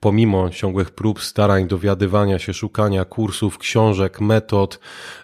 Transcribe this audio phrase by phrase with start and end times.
[0.00, 4.80] pomimo ciągłych prób, starań, dowiadywania się, szukania kursów, książek, metod,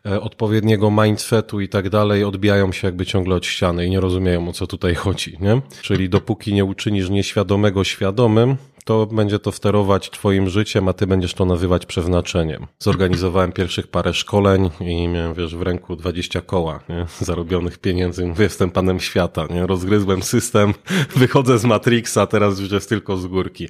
[0.06, 4.48] e, odpowiedniego mindsetu i tak dalej, odbijają się jakby ciągle od ściany i nie rozumieją
[4.48, 5.60] o co tutaj chodzi, nie?
[5.82, 11.34] Czyli dopóki nie uczynisz nieświadomego świadomym, to będzie to sterować Twoim życiem, a Ty będziesz
[11.34, 12.66] to nazywać przeznaczeniem.
[12.78, 17.06] Zorganizowałem pierwszych parę szkoleń i miałem, wiesz, w ręku 20 koła nie?
[17.26, 18.26] zarobionych pieniędzy.
[18.26, 19.66] Mówię, jestem panem świata, nie?
[19.66, 20.74] rozgryzłem system,
[21.16, 23.68] wychodzę z Matrixa, teraz już jest tylko z górki.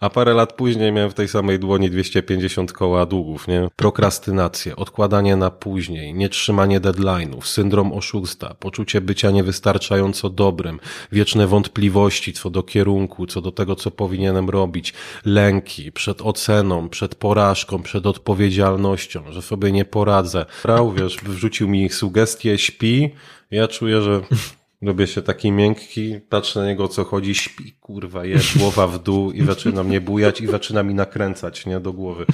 [0.00, 3.48] A parę lat później miałem w tej samej dłoni 250 koła długów.
[3.48, 3.68] Nie?
[3.76, 10.80] Prokrastynacja, odkładanie na później, nietrzymanie deadline'ów, syndrom oszusta, poczucie bycia niewystarczająco dobrym,
[11.12, 14.94] wieczne wątpliwości co do kierunku, co do tego, co powinienem robić,
[15.24, 20.46] lęki przed oceną, przed porażką, przed odpowiedzialnością, że sobie nie poradzę.
[20.64, 23.10] Rał, wiesz, wrzucił mi sugestie, śpi,
[23.50, 24.20] ja czuję, że
[24.82, 29.32] robię się taki miękki, patrzę na niego co chodzi, śpi, kurwa, jest głowa w dół
[29.32, 32.26] i zaczyna mnie bujać i zaczyna mi nakręcać, nie, do głowy.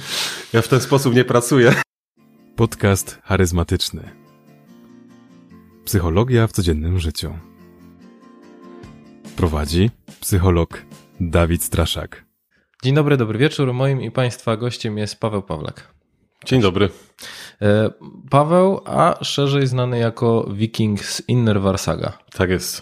[0.53, 1.73] Ja w ten sposób nie pracuję.
[2.55, 4.11] Podcast charyzmatyczny.
[5.85, 7.33] Psychologia w codziennym życiu.
[9.35, 10.81] Prowadzi psycholog
[11.19, 12.25] Dawid Straszak.
[12.83, 13.73] Dzień dobry, dobry wieczór.
[13.73, 15.93] Moim i Państwa gościem jest Paweł Pawlak.
[16.45, 16.89] Dzień dobry.
[17.61, 17.89] E,
[18.29, 22.17] Paweł, a szerzej znany jako Wiking z Inner Varsaga.
[22.33, 22.81] Tak jest.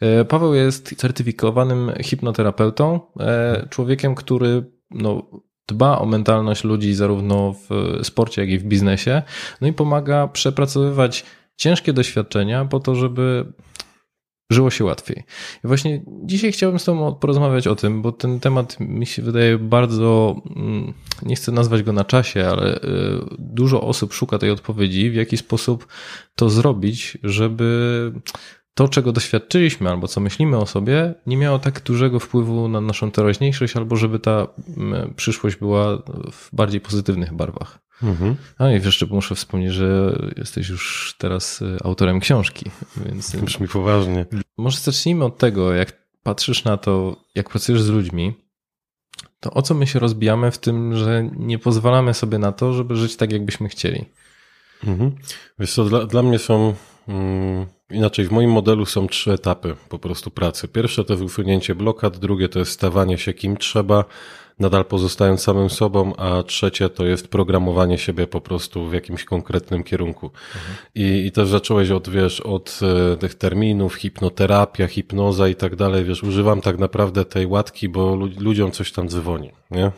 [0.00, 5.26] E, Paweł jest certyfikowanym hipnoterapeutą, e, człowiekiem, który no,
[5.66, 9.22] dba o mentalność ludzi zarówno w sporcie, jak i w biznesie,
[9.60, 11.24] no i pomaga przepracowywać
[11.56, 13.52] ciężkie doświadczenia po to, żeby
[14.50, 15.24] żyło się łatwiej.
[15.64, 19.58] I właśnie dzisiaj chciałbym z Tobą porozmawiać o tym, bo ten temat mi się wydaje
[19.58, 22.80] bardzo, mm, nie chcę nazwać go na czasie, ale y,
[23.38, 25.86] dużo osób szuka tej odpowiedzi, w jaki sposób
[26.34, 28.12] to zrobić, żeby
[28.78, 33.10] to, czego doświadczyliśmy albo co myślimy o sobie, nie miało tak dużego wpływu na naszą
[33.10, 35.96] teraźniejszość, albo żeby ta mm, przyszłość była
[36.32, 37.78] w bardziej pozytywnych barwach.
[38.02, 38.36] Mhm.
[38.58, 42.70] A i jeszcze muszę wspomnieć, że jesteś już teraz y, autorem książki,
[43.06, 43.36] więc.
[43.36, 44.26] Brzmi poważnie.
[44.58, 45.92] Może zacznijmy od tego, jak
[46.22, 48.34] patrzysz na to, jak pracujesz z ludźmi,
[49.40, 52.96] to o co my się rozbijamy w tym, że nie pozwalamy sobie na to, żeby
[52.96, 54.04] żyć tak, jakbyśmy chcieli.
[54.84, 55.14] Mhm.
[55.58, 56.74] Wiesz co, dla, dla mnie są.
[57.08, 60.68] Mm, inaczej, w moim modelu są trzy etapy po prostu pracy.
[60.68, 64.04] Pierwsze to usunięcie blokad, drugie to jest stawanie się kim trzeba,
[64.58, 69.84] nadal pozostając samym sobą, a trzecie to jest programowanie siebie po prostu w jakimś konkretnym
[69.84, 70.26] kierunku.
[70.26, 70.76] Mhm.
[70.94, 72.80] I, I też zacząłeś od, wiesz, od
[73.12, 78.14] e, tych terminów, hipnoterapia, hipnoza i tak dalej, wiesz, używam tak naprawdę tej łatki, bo
[78.38, 79.90] ludziom coś tam dzwoni, nie?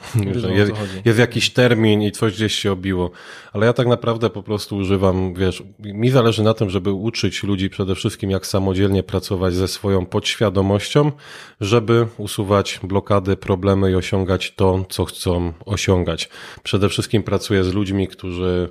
[0.55, 0.73] Jest,
[1.05, 3.11] jest jakiś termin i coś gdzieś się obiło,
[3.53, 7.71] ale ja tak naprawdę po prostu używam, wiesz, mi zależy na tym, żeby uczyć ludzi
[7.71, 11.13] przede wszystkim, jak samodzielnie pracować ze swoją podświadomością,
[11.61, 16.29] żeby usuwać blokady, problemy i osiągać to, co chcą osiągać.
[16.63, 18.69] Przede wszystkim pracuję z ludźmi, którzy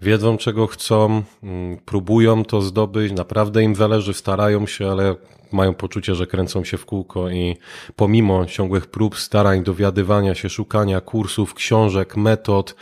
[0.00, 5.14] wiedzą, czego chcą, mm, próbują to zdobyć, naprawdę im zależy, starają się, ale
[5.52, 7.56] mają poczucie, że kręcą się w kółko i
[7.96, 12.74] pomimo ciągłych prób, starań, dowiadywania się, szukania kursów, książek, metod,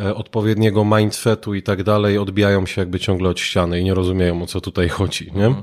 [0.00, 4.42] e, odpowiedniego mindsetu i tak dalej, odbijają się jakby ciągle od ściany i nie rozumieją,
[4.42, 5.54] o co tutaj chodzi, nie?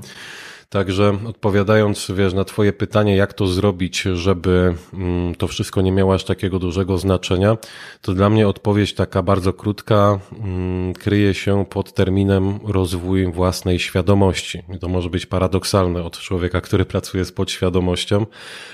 [0.68, 6.14] Także odpowiadając, wiesz, na Twoje pytanie, jak to zrobić, żeby mm, to wszystko nie miało
[6.14, 7.56] aż takiego dużego znaczenia,
[8.00, 14.62] to dla mnie odpowiedź taka bardzo krótka mm, kryje się pod terminem rozwój własnej świadomości.
[14.80, 18.26] To może być paradoksalne od człowieka, który pracuje z podświadomością,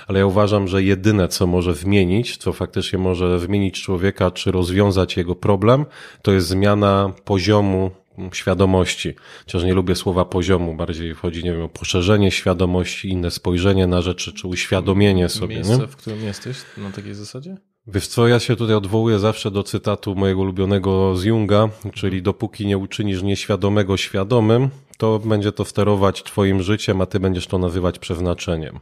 [0.07, 5.17] ale ja uważam, że jedyne, co może zmienić, co faktycznie może zmienić człowieka, czy rozwiązać
[5.17, 5.85] jego problem,
[6.21, 7.91] to jest zmiana poziomu
[8.33, 9.15] świadomości.
[9.45, 14.01] Chociaż nie lubię słowa poziomu, bardziej chodzi, nie wiem, o poszerzenie świadomości, inne spojrzenie na
[14.01, 15.55] rzeczy, czy uświadomienie sobie.
[15.55, 15.87] Miejsce, nie?
[15.87, 17.57] w którym jesteś na takiej zasadzie?
[17.87, 22.65] Wiesz co, ja się tutaj odwołuję zawsze do cytatu mojego ulubionego z Junga, czyli dopóki
[22.65, 27.99] nie uczynisz nieświadomego świadomym, to będzie to sterować twoim życiem, a ty będziesz to nazywać
[27.99, 28.79] przeznaczeniem.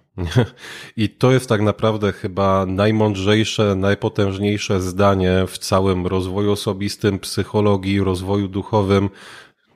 [0.98, 8.48] I to jest tak naprawdę chyba najmądrzejsze, najpotężniejsze zdanie w całym rozwoju osobistym, psychologii, rozwoju
[8.48, 9.10] duchowym,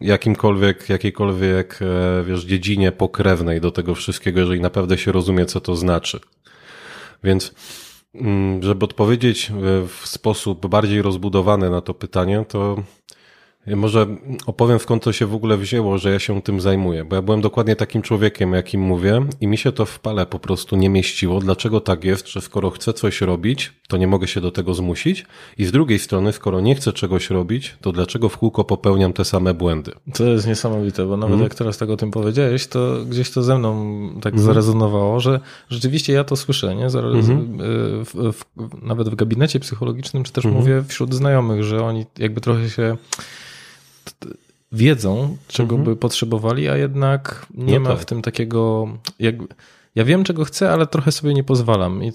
[0.02, 5.76] jakimkolwiek, jakiejkolwiek, e, wiesz, dziedzinie pokrewnej do tego wszystkiego, jeżeli naprawdę się rozumie, co to
[5.76, 6.20] znaczy.
[7.24, 7.54] Więc
[8.60, 9.52] żeby odpowiedzieć
[9.88, 12.76] w sposób bardziej rozbudowany na to pytanie, to
[13.68, 14.08] Może
[14.46, 17.42] opowiem skąd to się w ogóle wzięło, że ja się tym zajmuję, bo ja byłem
[17.42, 21.40] dokładnie takim człowiekiem, jakim mówię i mi się to w pale po prostu nie mieściło.
[21.40, 25.26] Dlaczego tak jest, że skoro chcę coś robić, to nie mogę się do tego zmusić
[25.58, 29.26] i z drugiej strony, skoro nie chcę czegoś robić, to dlaczego w kółko popełniam te
[29.26, 29.92] same błędy?
[30.14, 31.44] To jest niesamowite, bo nawet mm.
[31.44, 34.46] jak teraz tak o tym powiedziałeś, to gdzieś to ze mną tak mm.
[34.46, 35.40] zarezonowało, że
[35.70, 36.86] rzeczywiście ja to słyszę, nie?
[36.86, 37.58] Mm.
[38.06, 38.44] w, w,
[38.82, 40.58] nawet w gabinecie psychologicznym, czy też mm.
[40.58, 42.98] mówię wśród znajomych, że oni jakby trochę się
[44.72, 45.84] wiedzą, czego mhm.
[45.84, 48.00] by potrzebowali, a jednak nie no ma tak.
[48.00, 48.88] w tym takiego.
[49.20, 49.48] Jakby,
[49.96, 52.04] ja wiem, czego chcę, ale trochę sobie nie pozwalam.
[52.04, 52.14] I e,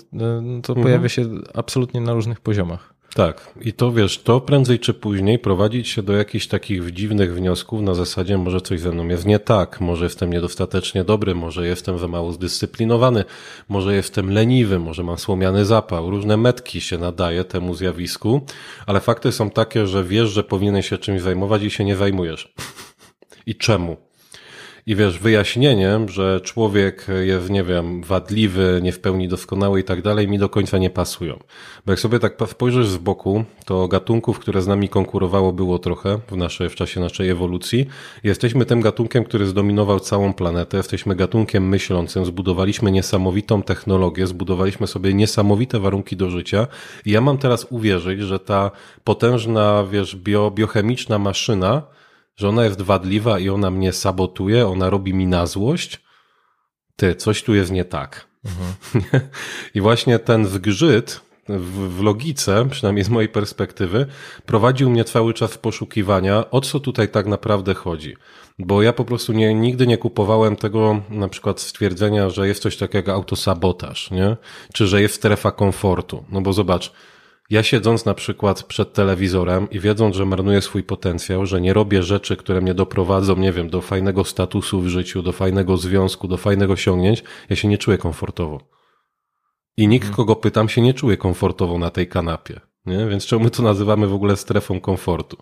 [0.62, 0.82] to mhm.
[0.82, 2.94] pojawia się absolutnie na różnych poziomach.
[3.14, 7.82] Tak, i to wiesz, to prędzej czy później prowadzić się do jakichś takich dziwnych wniosków
[7.82, 11.98] na zasadzie, może coś ze mną jest nie tak, może jestem niedostatecznie dobry, może jestem
[11.98, 13.24] za mało zdyscyplinowany,
[13.68, 16.10] może jestem leniwy, może mam słomiany zapał.
[16.10, 18.40] Różne metki się nadaje temu zjawisku,
[18.86, 22.54] ale fakty są takie, że wiesz, że powinieneś się czymś zajmować i się nie zajmujesz.
[23.46, 24.09] I czemu?
[24.90, 30.02] I wiesz, wyjaśnieniem, że człowiek jest, nie wiem, wadliwy, nie w pełni doskonały i tak
[30.02, 31.38] dalej, mi do końca nie pasują.
[31.87, 36.19] Bo jak sobie tak spojrzysz z boku, to gatunków, które z nami konkurowało było trochę
[36.31, 37.87] w, naszej, w czasie naszej ewolucji.
[38.25, 40.76] Jesteśmy tym gatunkiem, który zdominował całą planetę.
[40.76, 46.66] Jesteśmy gatunkiem myślącym, zbudowaliśmy niesamowitą technologię, zbudowaliśmy sobie niesamowite warunki do życia.
[47.04, 48.70] I ja mam teraz uwierzyć, że ta
[49.04, 51.82] potężna, wiesz, bio, biochemiczna maszyna,
[52.36, 56.00] że ona jest wadliwa i ona mnie sabotuje, ona robi mi na złość.
[56.96, 58.26] Ty, coś tu jest nie tak.
[58.44, 59.22] Mhm.
[59.74, 64.06] I właśnie ten zgrzyt w, w logice, przynajmniej z mojej perspektywy,
[64.46, 68.16] prowadził mnie cały czas w poszukiwania, o co tutaj tak naprawdę chodzi.
[68.58, 72.76] Bo ja po prostu nie, nigdy nie kupowałem tego na przykład stwierdzenia, że jest coś
[72.76, 74.36] takiego jak autosabotaż, nie?
[74.74, 76.24] Czy że jest strefa komfortu.
[76.30, 76.92] No bo zobacz,
[77.50, 82.02] ja siedząc na przykład przed telewizorem i wiedząc, że marnuję swój potencjał, że nie robię
[82.02, 86.37] rzeczy, które mnie doprowadzą, nie wiem, do fajnego statusu w życiu, do fajnego związku, do
[86.37, 88.61] fajnego osiągnięć, ja się nie czuję komfortowo.
[89.76, 92.69] I nikt, kogo pytam, się nie czuje komfortowo na tej kanapie.
[92.90, 93.06] Nie?
[93.06, 95.37] Więc czemu my to nazywamy w ogóle strefą komfortu?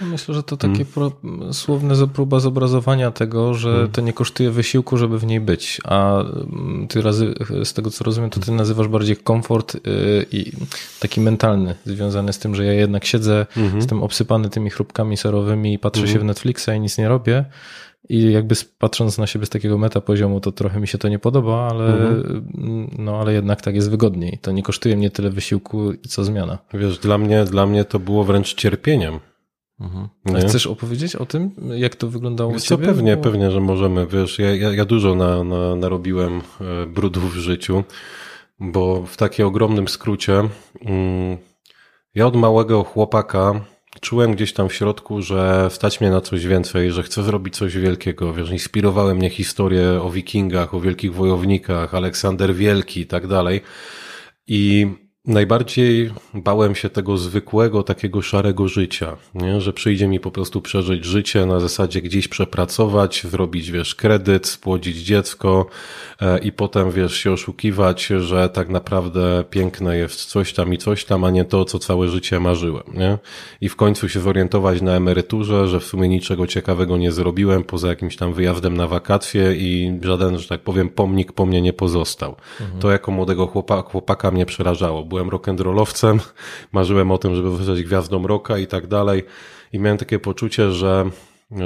[0.00, 1.54] Myślę, że to takie hmm.
[1.54, 3.92] słowne próba zobrazowania tego, że hmm.
[3.92, 5.80] to nie kosztuje wysiłku, żeby w niej być.
[5.84, 7.34] A mm, ty razy,
[7.64, 10.52] z tego co rozumiem, to ty nazywasz bardziej komfort yy, i
[11.00, 13.76] taki mentalny, związany z tym, że ja jednak siedzę, hmm.
[13.76, 16.24] jestem obsypany tymi chrupkami serowymi i patrzę się mhm.
[16.24, 17.44] w Netflixa i nic nie robię.
[18.08, 21.18] I jakby patrząc na siebie z takiego meta poziomu, to trochę mi się to nie
[21.18, 22.90] podoba, ale, mhm.
[22.98, 24.38] no, ale jednak tak jest wygodniej.
[24.42, 26.58] To nie kosztuje mnie tyle wysiłku, co zmiana.
[26.74, 29.20] Wiesz, dla mnie, dla mnie to było wręcz cierpieniem.
[29.80, 30.08] Mhm.
[30.48, 32.86] chcesz opowiedzieć o tym, jak to wyglądało Wiesz u ciebie?
[32.86, 33.22] Pewnie, Bo...
[33.22, 34.06] pewnie, że możemy.
[34.06, 37.84] Wiesz, ja, ja, ja dużo na, na, narobiłem e, brudów w życiu,
[38.60, 40.48] bo w takim ogromnym skrócie,
[40.80, 41.38] mm,
[42.14, 43.60] ja od małego chłopaka
[44.00, 47.76] czułem gdzieś tam w środku, że stać mnie na coś więcej, że chcę zrobić coś
[47.76, 48.34] wielkiego.
[48.34, 53.60] Wiesz, inspirowały mnie historie o wikingach, o wielkich wojownikach, Aleksander Wielki i tak dalej.
[54.46, 54.86] I
[55.28, 59.60] Najbardziej bałem się tego zwykłego, takiego szarego życia, nie?
[59.60, 64.96] że przyjdzie mi po prostu przeżyć życie na zasadzie gdzieś przepracować, zrobić, wiesz, kredyt, spłodzić
[64.96, 65.66] dziecko
[66.20, 71.04] e, i potem, wiesz, się oszukiwać, że tak naprawdę piękne jest coś tam i coś
[71.04, 73.18] tam, a nie to, co całe życie marzyłem, nie?
[73.60, 77.88] I w końcu się zorientować na emeryturze, że w sumie niczego ciekawego nie zrobiłem, poza
[77.88, 82.36] jakimś tam wyjazdem na wakacje i żaden, że tak powiem, pomnik po mnie nie pozostał.
[82.60, 82.80] Mhm.
[82.80, 86.18] To jako młodego chłopaka, chłopaka mnie przerażało byłem rock'n'rollowcem,
[86.72, 89.24] marzyłem o tym, żeby zostać gwiazdą rocka i tak dalej.
[89.72, 91.10] I miałem takie poczucie, że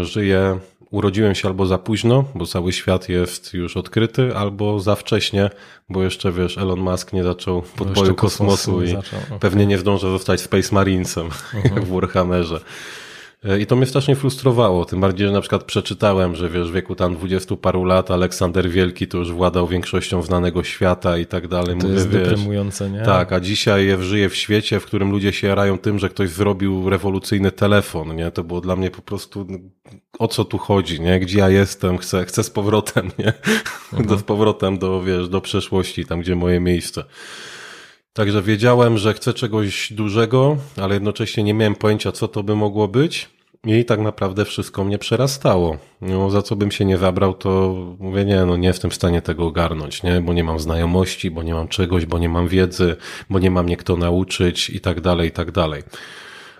[0.03, 0.59] żyję,
[0.91, 5.51] urodziłem się albo za późno, bo cały świat jest już odkryty, albo za wcześnie,
[5.89, 9.21] bo jeszcze wiesz, Elon Musk nie zaczął podboju kosmosu i zaczął.
[9.41, 11.83] pewnie nie zdążę zostać Space Marinesem, mhm.
[11.87, 12.61] w Warhammerze.
[13.45, 16.75] E, I to mnie strasznie frustrowało, tym bardziej, że na przykład przeczytałem, że wiesz, w
[16.75, 21.49] wieku tam dwudziestu paru lat Aleksander Wielki to już władał większością znanego świata i tak
[21.49, 21.79] dalej.
[21.79, 23.01] To Mówię, jest wiesz, deprymujące, nie?
[23.01, 26.91] Tak, a dzisiaj żyję w świecie, w którym ludzie się jarają tym, że ktoś zrobił
[26.91, 28.31] rewolucyjny telefon, nie?
[28.31, 29.59] To było dla mnie po prostu, no,
[30.19, 31.21] o co tu chodzi, nie?
[31.21, 31.99] Gdzie ja jestem?
[31.99, 33.33] Chcę, chcę z powrotem, nie?
[33.93, 34.07] Mhm.
[34.09, 37.05] Do, z powrotem do, wiesz, do przeszłości, tam gdzie moje miejsce.
[38.13, 42.89] Także wiedziałem, że chcę czegoś dużego, ale jednocześnie nie miałem pojęcia, co to by mogło
[42.89, 43.31] być.
[43.65, 45.77] I tak naprawdę wszystko mnie przerastało.
[46.01, 49.23] No, za co bym się nie zabrał, to mówię, nie, no nie jestem w stanie
[49.23, 50.21] tego ogarnąć, nie?
[50.21, 52.97] Bo nie mam znajomości, bo nie mam czegoś, bo nie mam wiedzy,
[53.31, 55.83] bo nie mam mnie kto nauczyć i tak dalej, i tak dalej.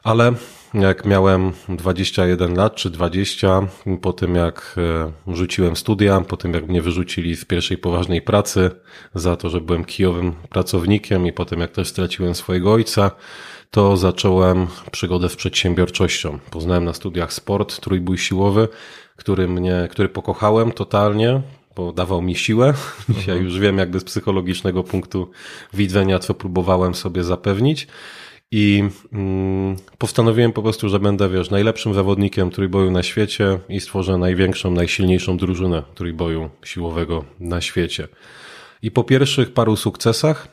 [0.03, 0.33] Ale
[0.75, 3.61] jak miałem 21 lat czy 20,
[4.03, 4.77] po tym jak
[5.29, 8.71] e, rzuciłem studia, po tym jak mnie wyrzucili z pierwszej poważnej pracy
[9.15, 13.11] za to, że byłem kijowym pracownikiem i potem jak też straciłem swojego ojca,
[13.71, 16.39] to zacząłem przygodę z przedsiębiorczością.
[16.51, 18.69] Poznałem na studiach sport, trójbój siłowy,
[19.17, 21.43] który mnie, który pokochałem totalnie,
[21.77, 22.75] bo dawał mi siłę.
[23.09, 25.31] Dzisiaj już wiem jakby z psychologicznego punktu
[25.75, 27.87] widzenia, co próbowałem sobie zapewnić.
[28.55, 34.19] I mm, postanowiłem po prostu, że będę, wiesz, najlepszym zawodnikiem trójboju na świecie i stworzę
[34.19, 38.09] największą, najsilniejszą drużynę trójboju siłowego na świecie.
[38.83, 40.49] I po pierwszych paru sukcesach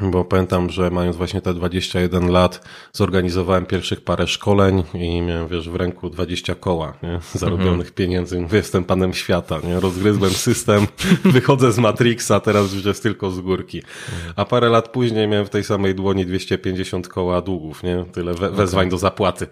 [0.00, 5.68] bo pamiętam, że mając właśnie te 21 lat, zorganizowałem pierwszych parę szkoleń i miałem, wiesz,
[5.68, 7.20] w ręku 20 koła, nie?
[7.40, 7.94] zarobionych mhm.
[7.94, 8.40] pieniędzy.
[8.40, 9.80] Mówię, jestem panem świata, nie?
[9.80, 10.86] rozgryzłem system,
[11.24, 13.82] wychodzę z Matrixa, teraz już jest tylko z górki.
[14.36, 18.04] A parę lat później miałem w tej samej dłoni 250 koła długów, nie?
[18.12, 18.90] Tyle we wezwań okay.
[18.90, 19.46] do zapłaty.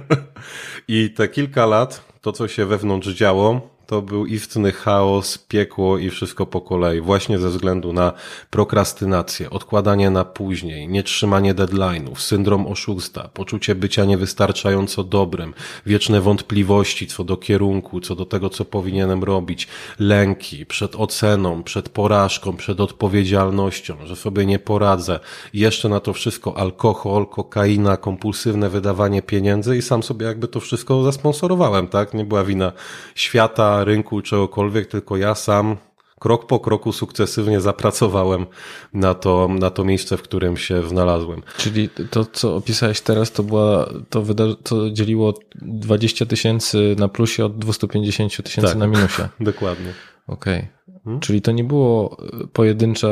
[0.88, 6.10] I te kilka lat, to co się wewnątrz działo, to był istny chaos, piekło i
[6.10, 8.12] wszystko po kolei, właśnie ze względu na
[8.50, 15.54] prokrastynację, odkładanie na później, nietrzymanie deadline'ów, syndrom oszusta, poczucie bycia niewystarczająco dobrym,
[15.86, 21.88] wieczne wątpliwości co do kierunku, co do tego, co powinienem robić, lęki przed oceną, przed
[21.88, 25.20] porażką, przed odpowiedzialnością, że sobie nie poradzę.
[25.54, 31.02] Jeszcze na to wszystko alkohol, kokaina, kompulsywne wydawanie pieniędzy i sam sobie jakby to wszystko
[31.02, 32.14] zasponsorowałem, tak?
[32.14, 32.72] Nie była wina
[33.14, 35.76] świata, rynku, czegokolwiek, tylko ja sam
[36.18, 38.46] krok po kroku sukcesywnie zapracowałem
[38.92, 41.42] na to, na to miejsce, w którym się znalazłem.
[41.56, 47.44] Czyli to, co opisałeś teraz, to była, to, wyda- to dzieliło 20 tysięcy na plusie
[47.44, 49.28] od 250 tysięcy tak, na minusie.
[49.40, 49.92] Dokładnie.
[50.26, 50.58] Okej.
[50.58, 51.00] Okay.
[51.04, 51.20] Hmm?
[51.20, 52.16] Czyli to nie było
[52.52, 53.08] pojedyncza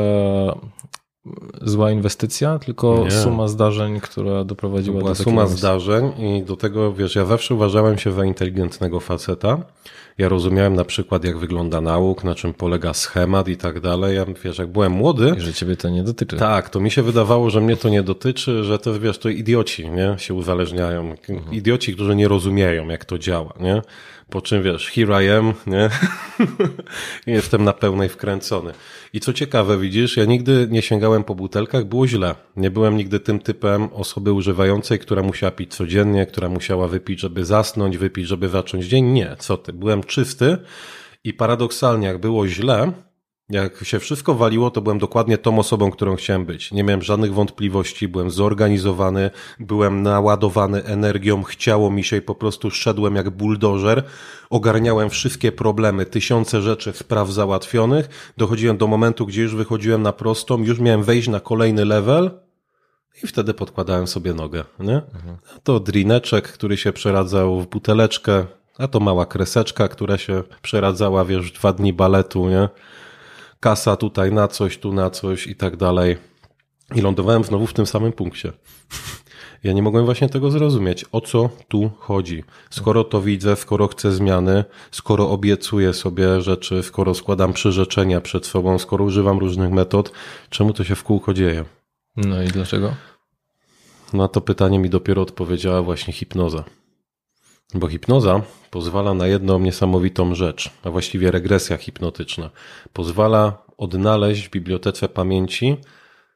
[1.61, 3.11] zła inwestycja, tylko nie.
[3.11, 5.57] suma zdarzeń, która doprowadziła była do suma miejsca.
[5.57, 9.57] zdarzeń i do tego, wiesz, ja zawsze uważałem się za inteligentnego faceta.
[10.17, 14.15] Ja rozumiałem na przykład, jak wygląda nauk, na czym polega schemat i tak dalej.
[14.15, 15.33] Ja, wiesz, jak byłem młody...
[15.37, 16.37] I że ciebie to nie dotyczy.
[16.37, 19.89] Tak, to mi się wydawało, że mnie to nie dotyczy, że to, wiesz, to idioci,
[19.89, 20.15] nie?
[20.17, 21.15] Się uzależniają.
[21.29, 21.53] Mhm.
[21.53, 23.81] Idioci, którzy nie rozumieją, jak to działa, nie?
[24.35, 25.89] Po czym wiesz, here I am, nie?
[27.35, 28.73] Jestem na pełnej wkręcony.
[29.13, 32.35] I co ciekawe, widzisz, ja nigdy nie sięgałem po butelkach, było źle.
[32.55, 37.45] Nie byłem nigdy tym typem osoby używającej, która musiała pić codziennie, która musiała wypić, żeby
[37.45, 39.05] zasnąć, wypić, żeby zacząć dzień.
[39.05, 40.57] Nie, co ty, byłem czysty
[41.23, 42.91] i paradoksalnie, jak było źle,
[43.49, 46.71] jak się wszystko waliło, to byłem dokładnie tą osobą, którą chciałem być.
[46.71, 52.71] Nie miałem żadnych wątpliwości, byłem zorganizowany, byłem naładowany energią, chciało mi się i po prostu
[52.71, 54.03] szedłem jak buldożer,
[54.49, 60.63] ogarniałem wszystkie problemy, tysiące rzeczy, spraw załatwionych, dochodziłem do momentu, gdzie już wychodziłem na prostą,
[60.63, 62.31] już miałem wejść na kolejny level
[63.23, 64.95] i wtedy podkładałem sobie nogę, nie?
[64.95, 65.37] Mhm.
[65.55, 68.45] A to drineczek, który się przeradzał w buteleczkę,
[68.77, 72.69] a to mała kreseczka, która się przeradzała, wiesz, dwa dni baletu, nie?
[73.65, 76.17] Kasa tutaj na coś, tu na coś i tak dalej.
[76.95, 78.53] I lądowałem znowu w tym samym punkcie.
[79.63, 82.43] Ja nie mogłem właśnie tego zrozumieć, o co tu chodzi.
[82.69, 88.79] Skoro to widzę, skoro chcę zmiany, skoro obiecuję sobie rzeczy, skoro składam przyrzeczenia przed sobą,
[88.79, 90.11] skoro używam różnych metod,
[90.49, 91.65] czemu to się w kółko dzieje?
[92.15, 92.93] No i dlaczego?
[94.13, 96.63] Na to pytanie mi dopiero odpowiedziała właśnie hipnoza.
[97.73, 98.41] Bo hipnoza
[98.71, 102.49] pozwala na jedną niesamowitą rzecz, a właściwie regresja hipnotyczna.
[102.93, 105.77] Pozwala odnaleźć w bibliotece pamięci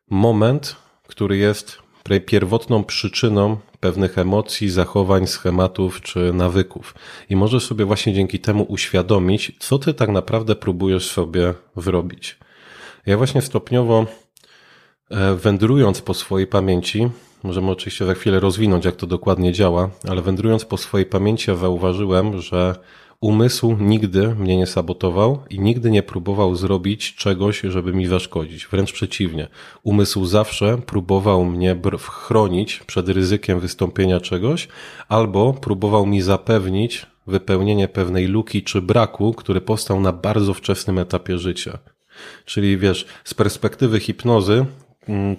[0.09, 0.75] moment,
[1.07, 1.79] który jest
[2.25, 6.95] pierwotną przyczyną pewnych emocji, zachowań, schematów czy nawyków.
[7.29, 12.39] I możesz sobie właśnie dzięki temu uświadomić, co ty tak naprawdę próbujesz sobie wyrobić.
[13.05, 14.05] Ja właśnie stopniowo
[15.09, 17.09] e, wędrując po swojej pamięci,
[17.43, 22.41] Możemy oczywiście za chwilę rozwinąć, jak to dokładnie działa, ale wędrując po swojej pamięci, zauważyłem,
[22.41, 22.75] że
[23.22, 28.67] umysł nigdy mnie nie sabotował i nigdy nie próbował zrobić czegoś, żeby mi zaszkodzić.
[28.67, 29.48] Wręcz przeciwnie.
[29.84, 34.67] Umysł zawsze próbował mnie chronić przed ryzykiem wystąpienia czegoś,
[35.10, 41.38] albo próbował mi zapewnić wypełnienie pewnej luki czy braku, który powstał na bardzo wczesnym etapie
[41.38, 41.79] życia.
[42.46, 44.65] Czyli wiesz, z perspektywy hipnozy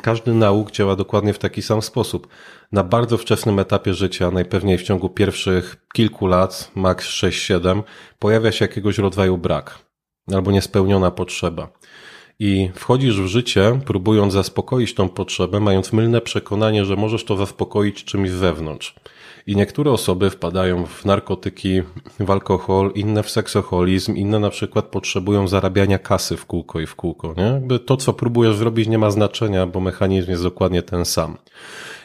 [0.02, 2.28] każdy nauk działa dokładnie w taki sam sposób.
[2.72, 7.82] Na bardzo wczesnym etapie życia, najpewniej w ciągu pierwszych kilku lat, maks 6-7,
[8.18, 9.78] pojawia się jakiegoś rodzaju brak
[10.34, 11.68] albo niespełniona potrzeba.
[12.38, 18.04] I wchodzisz w życie, próbując zaspokoić tą potrzebę, mając mylne przekonanie, że możesz to zaspokoić
[18.04, 18.94] czymś z zewnątrz.
[19.46, 21.82] I niektóre osoby wpadają w narkotyki,
[22.20, 26.94] w alkohol, inne w seksoholizm, inne na przykład potrzebują zarabiania kasy w kółko i w
[26.94, 27.34] kółko.
[27.36, 27.42] Nie?
[27.42, 31.36] Jakby to, co próbujesz zrobić, nie ma znaczenia, bo mechanizm jest dokładnie ten sam.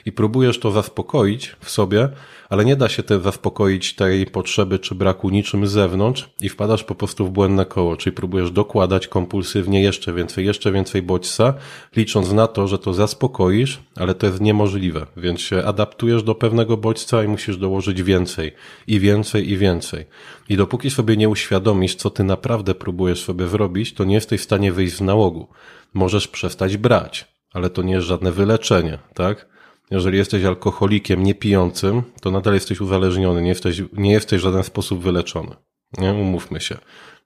[0.05, 2.09] i próbujesz to zaspokoić w sobie,
[2.49, 6.83] ale nie da się te zaspokoić tej potrzeby czy braku niczym z zewnątrz i wpadasz
[6.83, 11.53] po prostu w błędne koło, czyli próbujesz dokładać kompulsywnie jeszcze więcej, jeszcze więcej bodźca,
[11.95, 16.77] licząc na to, że to zaspokoisz, ale to jest niemożliwe, więc się adaptujesz do pewnego
[16.77, 18.51] bodźca i musisz dołożyć więcej
[18.87, 20.05] i więcej i więcej.
[20.49, 24.43] I dopóki sobie nie uświadomisz, co ty naprawdę próbujesz sobie zrobić, to nie jesteś w
[24.43, 25.47] stanie wyjść z nałogu.
[25.93, 29.54] Możesz przestać brać, ale to nie jest żadne wyleczenie, tak?
[29.91, 35.03] Jeżeli jesteś alkoholikiem niepijącym, to nadal jesteś uzależniony, nie jesteś, nie jesteś w żaden sposób
[35.03, 35.55] wyleczony.
[35.97, 36.13] Nie?
[36.13, 36.77] Umówmy się.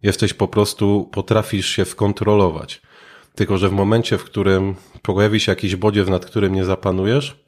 [0.04, 2.82] Jesteś po prostu, potrafisz się skontrolować.
[3.36, 7.44] Tylko, że w momencie, w którym pojawi się jakiś bodziew, nad którym nie zapanujesz,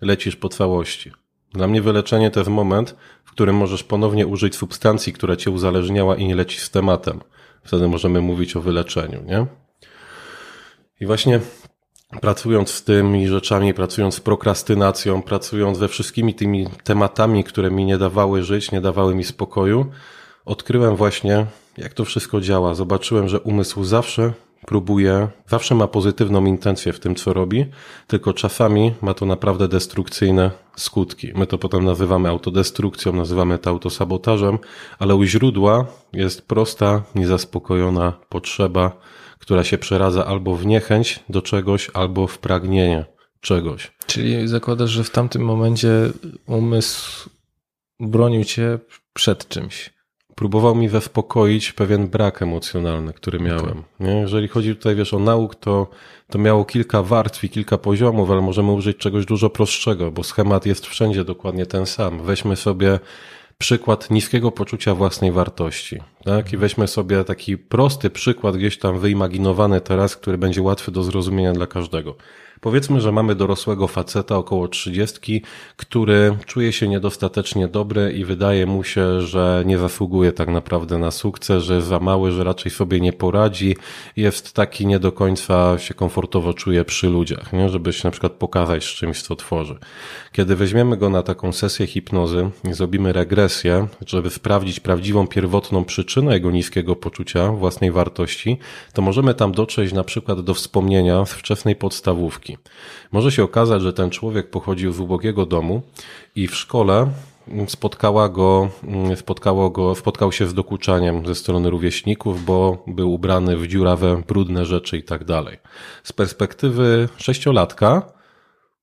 [0.00, 1.12] lecisz po całości.
[1.52, 6.16] Dla mnie wyleczenie to jest moment, w którym możesz ponownie użyć substancji, która cię uzależniała
[6.16, 7.20] i nie lecisz z tematem.
[7.62, 9.46] Wtedy możemy mówić o wyleczeniu, nie?
[11.00, 11.40] I właśnie
[12.20, 17.98] pracując z tymi rzeczami, pracując z prokrastynacją, pracując we wszystkimi tymi tematami, które mi nie
[17.98, 19.86] dawały żyć, nie dawały mi spokoju,
[20.44, 21.46] odkryłem właśnie,
[21.78, 22.74] jak to wszystko działa.
[22.74, 24.32] Zobaczyłem, że umysł zawsze
[24.66, 27.66] próbuje, zawsze ma pozytywną intencję w tym, co robi,
[28.06, 31.32] tylko czasami ma to naprawdę destrukcyjne skutki.
[31.34, 34.58] My to potem nazywamy autodestrukcją, nazywamy to autosabotażem,
[34.98, 38.92] ale u źródła jest prosta, niezaspokojona potrzeba,
[39.38, 43.04] która się przeradza albo w niechęć do czegoś, albo w pragnienie
[43.40, 43.92] czegoś.
[44.06, 45.88] Czyli zakładasz, że w tamtym momencie
[46.46, 47.30] umysł
[48.00, 48.78] bronił cię
[49.12, 49.96] przed czymś.
[50.34, 53.82] Próbował mi zaspokoić pewien brak emocjonalny, który miałem.
[54.00, 54.12] Nie?
[54.12, 55.86] Jeżeli chodzi tutaj, wiesz, o nauk, to,
[56.30, 60.66] to miało kilka warstw i kilka poziomów, ale możemy użyć czegoś dużo prostszego, bo schemat
[60.66, 62.22] jest wszędzie dokładnie ten sam.
[62.22, 62.98] Weźmy sobie
[63.58, 66.00] przykład niskiego poczucia własnej wartości.
[66.24, 66.52] Tak?
[66.52, 71.52] I weźmy sobie taki prosty przykład, gdzieś tam wyimaginowany teraz, który będzie łatwy do zrozumienia
[71.52, 72.16] dla każdego.
[72.60, 75.42] Powiedzmy, że mamy dorosłego faceta około trzydziestki,
[75.76, 81.10] który czuje się niedostatecznie dobry i wydaje mu się, że nie zasługuje tak naprawdę na
[81.10, 83.76] sukces, że jest za mały, że raczej sobie nie poradzi,
[84.16, 87.68] jest taki nie do końca się komfortowo czuje przy ludziach, nie?
[87.68, 89.78] żeby się na przykład pokazać z czymś, co tworzy.
[90.32, 96.34] Kiedy weźmiemy go na taką sesję hipnozy i zrobimy regresję, żeby sprawdzić prawdziwą, pierwotną przyczynę
[96.34, 98.58] jego niskiego poczucia własnej wartości,
[98.92, 102.45] to możemy tam dotrzeć na przykład do wspomnienia z wczesnej podstawówki.
[103.12, 105.82] Może się okazać, że ten człowiek pochodził z ubogiego domu
[106.36, 107.10] i w szkole
[107.68, 108.68] spotkała go,
[109.16, 114.64] spotkało go, spotkał się z dokuczaniem ze strony rówieśników, bo był ubrany w dziurawe, brudne
[114.64, 115.58] rzeczy i tak dalej.
[116.02, 118.15] Z perspektywy sześciolatka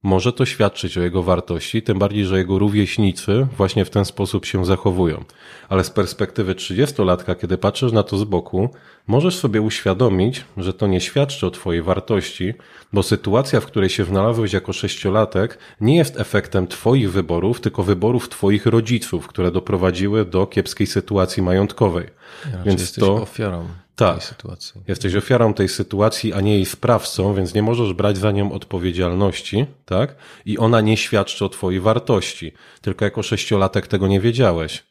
[0.04, 4.46] może to świadczyć o jego wartości, tym bardziej, że jego rówieśnicy właśnie w ten sposób
[4.46, 5.24] się zachowują.
[5.70, 8.70] Ale z perspektywy 30-latka, kiedy patrzysz na to z boku,
[9.08, 12.54] możesz sobie uświadomić, że to nie świadczy o Twojej wartości,
[12.94, 18.30] bo sytuacja, w której się znalazłeś jako sześciolatek, nie jest efektem Twoich wyborów, tylko wyborów
[18.30, 22.08] Twoich rodziców, które doprowadziły do kiepskiej sytuacji majątkowej.
[22.52, 24.82] Ja, Więc to ofiarą tak, tej sytuacji.
[24.88, 29.66] Jesteś ofiarą tej sytuacji, a nie jej sprawcą, więc nie możesz brać za nią odpowiedzialności,
[29.86, 30.16] tak?
[30.46, 32.52] I ona nie świadczy o twojej wartości.
[32.82, 34.84] Tylko jako sześciolatek tego nie wiedziałeś.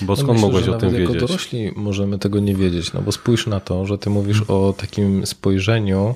[0.00, 1.14] Bo skąd no myślę, mogłeś o tym wiedzieć?
[1.14, 4.74] Jako dorośli możemy tego nie wiedzieć, no bo spójrz na to, że ty mówisz o
[4.76, 6.14] takim spojrzeniu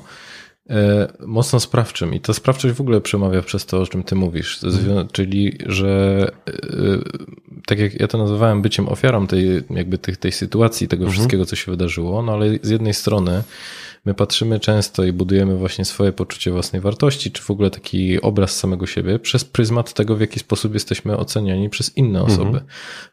[1.27, 5.09] mocno sprawczym i ta sprawczość w ogóle przemawia przez to, o czym ty mówisz, hmm.
[5.12, 6.53] czyli, że e,
[7.66, 11.12] tak jak ja to nazywałem byciem ofiarą tej, jakby tej, tej sytuacji, tego mhm.
[11.12, 13.42] wszystkiego, co się wydarzyło, no ale z jednej strony
[14.05, 18.57] my patrzymy często i budujemy właśnie swoje poczucie własnej wartości, czy w ogóle taki obraz
[18.57, 22.27] samego siebie przez pryzmat tego, w jaki sposób jesteśmy oceniani przez inne mhm.
[22.27, 22.59] osoby.
[22.59, 22.66] Mhm.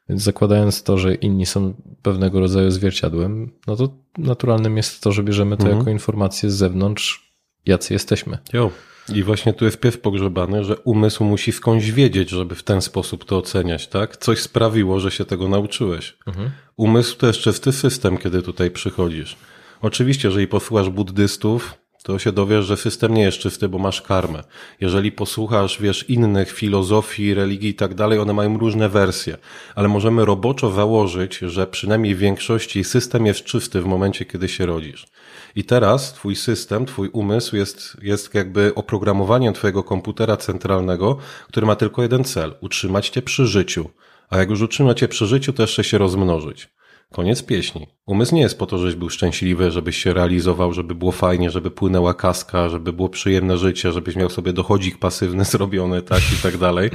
[0.10, 5.24] Więc zakładając to, że inni są pewnego rodzaju zwierciadłem, no to naturalnym jest to, że
[5.24, 5.80] bierzemy to mhm.
[5.80, 7.31] jako informację z zewnątrz,
[7.66, 8.38] jacy jesteśmy.
[8.54, 8.72] Jo.
[9.14, 13.26] I właśnie tu jest piew pogrzebany, że umysł musi skądś wiedzieć, żeby w ten sposób
[13.26, 14.18] to oceniać, tak?
[14.18, 16.18] Coś sprawiło, że się tego nauczyłeś.
[16.28, 16.52] Mhm.
[16.78, 19.38] Umysł to jest czysty system, kiedy tutaj przychodzisz.
[19.82, 24.44] Oczywiście, jeżeli posłuchasz buddystów, to się dowiesz, że system nie jest czysty, bo masz karmę.
[24.80, 29.38] Jeżeli posłuchasz, wiesz, innych filozofii, religii i tak dalej, one mają różne wersje,
[29.76, 34.66] ale możemy roboczo założyć, że przynajmniej w większości system jest czysty w momencie, kiedy się
[34.66, 35.08] rodzisz.
[35.56, 41.76] I teraz twój system, twój umysł jest, jest jakby oprogramowaniem twojego komputera centralnego, który ma
[41.76, 43.90] tylko jeden cel, utrzymać cię przy życiu.
[44.30, 46.70] A jak już utrzyma cię przy życiu, to jeszcze się rozmnożyć.
[47.12, 47.88] Koniec pieśni.
[48.06, 51.72] Umysł nie jest po to, żebyś był szczęśliwy, żebyś się realizował, żeby było fajnie, żeby
[51.72, 56.58] płynęła kaska, żeby było przyjemne życie, żebyś miał sobie dochodzik pasywny zrobiony, tak i tak
[56.58, 56.90] dalej.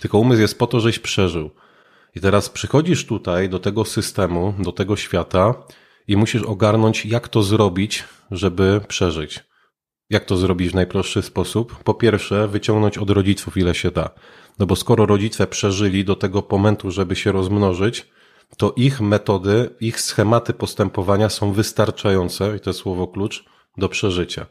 [0.00, 1.50] Tylko umysł jest po to, żeś przeżył.
[2.16, 5.54] I teraz przychodzisz tutaj do tego systemu, do tego świata
[6.08, 9.40] i musisz ogarnąć, jak to zrobić, żeby przeżyć.
[10.10, 11.82] Jak to zrobić w najprostszy sposób?
[11.84, 14.10] Po pierwsze, wyciągnąć od rodziców ile się da.
[14.58, 18.06] No bo skoro rodzice przeżyli do tego momentu, żeby się rozmnożyć,
[18.56, 23.44] to ich metody, ich schematy postępowania są wystarczające, i to słowo klucz,
[23.76, 24.46] do przeżycia.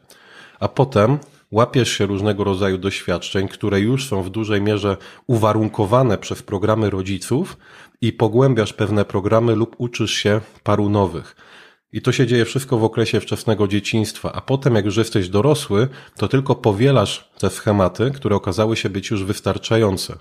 [0.60, 1.18] A potem
[1.50, 7.56] łapiesz się różnego rodzaju doświadczeń, które już są w dużej mierze uwarunkowane przez programy rodziców
[8.00, 11.36] i pogłębiasz pewne programy lub uczysz się paru nowych.
[11.92, 15.88] I to się dzieje wszystko w okresie wczesnego dzieciństwa, a potem, jak już jesteś dorosły,
[16.16, 20.18] to tylko powielasz te schematy, które okazały się być już wystarczające.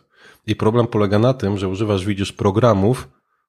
[0.48, 3.08] I problem polega na tym, że używasz, widzisz, programów,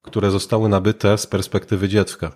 [0.08, 2.32] które zostały nabyte z perspektywy dziecka.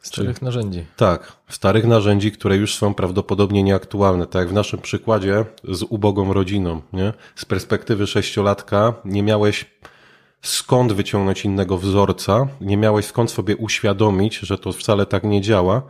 [0.00, 0.84] Starych narzędzi.
[0.96, 4.26] Tak, starych narzędzi, które już są prawdopodobnie nieaktualne.
[4.26, 6.82] Tak jak w naszym przykładzie z ubogą rodziną.
[6.92, 7.12] Nie?
[7.34, 9.66] Z perspektywy sześciolatka nie miałeś
[10.42, 15.82] skąd wyciągnąć innego wzorca, nie miałeś skąd sobie uświadomić, że to wcale tak nie działa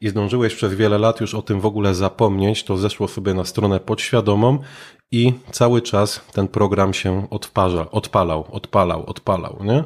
[0.00, 3.44] i zdążyłeś przez wiele lat już o tym w ogóle zapomnieć, to zeszło sobie na
[3.44, 4.58] stronę podświadomą
[5.12, 9.84] i cały czas ten program się odparza, odpalał, odpalał, odpalał, nie?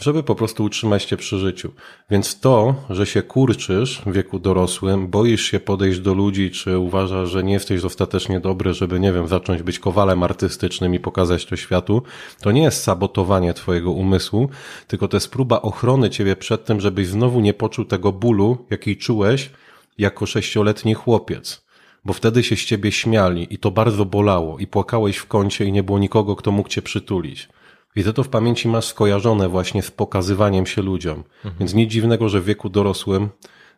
[0.00, 1.72] Żeby po prostu utrzymać cię przy życiu.
[2.10, 7.30] Więc to, że się kurczysz w wieku dorosłym, boisz się podejść do ludzi, czy uważasz,
[7.30, 11.56] że nie jesteś dostatecznie dobry, żeby, nie wiem, zacząć być kowalem artystycznym i pokazać to
[11.56, 12.02] światu,
[12.40, 14.48] to nie jest sabotowanie twojego umysłu,
[14.86, 18.96] tylko to jest próba ochrony ciebie przed tym, żebyś znowu nie poczuł tego bólu, jaki
[18.96, 19.50] czułeś
[19.98, 21.66] jako sześcioletni chłopiec
[22.04, 25.72] bo wtedy się z ciebie śmiali i to bardzo bolało i płakałeś w kącie i
[25.72, 27.48] nie było nikogo, kto mógł cię przytulić.
[27.96, 31.24] I ty to w pamięci masz skojarzone właśnie z pokazywaniem się ludziom.
[31.36, 31.54] Mhm.
[31.60, 33.28] Więc nic dziwnego, że w wieku dorosłym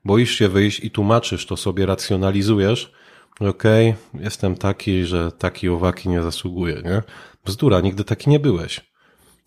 [0.05, 2.93] boisz się wyjść i tłumaczysz to sobie, racjonalizujesz,
[3.41, 7.03] okej, okay, jestem taki, że taki owaki nie zasługuje, nie?
[7.45, 8.89] Bzdura, nigdy taki nie byłeś.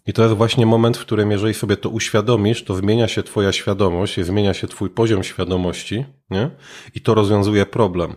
[0.08, 3.52] I to jest właśnie moment, w którym jeżeli sobie to uświadomisz, to zmienia się twoja
[3.52, 6.50] świadomość, zmienia się twój poziom świadomości, nie?
[6.96, 8.16] I to rozwiązuje problem.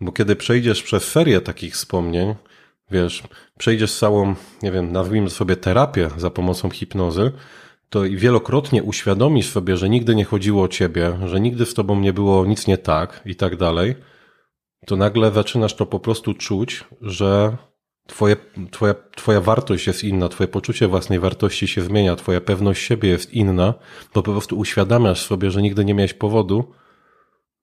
[0.00, 2.34] Bo kiedy przejdziesz przez serię takich wspomnień,
[2.92, 3.22] wiesz,
[3.58, 7.32] przejdziesz całą, nie wiem, nazwijmy sobie terapię za pomocą hipnozy,
[7.90, 12.00] to i wielokrotnie uświadomisz sobie, że nigdy nie chodziło o ciebie, że nigdy z tobą
[12.00, 13.94] nie było nic nie tak i tak dalej,
[14.86, 17.56] to nagle zaczynasz to po prostu czuć, że
[18.06, 18.36] twoje,
[18.70, 23.34] twoja, twoja wartość jest inna, twoje poczucie własnej wartości się zmienia, twoja pewność siebie jest
[23.34, 23.74] inna,
[24.14, 26.72] bo po prostu uświadamiasz sobie, że nigdy nie miałeś powodu,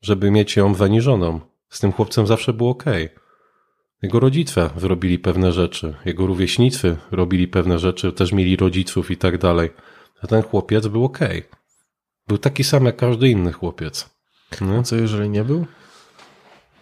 [0.01, 1.39] żeby mieć ją zaniżoną.
[1.69, 3.09] Z tym chłopcem zawsze było okej.
[4.01, 9.37] Jego rodzice zrobili pewne rzeczy, jego rówieśnicy robili pewne rzeczy, też mieli rodziców i tak
[9.37, 9.69] dalej.
[10.21, 11.19] A ten chłopiec był ok.
[12.27, 14.09] Był taki sam jak każdy inny chłopiec.
[14.61, 14.83] No.
[14.83, 15.65] Co jeżeli nie był?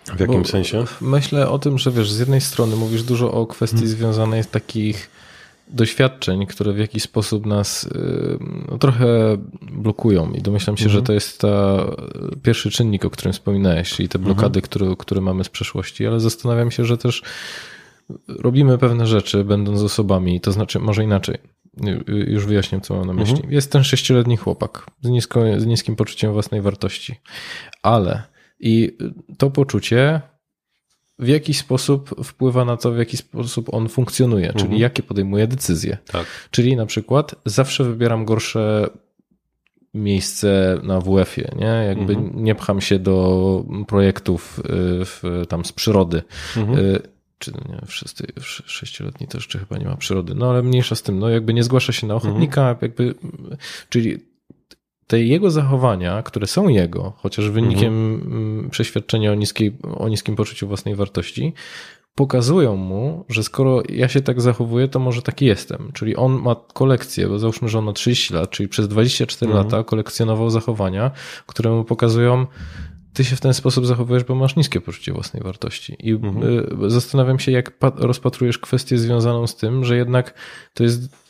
[0.05, 0.85] W jakim Bo sensie?
[1.01, 3.91] Myślę o tym, że wiesz, z jednej strony mówisz dużo o kwestii hmm.
[3.91, 5.09] związanej z takich
[5.69, 7.89] doświadczeń, które w jakiś sposób nas y,
[8.71, 10.99] no, trochę blokują i domyślam się, mhm.
[10.99, 11.85] że to jest ta
[12.43, 14.61] pierwszy czynnik, o którym wspominałeś, czyli te blokady, mhm.
[14.61, 17.23] które, które mamy z przeszłości, ale zastanawiam się, że też
[18.27, 21.37] robimy pewne rzeczy, będąc osobami, to znaczy może inaczej.
[22.07, 23.35] Już wyjaśnię, co mam na myśli.
[23.35, 23.53] Mhm.
[23.53, 27.15] Jest ten sześcioletni chłopak z, nisko, z niskim poczuciem własnej wartości,
[27.81, 28.23] ale
[28.59, 28.97] i
[29.37, 30.21] to poczucie
[31.19, 34.81] w jakiś sposób wpływa na to, w jaki sposób on funkcjonuje, czyli mhm.
[34.81, 35.97] jakie podejmuje decyzje.
[36.11, 36.25] Tak.
[36.51, 38.89] Czyli na przykład zawsze wybieram gorsze
[39.93, 41.85] miejsce na WF-ie, nie?
[41.87, 42.43] Jakby mhm.
[42.43, 44.63] nie pcham się do projektów y,
[45.05, 46.23] w, tam z przyrody.
[46.57, 46.79] Mhm.
[46.79, 47.01] Y,
[47.39, 51.19] czy nie, wszyscy sześcioletni też czy chyba nie ma przyrody, no ale mniejsza z tym,
[51.19, 52.77] no jakby nie zgłasza się na ochotnika, mhm.
[52.81, 53.15] jakby,
[53.89, 54.19] czyli
[55.07, 58.69] te jego zachowania, które są jego, chociaż wynikiem mhm.
[58.69, 61.53] przeświadczenia o, niskiej, o niskim poczuciu własnej wartości,
[62.15, 65.91] pokazują mu, że skoro ja się tak zachowuję, to może taki jestem.
[65.93, 69.65] Czyli on ma kolekcję, bo załóżmy, że on ma 30 lat, czyli przez 24 mhm.
[69.65, 71.11] lata kolekcjonował zachowania,
[71.45, 72.47] które mu pokazują,
[73.13, 75.95] ty się w ten sposób zachowujesz, bo masz niskie poczucie własnej wartości.
[75.99, 76.43] I mhm.
[76.83, 80.33] Y, zastanawiam się, jak rozpatrujesz kwestię związaną z tym, że jednak
[80.73, 81.26] to jest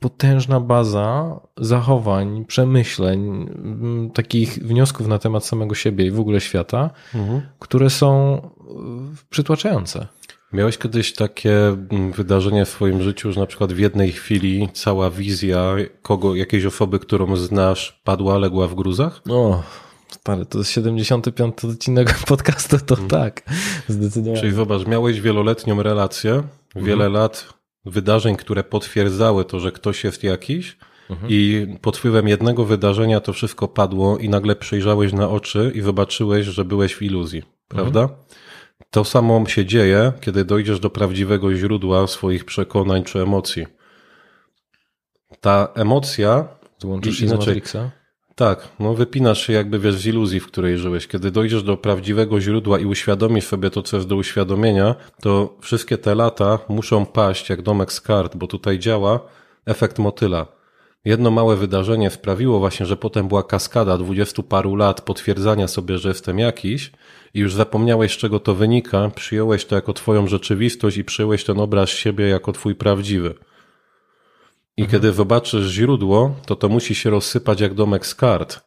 [0.00, 3.48] potężna baza zachowań, przemyśleń,
[4.14, 7.42] takich wniosków na temat samego siebie i w ogóle świata, mhm.
[7.58, 8.40] które są e,
[9.30, 10.06] przytłaczające.
[10.52, 11.76] Miałeś kiedyś takie
[12.14, 16.98] wydarzenie w swoim życiu, że na przykład w jednej chwili cała wizja kogo, jakiejś osoby,
[16.98, 19.22] którą znasz, padła, legła w gruzach?
[19.30, 19.62] O,
[20.10, 23.08] stary, to jest 75 odcinek podcastu, to mhm.
[23.08, 23.42] tak,
[23.88, 24.40] zdecydowanie.
[24.40, 26.42] Czyli zobacz, miałeś wieloletnią relację,
[26.76, 27.12] wiele mhm.
[27.12, 30.76] lat wydarzeń, które potwierdzały to, że ktoś jest jakiś,
[31.10, 31.32] mhm.
[31.32, 36.46] i pod wpływem jednego wydarzenia to wszystko padło, i nagle przyjrzałeś na oczy i zobaczyłeś,
[36.46, 38.00] że byłeś w iluzji, prawda?
[38.00, 38.20] Mhm.
[38.90, 43.66] To samo się dzieje, kiedy dojdziesz do prawdziwego źródła swoich przekonań czy emocji.
[45.40, 46.48] Ta emocja.
[46.78, 47.99] Złączysz się inaczej, z Matrixa?
[48.40, 51.06] Tak, no wypinasz się jakby wiesz z iluzji, w której żyłeś.
[51.06, 55.98] Kiedy dojdziesz do prawdziwego źródła i uświadomisz sobie to, co jest do uświadomienia, to wszystkie
[55.98, 59.20] te lata muszą paść jak domek z kart, bo tutaj działa
[59.66, 60.46] efekt motyla.
[61.04, 66.08] Jedno małe wydarzenie sprawiło właśnie, że potem była kaskada dwudziestu paru lat potwierdzania sobie, że
[66.08, 66.92] jestem jakiś
[67.34, 71.60] i już zapomniałeś, z czego to wynika, przyjąłeś to jako twoją rzeczywistość i przyjąłeś ten
[71.60, 73.34] obraz siebie jako twój prawdziwy.
[74.80, 74.90] I Mhm.
[75.02, 78.60] kiedy zobaczysz źródło, to to musi się rozsypać jak domek z kart.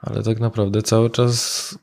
[0.00, 1.78] Ale tak naprawdę cały czas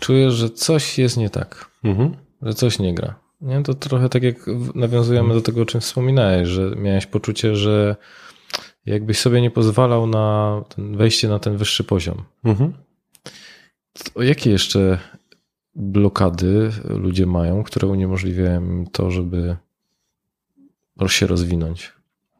[0.00, 2.16] czujesz, że coś jest nie tak, Mhm.
[2.42, 3.14] że coś nie gra.
[3.40, 3.62] Nie?
[3.62, 4.36] To trochę tak jak
[4.74, 7.96] nawiązujemy do tego, o czym wspominałeś, że miałeś poczucie, że
[8.86, 12.24] jakbyś sobie nie pozwalał na wejście na ten wyższy poziom.
[12.44, 12.72] Mhm.
[14.14, 14.98] To jakie jeszcze
[15.74, 19.56] blokady ludzie mają, które uniemożliwiają to, żeby
[21.06, 21.92] się rozwinąć?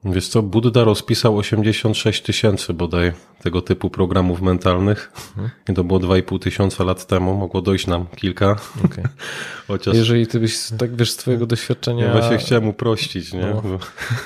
[0.05, 5.13] Wiesz co, Buddha rozpisał 86 tysięcy bodaj tego typu programów mentalnych.
[5.37, 5.51] Mhm.
[5.69, 7.35] I to było 2,5 tysiąca lat temu.
[7.35, 8.57] Mogło dojść nam kilka.
[8.85, 9.05] Okay.
[9.69, 12.05] Chociaż Jeżeli ty byś tak wiesz z twojego doświadczenia.
[12.07, 13.41] ja właśnie chciałem uprościć, nie?
[13.41, 13.63] No.
[13.63, 13.79] Bo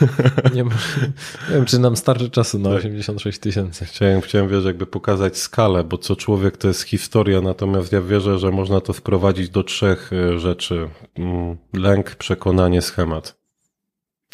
[0.54, 0.70] Nie, ma,
[1.48, 2.78] nie wiem, czy nam starczy czasu na Tak.
[2.78, 3.84] 86 tysięcy.
[3.84, 8.38] Chciałem, chciałem, wiesz, jakby pokazać skalę, bo co człowiek to jest historia, natomiast ja wierzę,
[8.38, 10.88] że można to wprowadzić do trzech e, rzeczy.
[11.18, 13.43] Mm, Lęk, przekonanie, schemat.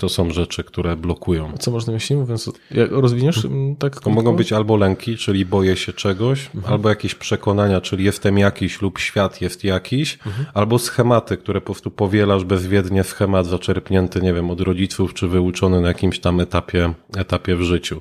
[0.00, 1.52] To są rzeczy, które blokują.
[1.58, 2.50] Co można myśleć, mówiąc,
[2.90, 4.00] rozwiniesz mm, tak?
[4.00, 8.82] To mogą być albo lęki, czyli boję się czegoś, albo jakieś przekonania, czyli jestem jakiś
[8.82, 10.18] lub świat jest jakiś,
[10.54, 15.80] albo schematy, które po prostu powielasz bezwiednie, schemat zaczerpnięty, nie wiem, od rodziców, czy wyuczony
[15.80, 18.00] na jakimś tam etapie, etapie w życiu.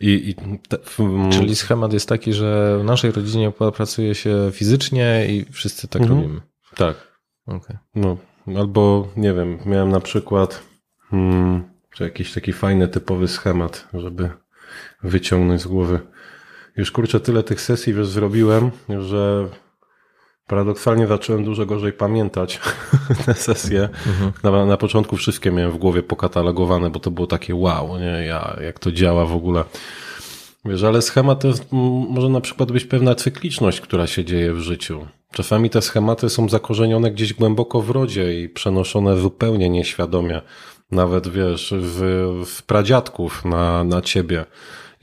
[0.00, 0.98] I, i te, w,
[1.32, 6.20] Czyli schemat jest taki, że w naszej rodzinie pracuje się fizycznie i wszyscy tak Mhm.
[6.20, 6.40] robimy.
[6.76, 7.10] tak,
[7.46, 7.78] Okay.
[7.94, 8.16] no,
[8.56, 10.69] albo nie wiem, miałem na przykład,
[11.10, 14.30] hmm, czy jakiś taki fajny, typowy schemat, żeby
[15.02, 16.00] wyciągnąć z głowy.
[16.76, 18.70] Już kurczę, tyle tych sesji wiesz, zrobiłem,
[19.00, 19.48] że
[20.46, 22.60] paradoksalnie zacząłem dużo gorzej pamiętać
[23.26, 23.88] te sesje.
[24.42, 28.56] Na, na początku wszystkie miałem w głowie pokatalogowane, bo to było takie wow, nie, ja,
[28.62, 29.64] jak to działa w ogóle.
[30.64, 31.66] Wiesz, ale schemat to jest,
[32.08, 35.06] może na przykład być pewna cykliczność, która się dzieje w życiu.
[35.32, 40.42] Czasami te schematy są zakorzenione gdzieś głęboko w rodzie i przenoszone zupełnie nieświadomie.
[40.90, 42.02] Nawet wiesz, w,
[42.46, 44.44] w pradziadków na, na ciebie.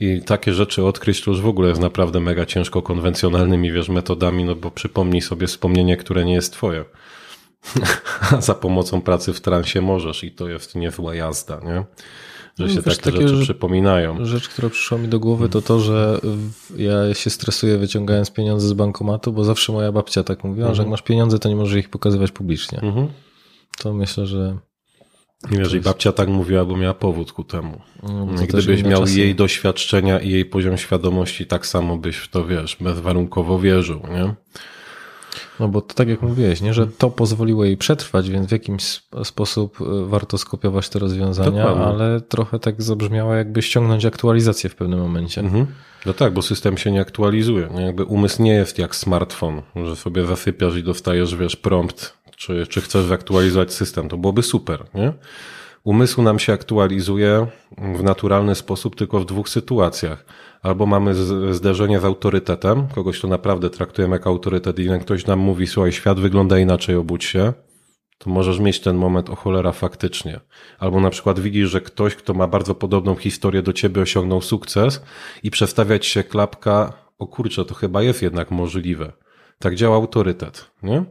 [0.00, 4.44] I takie rzeczy odkryć to już w ogóle jest naprawdę mega ciężko konwencjonalnymi, wiesz, metodami,
[4.44, 6.84] no bo przypomnij sobie wspomnienie, które nie jest twoje.
[8.32, 11.84] A za pomocą pracy w transie możesz i to jest niezła jazda, nie?
[12.58, 14.24] Że No, się wiesz, takie takie, rzeczy przypominają.
[14.24, 16.20] Rzecz, która przyszła mi do głowy, to to, że
[16.76, 20.90] ja się stresuję wyciągając pieniądze z bankomatu, bo zawsze moja babcia tak mówiła, że jak
[20.90, 22.80] masz pieniądze, to nie możesz ich pokazywać publicznie.
[22.80, 23.08] Mhm.
[23.78, 24.58] To myślę, że
[25.50, 27.80] Nie wiesz, i babcia tak mówiła, bo miała powód ku temu.
[28.02, 29.18] no, Gdybyś miał czasy.
[29.20, 34.34] jej doświadczenia i jej poziom świadomości, tak samo byś w to, wiesz, bezwarunkowo wierzył, nie?
[35.60, 38.82] No bo to tak jak mówiłeś, nie, że to pozwoliło jej przetrwać, więc w jakimś
[38.96, 41.84] sp- sposób y, warto skopiować te rozwiązania, Dokładnie.
[41.84, 45.40] ale trochę tak zabrzmiało, jakby ściągnąć aktualizację w pewnym momencie.
[45.40, 45.66] Mhm.
[46.06, 47.68] No tak, bo system się nie aktualizuje.
[47.78, 52.80] Jakby umysł nie jest jak smartfon, że sobie zasypiasz i dostajesz, wiesz, prompt, czy, czy
[52.80, 54.08] chcesz zaktualizować system.
[54.08, 55.12] To byłoby super, nie?
[55.84, 57.46] Umysł nam się aktualizuje
[57.78, 60.24] w naturalny sposób tylko w dwóch sytuacjach.
[60.62, 61.14] Albo mamy
[61.54, 66.20] zderzenie z autorytetem, kogoś to naprawdę traktujemy jak autorytet i ktoś nam mówi, słuchaj, świat
[66.20, 67.52] wygląda inaczej, obudź się,
[68.18, 70.40] to możesz mieć ten moment, o cholera, faktycznie.
[70.78, 75.02] Albo na przykład widzisz, że ktoś, kto ma bardzo podobną historię do ciebie, osiągnął sukces
[75.42, 79.12] i przestawiać się klapka, o kurczę, to chyba jest jednak możliwe.
[79.58, 81.04] Tak działa autorytet, nie?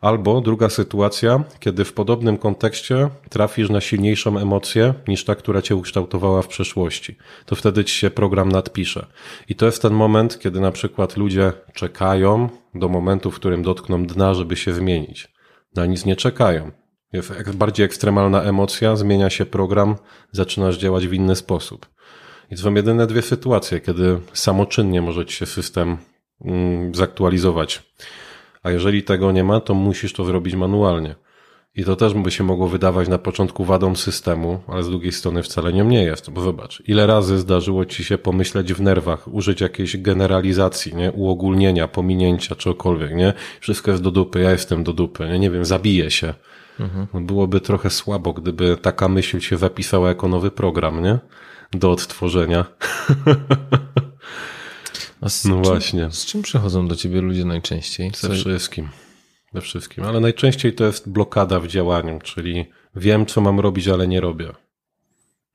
[0.00, 5.76] Albo druga sytuacja, kiedy w podobnym kontekście trafisz na silniejszą emocję niż ta, która cię
[5.76, 7.16] ukształtowała w przeszłości.
[7.46, 9.06] To wtedy ci się program nadpisze.
[9.48, 14.06] I to jest ten moment, kiedy na przykład ludzie czekają do momentu, w którym dotkną
[14.06, 15.28] dna, żeby się zmienić.
[15.74, 16.70] Na nic nie czekają.
[17.54, 19.96] Bardziej ekstremalna emocja, zmienia się program,
[20.32, 21.86] zaczynasz działać w inny sposób.
[22.50, 25.96] I to są jedyne dwie sytuacje, kiedy samoczynnie może ci się system
[26.44, 27.82] mm, zaktualizować.
[28.66, 31.14] A jeżeli tego nie ma, to musisz to zrobić manualnie.
[31.74, 35.42] I to też by się mogło wydawać na początku wadą systemu, ale z drugiej strony
[35.42, 36.30] wcale nią nie jest.
[36.30, 41.12] Bo zobacz, ile razy zdarzyło ci się pomyśleć w nerwach, użyć jakiejś generalizacji, nie?
[41.12, 43.32] uogólnienia, pominięcia, czegokolwiek, nie?
[43.60, 46.34] Wszystko jest do dupy, ja jestem do dupy, nie, nie wiem, zabiję się.
[47.14, 51.18] No Byłoby trochę słabo, gdyby taka myśl się zapisała jako nowy program, nie?
[51.72, 52.64] Do odtworzenia.
[55.22, 56.10] No czym, właśnie.
[56.10, 58.10] Z czym przychodzą do ciebie ludzie najczęściej?
[58.14, 58.88] Ze Co, wszystkim.
[59.54, 60.04] Ze wszystkim.
[60.04, 62.64] Ale najczęściej to jest blokada w działaniu, czyli
[62.96, 64.52] wiem, co mam robić, ale nie robię.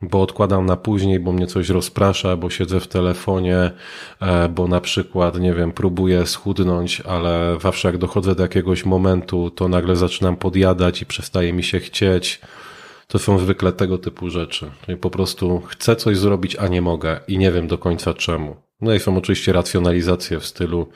[0.01, 3.71] bo odkładam na później, bo mnie coś rozprasza, bo siedzę w telefonie,
[4.19, 9.49] e, bo na przykład, nie wiem, próbuję schudnąć, ale zawsze jak dochodzę do jakiegoś momentu,
[9.49, 12.41] to nagle zaczynam podjadać i przestaje mi się chcieć.
[13.11, 14.71] To są zwykle tego typu rzeczy.
[14.85, 18.55] Czyli po prostu chcę coś zrobić, a nie mogę i nie wiem do końca czemu.
[18.81, 20.87] No i są oczywiście racjonalizacje w stylu,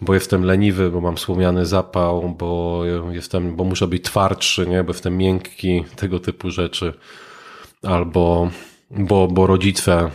[0.00, 2.82] bo jestem leniwy, bo mam słomiany zapał, bo
[3.12, 6.94] jestem, bo muszę być twardszy, nie, bo jestem miękki, tego typu rzeczy
[7.82, 8.50] albo
[8.90, 10.10] bo, bo rodzice,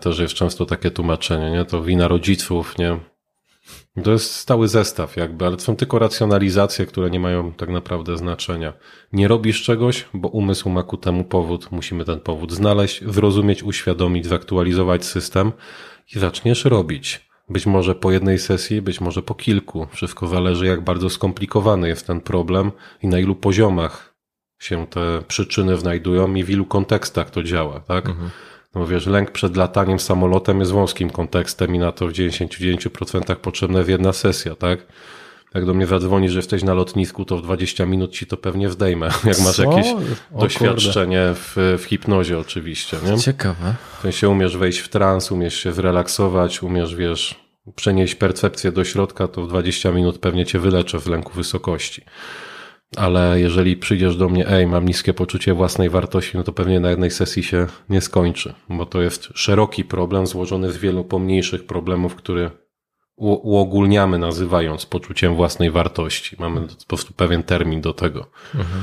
[0.00, 1.64] też jest często takie tłumaczenie, nie?
[1.64, 3.11] To wina rodziców, nie?
[4.04, 8.16] To jest stały zestaw jakby, ale to są tylko racjonalizacje, które nie mają tak naprawdę
[8.16, 8.72] znaczenia.
[9.12, 11.72] Nie robisz czegoś, bo umysł ma ku temu powód.
[11.72, 15.52] Musimy ten powód znaleźć, zrozumieć, uświadomić, zaktualizować system
[16.14, 17.28] i zaczniesz robić.
[17.48, 19.86] Być może po jednej sesji, być może po kilku.
[19.90, 24.14] Wszystko zależy, jak bardzo skomplikowany jest ten problem i na ilu poziomach
[24.58, 28.08] się te przyczyny znajdują i w ilu kontekstach to działa, tak?
[28.08, 28.30] Mhm.
[28.74, 33.78] No wiesz, lęk przed lataniem samolotem jest wąskim kontekstem i na to w 99% potrzebna
[33.78, 34.86] jest jedna sesja, tak?
[35.54, 38.70] Jak do mnie zadzwoni, że jesteś na lotnisku, to w 20 minut ci to pewnie
[38.70, 39.06] zdejmę.
[39.24, 39.62] Jak masz Co?
[39.62, 39.86] jakieś
[40.34, 43.18] o, doświadczenie w, w hipnozie oczywiście, nie?
[43.18, 43.74] Ciekawe.
[44.02, 47.40] To się umiesz wejść w trans, umiesz się zrelaksować, umiesz, wiesz,
[47.74, 52.02] przenieść percepcję do środka, to w 20 minut pewnie cię wyleczę w lęku wysokości
[52.96, 56.90] ale jeżeli przyjdziesz do mnie, ej, mam niskie poczucie własnej wartości, no to pewnie na
[56.90, 62.14] jednej sesji się nie skończy, bo to jest szeroki problem złożony z wielu pomniejszych problemów,
[62.14, 62.50] które
[63.16, 66.36] uogólniamy nazywając poczuciem własnej wartości.
[66.38, 68.26] Mamy po prostu pewien termin do tego.
[68.54, 68.82] Mhm.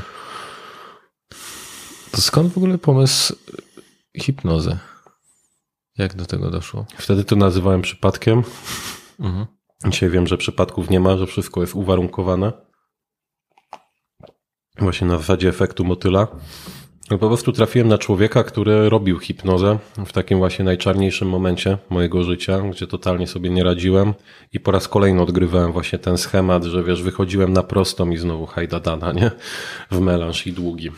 [2.12, 3.36] To skąd w ogóle pomysł
[4.22, 4.78] hipnozy?
[5.98, 6.86] Jak do tego doszło?
[6.98, 8.44] Wtedy to nazywałem przypadkiem.
[9.20, 9.46] Mhm.
[9.88, 12.69] Dzisiaj wiem, że przypadków nie ma, że wszystko jest uwarunkowane
[14.80, 16.28] właśnie na zasadzie efektu motyla.
[17.12, 22.24] No po prostu trafiłem na człowieka, który robił hipnozę w takim właśnie najczarniejszym momencie mojego
[22.24, 24.14] życia, gdzie totalnie sobie nie radziłem
[24.54, 28.46] i po raz kolejny odgrywałem właśnie ten schemat, że wiesz, wychodziłem na prostą i znowu
[28.46, 29.32] hajdadana, nie?
[29.92, 30.92] W melanż i długi.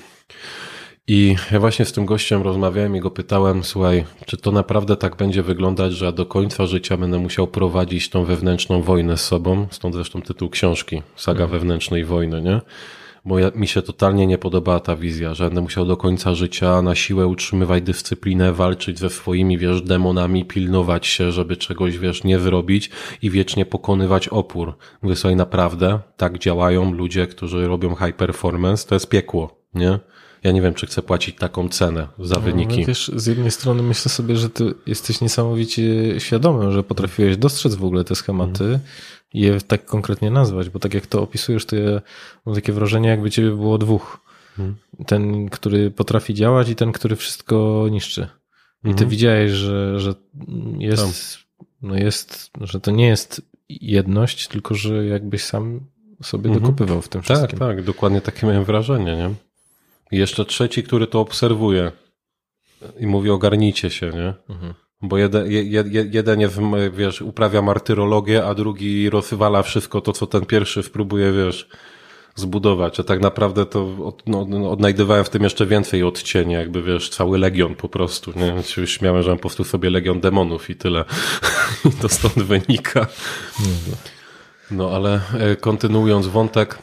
[1.08, 5.16] I ja właśnie z tym gościem rozmawiałem i go pytałem, słuchaj, czy to naprawdę tak
[5.16, 9.68] będzie wyglądać, że do końca życia będę musiał prowadzić tą wewnętrzną wojnę z sobą?
[9.72, 11.60] Stąd zresztą tytuł książki, Saga mhm.
[11.60, 12.62] wewnętrznej wojny, nie?
[13.26, 16.82] Bo ja, mi się totalnie nie podobała ta wizja, że będę musiał do końca życia
[16.82, 22.40] na siłę utrzymywać dyscyplinę, walczyć ze swoimi, wiesz, demonami, pilnować się, żeby czegoś, wiesz, nie
[22.40, 22.90] wyrobić
[23.22, 24.78] i wiecznie pokonywać opór.
[25.02, 30.00] Mówię sobie, naprawdę, tak działają ludzie, którzy robią high performance, to jest piekło, nie?
[30.44, 32.80] Ja nie wiem, czy chcę płacić taką cenę za no, wyniki.
[32.80, 35.84] No, wiesz, z jednej strony myślę sobie, że ty jesteś niesamowicie
[36.20, 38.80] świadomy, że potrafiłeś dostrzec w ogóle te schematy, mm
[39.34, 42.02] je tak konkretnie nazwać, bo tak jak to opisujesz, to ja
[42.46, 44.20] mam takie wrażenie, jakby ciebie było dwóch.
[44.58, 44.76] Hmm.
[45.08, 48.28] Ten, który potrafi działać i ten, który wszystko niszczy.
[48.84, 49.10] I ty hmm.
[49.10, 50.14] widziałeś, że, że
[50.78, 51.38] jest,
[51.82, 55.80] no jest, że to nie jest jedność, tylko że jakbyś sam
[56.24, 56.62] sobie hmm.
[56.62, 57.60] dokupywał w tym tak, wszystkim.
[57.60, 59.30] Tak, tak, dokładnie takie miałem wrażenie, nie?
[60.12, 61.92] I jeszcze trzeci, który to obserwuje
[63.00, 64.34] i mówi ogarnijcie się, nie?
[64.50, 64.74] Mhm.
[65.02, 65.46] Bo jeden,
[66.12, 66.60] jeden jest,
[66.94, 71.70] wiesz, uprawia martyrologię, a drugi rozwala wszystko to, co ten pierwszy próbuje, wiesz,
[72.36, 73.00] zbudować.
[73.00, 77.38] A tak naprawdę to od, no, odnajdywałem w tym jeszcze więcej odcienia, jakby wiesz, cały
[77.38, 78.34] legion po prostu.
[78.36, 78.64] Nie?
[78.64, 81.06] Się śmiałem, że mam po prostu sobie legion demonów i tyle.
[81.90, 83.08] I to stąd wynika.
[84.72, 86.78] No ale e, kontynuując wątek,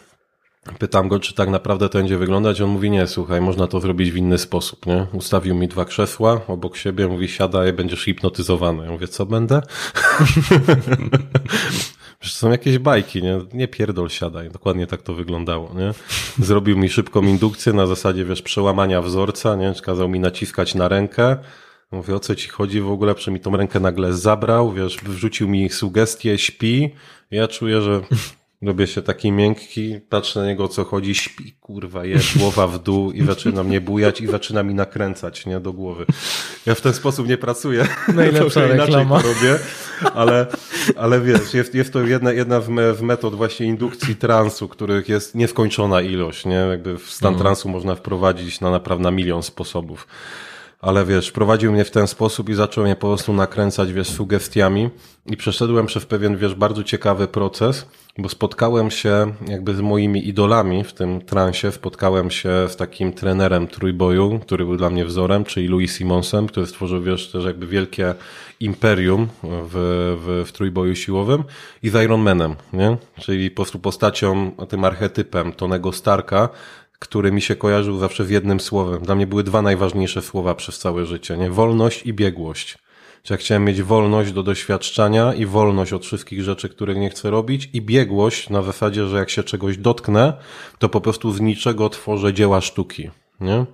[0.78, 2.60] Pytam go, czy tak naprawdę to będzie wyglądać.
[2.60, 5.06] On mówi, nie, słuchaj, można to zrobić w inny sposób, nie?
[5.12, 8.84] Ustawił mi dwa krzesła obok siebie, mówi, siadaj, będziesz hipnotyzowany.
[8.84, 9.62] Ja mówię, co będę?
[12.20, 13.40] Przecież są jakieś bajki, nie?
[13.52, 14.50] Nie pierdol, siadaj.
[14.50, 15.94] Dokładnie tak to wyglądało, nie?
[16.44, 19.72] Zrobił mi szybką indukcję na zasadzie, wiesz, przełamania wzorca, nie?
[19.82, 21.36] Kazał mi naciskać na rękę.
[21.92, 23.14] Mówię, o co ci chodzi w ogóle?
[23.14, 26.94] Przy mi tą rękę nagle zabrał, wiesz, wrzucił mi sugestie, śpi.
[27.30, 28.00] Ja czuję, że
[28.62, 32.78] Robię się taki miękki, patrzę na niego o co chodzi, śpi, kurwa, jest głowa w
[32.78, 36.06] dół i zaczyna mnie bujać i zaczyna mi nakręcać, nie, do głowy.
[36.66, 37.86] Ja w ten sposób nie pracuję.
[38.14, 39.20] Najlepsza to reklama.
[39.20, 39.58] To robię,
[40.14, 40.46] ale,
[40.96, 42.60] ale wiesz, jest, jest to jedna, jedna
[42.94, 47.42] z metod właśnie indukcji transu, których jest nieskończona ilość, nie, jakby w stan mhm.
[47.42, 50.06] transu można wprowadzić na naprawdę na milion sposobów
[50.80, 54.90] ale wiesz, prowadził mnie w ten sposób i zaczął mnie po prostu nakręcać, wiesz, sugestiami
[55.26, 57.86] i przeszedłem przez pewien, wiesz, bardzo ciekawy proces,
[58.18, 63.66] bo spotkałem się jakby z moimi idolami w tym transie, spotkałem się z takim trenerem
[63.66, 68.14] trójboju, który był dla mnie wzorem, czyli Louis Simonsem, który stworzył, wiesz, też jakby wielkie
[68.60, 69.72] imperium w,
[70.24, 71.44] w, w trójboju siłowym
[71.82, 72.96] i z Ironmanem, nie?
[73.20, 76.48] Czyli po prostu postacią, tym archetypem Tonego Starka,
[76.98, 79.02] który mi się kojarzył zawsze w jednym słowem.
[79.02, 81.50] Dla mnie były dwa najważniejsze słowa przez całe życie, nie?
[81.50, 82.78] Wolność i biegłość.
[83.22, 87.30] Czy ja chciałem mieć wolność do doświadczania i wolność od wszystkich rzeczy, które nie chcę
[87.30, 90.32] robić i biegłość na zasadzie, że jak się czegoś dotknę,
[90.78, 93.10] to po prostu z niczego tworzę dzieła sztuki,
[93.40, 93.64] nie?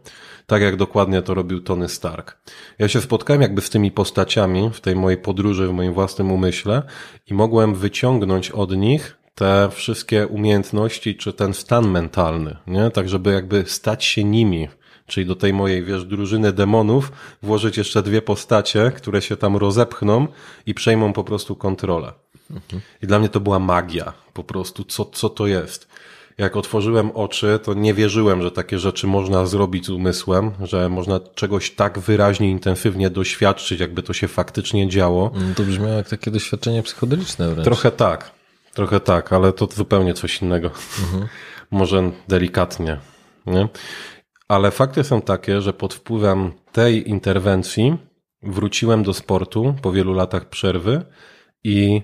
[0.47, 2.37] Tak jak dokładnie to robił Tony Stark.
[2.79, 6.83] Ja się spotkałem jakby z tymi postaciami w tej mojej podróży, w moim własnym umyśle
[7.31, 12.91] i mogłem wyciągnąć od nich te wszystkie umiejętności, czy ten stan mentalny, nie?
[12.91, 14.69] Tak, żeby jakby stać się nimi,
[15.07, 20.27] czyli do tej mojej, wiesz, drużyny demonów włożyć jeszcze dwie postacie, które się tam rozepchną
[20.67, 22.13] i przejmą po prostu kontrolę.
[23.03, 25.89] I dla mnie to była magia, po prostu, co, co to jest.
[26.39, 31.21] Jak otworzyłem oczy, to nie wierzyłem, że takie rzeczy można zrobić z umysłem, że można
[31.35, 35.33] czegoś tak wyraźnie, intensywnie doświadczyć, jakby to się faktycznie działo.
[35.35, 37.65] No to brzmiało jak takie doświadczenie psychodeliczne wręcz.
[37.65, 38.31] Trochę tak,
[38.75, 40.71] trochę tak, ale to zupełnie coś innego.
[41.71, 42.99] Może delikatnie,
[43.47, 43.69] nie?
[44.55, 47.97] Ale fakty są takie, że pod wpływem tej interwencji
[48.43, 51.03] wróciłem do sportu po wielu latach przerwy
[51.65, 52.03] i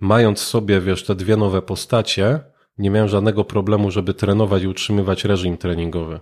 [0.00, 2.40] mając sobie, wiesz, te dwie nowe postacie,
[2.78, 6.20] nie miałem żadnego problemu, żeby trenować i utrzymywać reżim treningowy.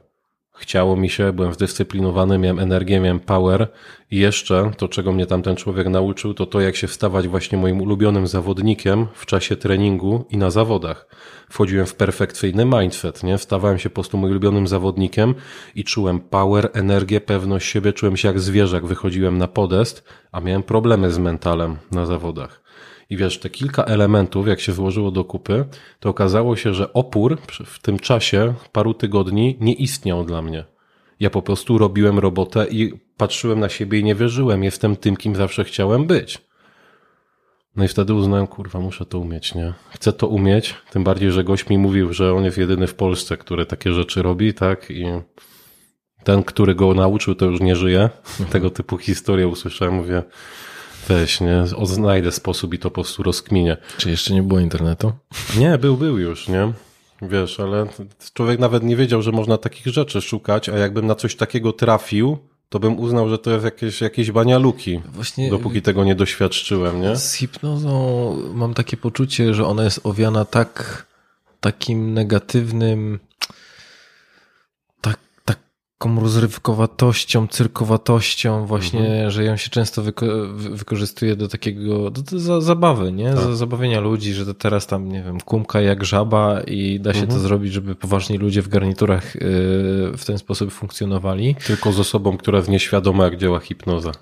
[0.58, 3.68] Chciało mi się, byłem zdyscyplinowany, miałem energię, miałem power
[4.10, 7.80] i jeszcze to, czego mnie tamten człowiek nauczył, to to, jak się wstawać właśnie moim
[7.80, 11.06] ulubionym zawodnikiem w czasie treningu i na zawodach.
[11.50, 13.38] Wchodziłem w perfekcyjny mindset, nie?
[13.38, 15.34] Stawałem się po prostu moim ulubionym zawodnikiem
[15.74, 20.62] i czułem power, energię, pewność siebie, czułem się jak zwierzak, wychodziłem na podest, a miałem
[20.62, 22.67] problemy z mentalem na zawodach.
[23.10, 25.64] I wiesz, te kilka elementów, jak się złożyło do kupy,
[26.00, 30.64] to okazało się, że opór w tym czasie paru tygodni nie istniał dla mnie.
[31.20, 34.64] Ja po prostu robiłem robotę i patrzyłem na siebie i nie wierzyłem.
[34.64, 36.38] Jestem tym, kim zawsze chciałem być.
[37.76, 39.74] No i wtedy uznałem, kurwa, muszę to umieć, nie?
[39.90, 43.36] Chcę to umieć, tym bardziej, że gość mi mówił, że on jest jedyny w Polsce,
[43.36, 44.90] który takie rzeczy robi, tak?
[44.90, 45.04] I
[46.24, 48.10] ten, który go nauczył, to już nie żyje.
[48.50, 50.22] Tego typu historię usłyszałem, mówię,
[51.08, 51.64] weź, nie?
[51.82, 53.76] Znajdę sposób i to po prostu rozkminię.
[53.96, 55.12] Czy jeszcze nie było internetu?
[55.58, 56.72] Nie, był, był już, nie?
[57.22, 57.86] Wiesz, ale
[58.34, 62.38] człowiek nawet nie wiedział, że można takich rzeczy szukać, a jakbym na coś takiego trafił,
[62.68, 67.16] to bym uznał, że to jest jakieś, jakieś banialuki, Właśnie dopóki tego nie doświadczyłem, nie?
[67.16, 71.06] z hipnozą mam takie poczucie, że ona jest owiana tak
[71.60, 73.18] takim negatywnym
[75.98, 82.38] taką rozrywkowatością, cyrkowatością właśnie, że ją się często wyko- wy- wykorzystuje do takiego, do, do
[82.38, 83.36] za, zabawy, nie?
[83.36, 87.26] Za, zabawienia ludzi, że to teraz tam, nie wiem, kumka jak żaba i da się
[87.26, 89.40] to zrobić, żeby poważni ludzie w garniturach yy,
[90.16, 91.54] w ten sposób funkcjonowali.
[91.66, 94.12] Tylko z osobą, która jest nieświadoma, jak działa hipnoza.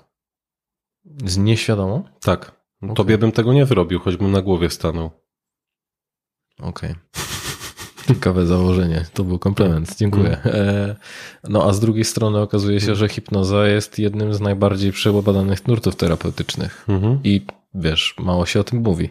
[1.25, 2.03] Z nieświadomą?
[2.21, 2.51] Tak.
[2.95, 5.11] Tobie bym tego nie zrobił, choćbym na głowie stanął.
[6.61, 6.95] Okej.
[8.07, 9.05] Ciekawe założenie.
[9.13, 9.95] To był komplement.
[9.97, 10.37] Dziękuję.
[10.45, 10.95] E,
[11.49, 15.95] No a z drugiej strony okazuje się, że hipnoza jest jednym z najbardziej przebadanych nurtów
[15.95, 16.85] terapeutycznych.
[16.89, 17.19] Mhm.
[17.23, 19.09] I wiesz, mało się o tym mówi.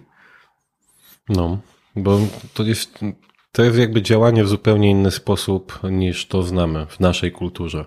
[1.29, 1.59] No,
[1.97, 2.19] bo
[2.55, 2.99] to jest,
[3.53, 7.85] to jest jakby działanie w zupełnie inny sposób niż to znamy w naszej kulturze.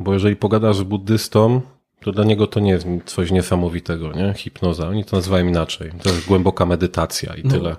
[0.00, 1.60] Bo jeżeli pogadasz z buddystą,
[2.00, 4.34] to dla niego to nie jest coś niesamowitego, nie?
[4.36, 4.88] Hipnoza.
[4.88, 5.92] Oni to nazywają inaczej.
[6.02, 7.76] To jest głęboka medytacja i tyle.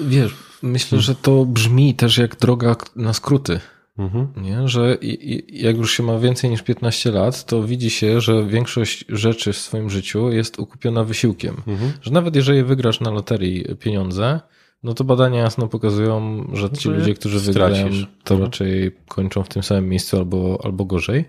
[0.00, 3.60] Wiesz, myślę, że to brzmi też jak droga na skróty.
[3.98, 4.28] Mhm.
[4.36, 4.68] Nie?
[4.68, 4.98] Że
[5.48, 9.58] jak już się ma więcej niż 15 lat, to widzi się, że większość rzeczy w
[9.58, 11.56] swoim życiu jest ukupiona wysiłkiem.
[11.66, 11.92] Mhm.
[12.02, 14.40] Że nawet jeżeli wygrasz na loterii pieniądze,
[14.82, 17.82] no to badania jasno pokazują, że ci ludzie, którzy stracisz.
[17.82, 21.24] wygrają, to raczej kończą w tym samym miejscu albo, albo gorzej.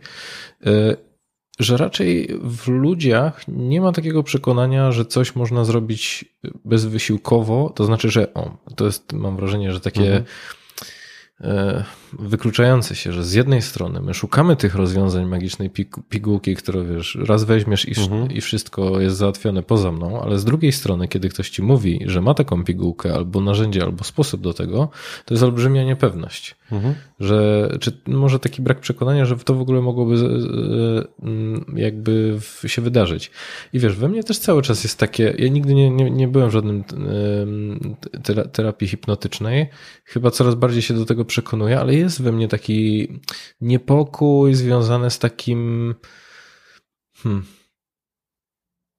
[1.59, 6.25] Że raczej w ludziach nie ma takiego przekonania, że coś można zrobić
[6.65, 10.23] bezwysiłkowo, to znaczy, że o, to jest, mam wrażenie, że takie
[11.41, 11.83] e,
[12.19, 17.17] wykluczające się, że z jednej strony my szukamy tych rozwiązań magicznej pig- pigułki, które wiesz,
[17.27, 17.93] raz weźmiesz i,
[18.29, 22.21] i wszystko jest załatwione poza mną, ale z drugiej strony, kiedy ktoś ci mówi, że
[22.21, 24.89] ma taką pigułkę albo narzędzie, albo sposób do tego,
[25.25, 26.55] to jest olbrzymia niepewność.
[26.71, 26.95] Mhm.
[27.19, 30.15] Że, czy może taki brak przekonania, że to w ogóle mogłoby
[31.23, 33.31] mm, jakby się wydarzyć.
[33.73, 36.49] I wiesz, we mnie też cały czas jest takie, ja nigdy nie, nie, nie byłem
[36.49, 36.83] w żadnym
[38.51, 39.69] terapii hipnotycznej,
[40.05, 43.07] chyba coraz bardziej się do tego przekonuję, ale jest we mnie taki
[43.61, 45.95] niepokój związany z takim
[47.15, 47.43] hmm,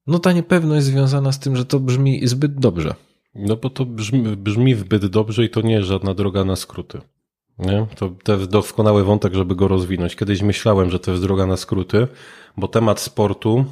[0.07, 2.95] no ta niepewność związana z tym, że to brzmi zbyt dobrze.
[3.35, 7.01] No bo to brzmi, brzmi zbyt dobrze i to nie jest żadna droga na skróty.
[7.59, 7.87] Nie?
[8.25, 10.17] To, jest doskonały wątek, żeby go rozwinąć.
[10.17, 12.09] Kiedyś myślałem, że to jest droga na skróty,
[12.57, 13.65] bo temat sportu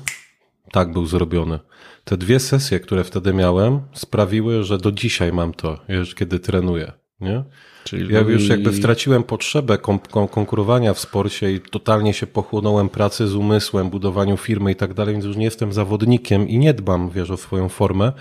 [0.73, 1.59] tak był zrobiony.
[2.05, 6.93] Te dwie sesje, które wtedy miałem, sprawiły, że do dzisiaj mam to, już kiedy trenuję.
[7.21, 7.45] nie?
[7.85, 12.89] Czyli Ja już jakby straciłem potrzebę kon kon konkurowania w sporcie i totalnie się pochłonąłem
[12.89, 16.75] pracy z umysłem, budowaniu firmy i tak dalej, więc już nie jestem zawodnikiem i nie
[16.75, 18.13] dbam, wiesz, o swoją formę,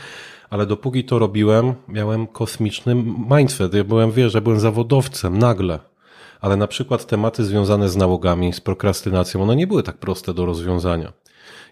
[0.49, 2.95] ale dopóki to robiłem, miałem kosmiczny
[3.39, 3.73] mindset.
[3.73, 5.79] Ja byłem, wiesz, że byłem zawodowcem nagle.
[6.41, 10.45] Ale na przykład tematy związane z nałogami, z prokrastynacją, one nie były tak proste do
[10.45, 11.13] rozwiązania.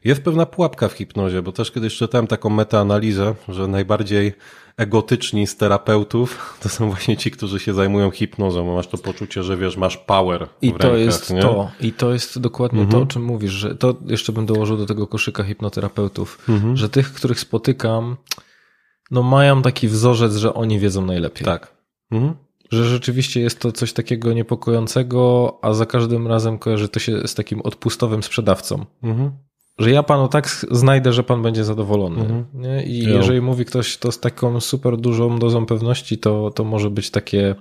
[0.04, 4.34] Jest pewna pułapka w hipnozie, bo też kiedyś czytałem taką metaanalizę, że najbardziej
[4.80, 9.44] egotyczni z terapeutów to są właśnie ci, którzy się zajmują hipnozą, bo masz to poczucie,
[9.44, 11.42] że wiesz, masz power I w to rękach, jest nie?
[11.42, 11.72] to.
[11.82, 12.92] I to jest dokładnie Mhm.
[13.00, 16.78] to, o czym mówisz, że to jeszcze bym dołożył do tego koszyka hipnoterapeutów, Mhm.
[16.78, 18.18] że tych, których spotykam,
[19.12, 21.46] no mają taki wzorzec, że oni wiedzą najlepiej.
[21.46, 21.74] Tak.
[22.12, 22.34] Mhm.
[22.72, 27.36] Że rzeczywiście jest to coś takiego niepokojącego, a za każdym razem kojarzy to się z
[27.36, 28.86] takim odpustowym sprzedawcą.
[29.04, 29.32] Mhm.
[29.80, 32.22] Że ja panu tak znajdę, że pan będzie zadowolony.
[32.22, 32.86] Mhm.
[32.86, 33.10] I Ja.
[33.10, 37.56] jeżeli mówi ktoś to z taką super dużą dozą pewności, to, to może być takie,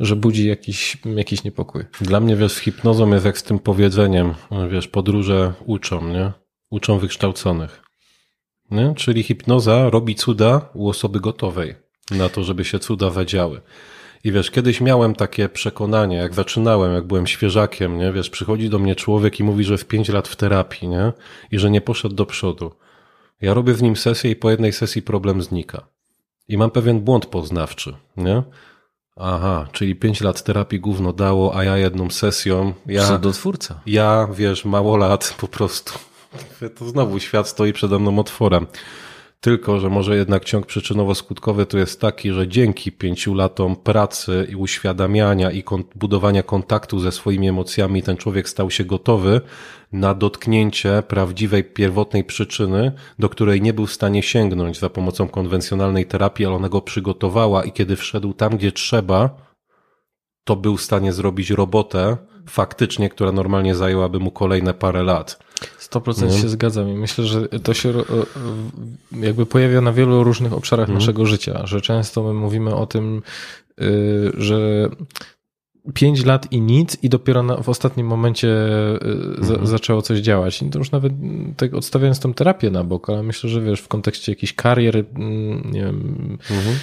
[0.00, 1.84] że budzi jakiś, jakiś niepokój.
[2.00, 4.34] Dla mnie, wiesz, z hipnozą jest jak z tym powiedzeniem,
[4.70, 6.32] wiesz, podróże uczą, nie?
[6.70, 7.82] Uczą wykształconych.
[8.70, 8.94] Nie?
[8.96, 11.74] Czyli hipnoza robi cuda u osoby gotowej
[12.10, 13.60] na to, żeby się cuda zadziały.
[14.24, 18.12] I wiesz, kiedyś miałem takie przekonanie, jak zaczynałem, jak byłem świeżakiem, nie?
[18.12, 21.12] Wiesz, przychodzi do mnie człowiek i mówi, że w pięć lat w terapii, nie?
[21.50, 22.72] I że nie poszedł do przodu.
[23.40, 25.86] Ja robię z nim sesję i po jednej sesji problem znika.
[26.48, 28.42] I mam pewien błąd poznawczy, nie?
[29.16, 33.80] Aha, czyli pięć lat terapii gówno dało, a ja jedną sesją, ja, Cudotwórca.
[33.86, 35.98] ja, wiesz, mało lat po prostu.
[36.78, 38.66] To znowu świat stoi przede mną otworem.
[39.44, 44.56] Tylko, że może jednak ciąg przyczynowo-skutkowy to jest taki, że dzięki pięciu latom pracy i
[44.56, 45.64] uświadamiania i
[45.94, 49.40] budowania kontaktu ze swoimi emocjami ten człowiek stał się gotowy
[49.92, 56.06] na dotknięcie prawdziwej, pierwotnej przyczyny, do której nie był w stanie sięgnąć za pomocą konwencjonalnej
[56.06, 59.30] terapii, ale ona go przygotowała i kiedy wszedł tam, gdzie trzeba,
[60.44, 62.16] to był w stanie zrobić robotę
[62.48, 65.38] faktycznie, która normalnie zajęłaby mu kolejne parę lat.
[65.80, 66.38] 100% No.
[66.38, 67.92] się zgadzam i myślę, że to się
[69.12, 70.98] jakby pojawia na wielu różnych obszarach Mhm.
[70.98, 73.22] naszego życia, że często my mówimy o tym,
[73.80, 74.88] y, że
[75.94, 78.56] 5 lat i nic i dopiero na, w ostatnim momencie
[79.38, 79.66] za, Mhm.
[79.66, 80.62] zaczęło coś działać.
[80.62, 83.80] I to już nawet mm, tak odstawiając tą terapię na bok, ale myślę, że wiesz,
[83.80, 86.76] w kontekście jakiejś karier, mm, nie wiem, Mhm.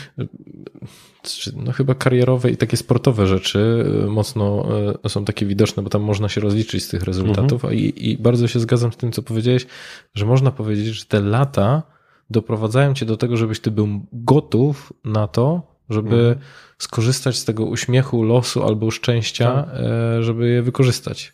[1.24, 4.66] czy- no chyba karierowe i takie sportowe rzeczy y, mocno
[5.06, 7.74] y, są takie widoczne, bo tam można się rozliczyć z tych rezultatów Mhm.
[7.74, 9.66] I, i bardzo się zgadzam z tym, co powiedziałeś,
[10.14, 11.84] że można powiedzieć, że te lata
[12.30, 16.38] doprowadzają cię do tego, żebyś ty był gotów na to, żeby Mhm.
[16.82, 19.76] Skorzystać z tego uśmiechu losu albo szczęścia, Tak.
[20.20, 21.34] e, żeby je wykorzystać.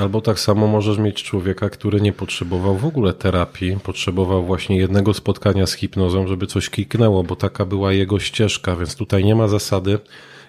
[0.00, 5.14] Albo tak samo możesz mieć człowieka, który nie potrzebował w ogóle terapii, potrzebował właśnie jednego
[5.14, 9.48] spotkania z hipnozą, żeby coś kliknęło, bo taka była jego ścieżka, więc tutaj nie ma
[9.48, 9.98] zasady.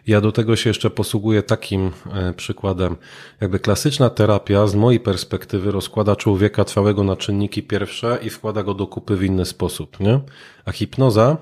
[0.07, 2.95] Ja do tego się jeszcze posługuję takim e, przykładem.
[3.41, 8.73] Jakby klasyczna terapia z mojej perspektywy rozkłada człowieka całego na czynniki pierwsze i wkłada go
[8.73, 10.19] do kupy w inny sposób, nie?
[10.65, 11.37] A hipnoza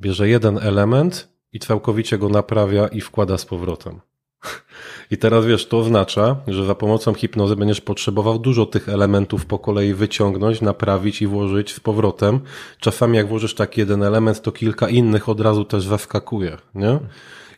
[0.00, 4.00] bierze jeden element i całkowicie go naprawia i wkłada z powrotem.
[5.10, 9.58] I teraz wiesz, to oznacza, że za pomocą hipnozy będziesz potrzebował dużo tych elementów po
[9.58, 12.40] kolei wyciągnąć, naprawić i włożyć z powrotem.
[12.80, 16.98] Czasami jak włożysz taki jeden element, to kilka innych od razu też zaskakuje, nie?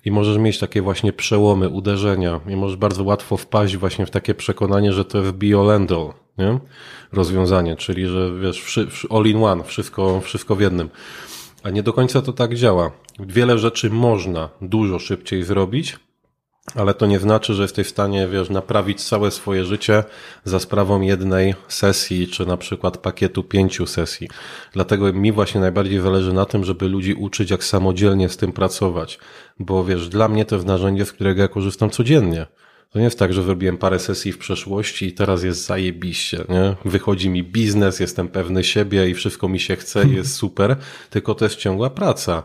[0.05, 4.34] I możesz mieć takie właśnie przełomy, uderzenia i możesz bardzo łatwo wpaść właśnie w takie
[4.34, 5.86] przekonanie, że to jest all,
[6.38, 6.59] nie?
[7.12, 10.88] Rozwiązanie, czyli że wiesz, all in one, wszystko, wszystko w jednym.
[11.62, 12.90] A nie do końca to tak działa.
[13.18, 15.96] Wiele rzeczy można dużo szybciej zrobić,
[16.74, 20.04] ale to nie znaczy, że jesteś w stanie, wiesz, naprawić całe swoje życie
[20.44, 24.28] za sprawą jednej sesji, czy na przykład pakietu pięciu sesji.
[24.72, 29.18] Dlatego mi właśnie najbardziej zależy na tym, żeby ludzi uczyć, jak samodzielnie z tym pracować.
[29.59, 32.46] Bo wiesz, dla mnie to jest narzędzie, z którego ja korzystam codziennie.
[32.91, 36.76] To nie jest tak, że zrobiłem parę sesji w przeszłości i teraz jest zajebiście, nie?
[36.84, 40.76] Wychodzi mi biznes, jestem pewny siebie i wszystko mi się chce i jest super,
[41.11, 42.43] tylko to jest ciągła praca.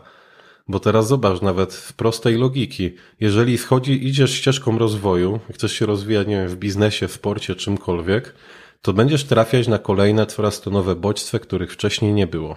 [0.68, 6.26] Bo teraz zobacz, nawet w prostej logiki, jeżeli wchodzi, idziesz ścieżką rozwoju, chcesz się rozwijać,
[6.26, 8.34] nie wiem, w biznesie, w sporcie, czymkolwiek,
[8.82, 12.56] to będziesz trafiać na kolejne coraz to nowe bodźce, których wcześniej nie było.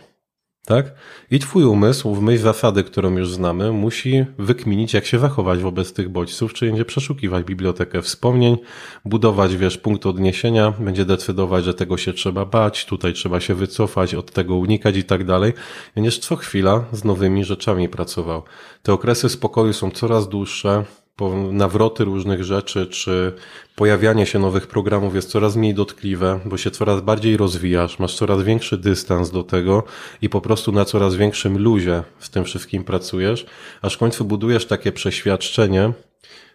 [0.68, 0.86] Tak?
[1.32, 5.94] I twój umysł, w myśl zasady, którą już znamy, musi wykminić, jak się zachować wobec
[5.94, 8.58] tych bodźców, czy będzie przeszukiwać bibliotekę wspomnień,
[9.06, 14.16] budować, wiesz, punkt odniesienia, będzie decydować, że tego się trzeba bać, tutaj trzeba się wycofać,
[14.16, 15.54] od tego unikać i tak dalej.
[15.96, 18.44] Będziesz co chwila z nowymi rzeczami pracował.
[18.84, 20.86] Te okresy spokoju są coraz dłuższe,
[21.52, 23.34] nawroty różnych rzeczy, czy
[23.76, 28.44] pojawianie się nowych programów jest coraz mniej dotkliwe, bo się coraz bardziej rozwijasz, masz coraz
[28.44, 29.84] większy dystans do tego
[30.22, 33.46] i po prostu na coraz większym luzie z tym wszystkim pracujesz,
[33.82, 35.94] aż w końcu budujesz takie przeświadczenie,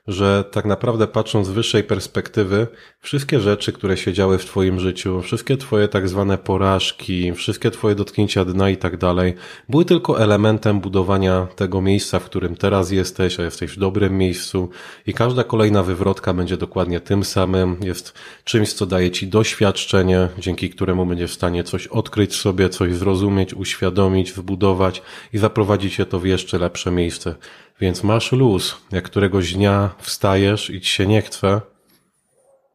[0.08, 2.66] że tak naprawdę patrząc z wyższej perspektywy,
[3.00, 7.94] wszystkie rzeczy, które się działy w Twoim życiu, wszystkie Twoje tak zwane porażki, wszystkie Twoje
[7.94, 9.34] dotknięcia dna i tak dalej,
[9.68, 14.68] były tylko elementem budowania tego miejsca, w którym teraz jesteś, a jesteś w dobrym miejscu
[15.06, 20.70] i każda kolejna wywrotka będzie dokładnie tym samym, jest czymś, co daje Ci doświadczenie, dzięki
[20.70, 26.18] któremu będziesz w stanie coś odkryć sobie, coś zrozumieć, uświadomić, wbudować i zaprowadzić się to
[26.18, 27.34] w jeszcze lepsze miejsce.
[27.82, 31.60] Więc masz luz, jak któregoś dnia wstajesz i ci się nie chce,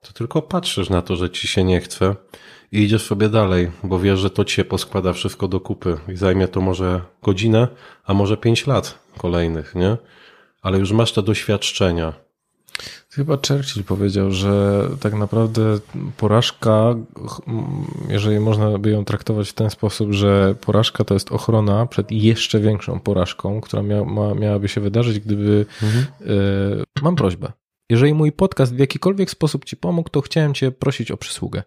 [0.01, 2.15] to tylko patrzysz na to, że ci się nie chce
[2.71, 6.15] i idziesz sobie dalej, bo wiesz, że to ci się poskłada wszystko do kupy i
[6.15, 7.67] zajmie to może godzinę,
[8.05, 9.97] a może pięć lat kolejnych, nie?
[10.61, 12.13] Ale już masz te doświadczenia.
[13.17, 15.79] Chyba Churchill powiedział, że tak naprawdę
[16.17, 16.95] porażka,
[18.09, 22.59] jeżeli można by ją traktować w ten sposób, że porażka to jest ochrona przed jeszcze
[22.59, 25.65] większą porażką, która mia, ma, miałaby się wydarzyć, gdyby.
[25.83, 26.05] Mhm.
[26.31, 27.51] Y, mam prośbę.
[27.89, 31.63] Jeżeli mój podcast w jakikolwiek sposób Ci pomógł, to chciałem Cię prosić o przysługę.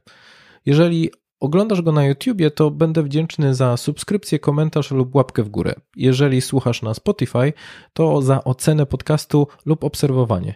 [0.66, 5.74] Jeżeli oglądasz go na YouTubie, to będę wdzięczny za subskrypcję, komentarz lub łapkę w górę.
[5.96, 7.52] Jeżeli słuchasz na Spotify,
[7.92, 10.54] to za ocenę podcastu lub obserwowanie.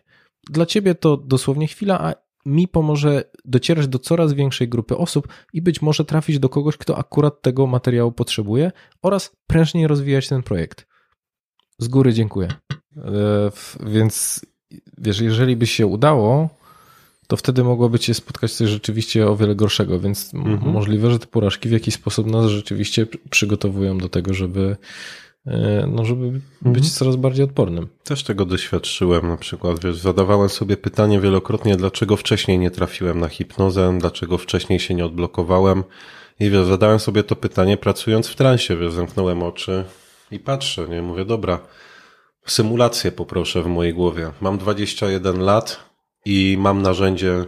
[0.51, 2.15] Dla ciebie to dosłownie chwila, a
[2.47, 6.99] mi pomoże docierać do coraz większej grupy osób i być może trafić do kogoś, kto
[6.99, 8.73] akurat tego materiału potrzebuje
[9.03, 10.87] oraz prężniej rozwijać ten projekt.
[11.79, 12.49] Z góry dziękuję.
[12.97, 13.03] E,
[13.87, 14.47] więc
[14.99, 16.49] wiesz, jeżeli by się udało,
[17.27, 20.73] to wtedy mogłoby cię spotkać coś rzeczywiście o wiele gorszego, więc mhm.
[20.73, 24.77] możliwe, że te porażki w jakiś sposób nas rzeczywiście przygotowują do tego, żeby
[25.89, 26.31] no żeby
[26.63, 26.85] być mhm.
[26.85, 27.89] coraz bardziej odpornym.
[28.05, 33.29] Też tego doświadczyłem na przykład, wiesz, zadawałem sobie pytanie wielokrotnie, dlaczego wcześniej nie trafiłem na
[33.29, 35.85] hipnozę, dlaczego wcześniej się nie odblokowałem
[36.41, 39.85] i wiesz, zadałem sobie to pytanie pracując w transie, wiesz, zamknąłem oczy
[40.31, 41.59] i patrzę, nie, mówię, dobra,
[42.47, 44.31] symulację poproszę w mojej głowie.
[44.41, 45.91] Mam 21 lat
[46.25, 47.45] i mam narzędzie,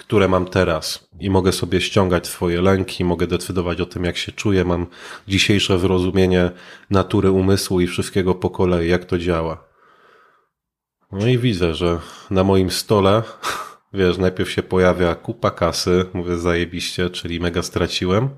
[0.00, 4.32] które mam teraz i mogę sobie ściągać swoje lęki, mogę decydować o tym, jak się
[4.32, 4.86] czuję, mam
[5.28, 6.50] dzisiejsze zrozumienie
[6.90, 9.64] natury umysłu i wszystkiego po kolei, jak to działa.
[11.12, 11.98] No i widzę, że
[12.30, 13.22] na moim stole,
[13.92, 18.28] wiesz, najpierw się pojawia kupa kasy, mówię zajebiście, czyli mega straciłem,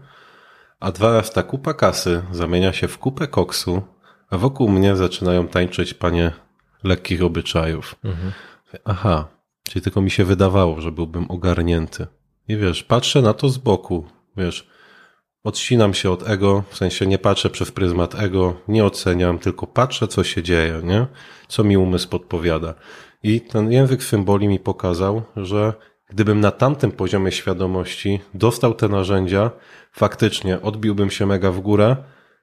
[0.81, 3.83] a dwa razy ta kupa kasy zamienia się w kupę koksu,
[4.31, 6.33] a wokół mnie zaczynają tańczyć panie
[6.85, 7.95] lekkich obyczajów.
[8.05, 8.33] Mhm.
[8.85, 9.29] Aha,
[9.73, 12.07] Czyli tylko mi się wydawało, że byłbym ogarnięty.
[12.49, 14.05] I wiesz, patrzę na to z boku,
[14.37, 14.69] wiesz,
[15.45, 20.09] odcinam się od ego, w sensie nie patrzę przez pryzmat ego, nie oceniam, tylko patrzę,
[20.09, 21.07] co się dzieje, nie?
[21.49, 22.75] Co mi umysł podpowiada.
[23.23, 25.73] I ten język symboli mi pokazał, że
[26.11, 29.51] gdybym na tamtym poziomie świadomości dostał te narzędzia,
[29.93, 31.97] faktycznie odbiłbym się mega w górę,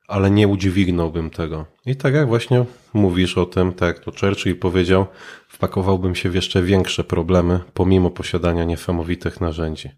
[0.10, 1.66] ale nie udźwignąłbym tego.
[1.86, 5.06] I tak jak właśnie mówisz o tym, tak to Churchill powiedział,
[5.48, 9.90] wpakowałbym się w jeszcze większe problemy, pomimo posiadania niesamowitych narzędzi.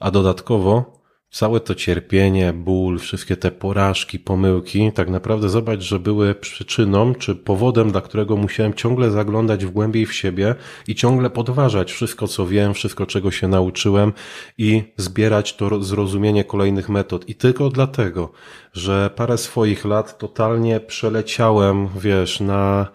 [0.00, 0.99] A dodatkowo
[1.30, 7.36] całe to cierpienie, ból, wszystkie te porażki, pomyłki, tak naprawdę zobacz, że były przyczyną czy
[7.36, 10.54] powodem, dla którego musiałem ciągle zaglądać w głębiej w siebie
[10.88, 14.12] i ciągle podważać wszystko, co wiem, wszystko, czego się nauczyłem
[14.58, 17.28] i zbierać to zrozumienie kolejnych metod.
[17.28, 18.32] I tylko dlatego,
[18.72, 22.86] że parę swoich lat totalnie przeleciałem, wiesz, na,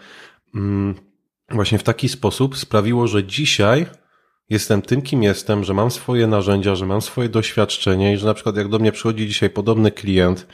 [0.56, 0.96] mm,
[1.50, 3.86] właśnie w taki sposób sprawiło, że dzisiaj
[4.50, 8.34] jestem tym, kim jestem, że mam swoje narzędzia, że mam swoje doświadczenie i że na
[8.34, 10.48] przykład jak do mnie przychodzi dzisiaj podobny klient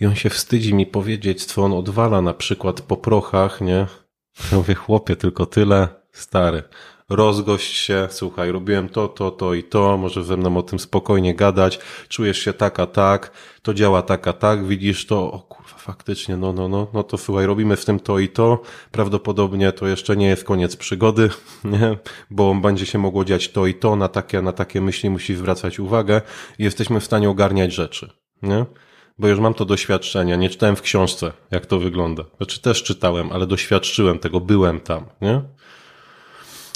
[0.00, 3.86] i on się wstydzi mi powiedzieć, co on odwala na przykład po prochach, nie?
[4.52, 6.62] Ja mówię, chłopie, tylko tyle, stary.
[7.10, 11.34] Rozgość się, słuchaj, robiłem to, to, to i to, możesz ze mną o tym spokojnie
[11.34, 11.78] gadać,
[12.08, 13.32] czujesz się tak, a tak,
[13.62, 17.46] to działa tak, a tak, widzisz to, o faktycznie, no, no, no, no to słuchaj,
[17.46, 21.30] robimy w tym to i to, prawdopodobnie to jeszcze nie jest koniec przygody,
[21.64, 21.98] nie?
[22.30, 25.80] bo będzie się mogło dziać to i to, na takie, na takie myśli musi zwracać
[25.80, 26.20] uwagę
[26.58, 28.10] i jesteśmy w stanie ogarniać rzeczy,
[28.42, 28.64] nie?
[29.18, 32.24] Bo już mam to doświadczenie, nie czytałem w książce, jak to wygląda.
[32.36, 35.42] Znaczy też czytałem, ale doświadczyłem tego, byłem tam, nie?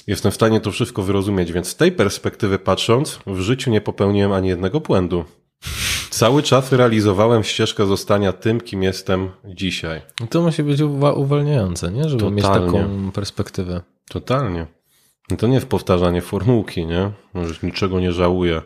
[0.07, 4.33] Jestem w stanie to wszystko wyrozumieć, więc z tej perspektywy patrząc, w życiu nie popełniłem
[4.33, 5.25] ani jednego błędu.
[6.11, 10.03] Cały czas realizowałem ścieżkę zostania tym, kim jestem dzisiaj.
[10.31, 10.81] To musi być
[11.17, 12.09] uwalniające, nie?
[12.09, 12.37] Żeby Totalnie.
[12.37, 13.81] mieć taką perspektywę.
[14.11, 14.67] Totalnie.
[15.39, 17.11] To nie jest powtarzanie formułki, nie?
[17.35, 18.63] Że niczego nie żałuję.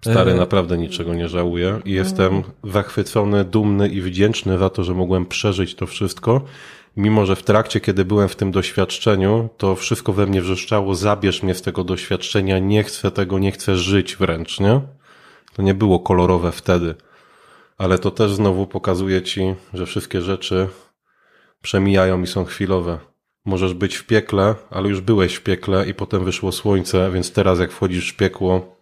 [0.00, 0.34] Stary, e...
[0.34, 5.74] naprawdę niczego nie żałuję i jestem zachwycony, dumny i wdzięczny za to, że mogłem przeżyć
[5.74, 6.44] to wszystko
[6.96, 11.42] Mimo, że w trakcie, kiedy byłem w tym doświadczeniu, to wszystko we mnie wrzeszczało, zabierz
[11.42, 14.80] mnie z tego doświadczenia, nie chcę tego, nie chcę żyć wręcz, nie?
[15.54, 16.94] To nie było kolorowe wtedy.
[17.78, 20.68] Ale to też znowu pokazuje ci, że wszystkie rzeczy
[21.62, 22.98] przemijają i są chwilowe.
[23.44, 27.58] Możesz być w piekle, ale już byłeś w piekle i potem wyszło słońce, więc teraz
[27.58, 28.76] jak wchodzisz w piekło,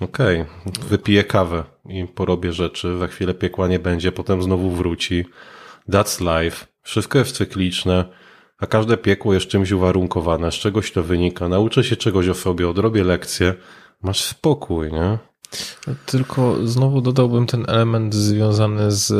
[0.00, 5.24] okej, okay, wypiję kawę i porobię rzeczy, za chwilę piekła nie będzie, potem znowu wróci.
[5.88, 6.66] That's life.
[6.88, 8.04] Wszystko jest cykliczne,
[8.58, 11.48] a każde piekło jest czymś uwarunkowane, z czegoś to wynika.
[11.48, 13.54] Nauczę się czegoś o sobie, odrobię lekcję,
[14.02, 15.18] masz spokój, nie?
[16.06, 19.12] Tylko znowu dodałbym ten element związany z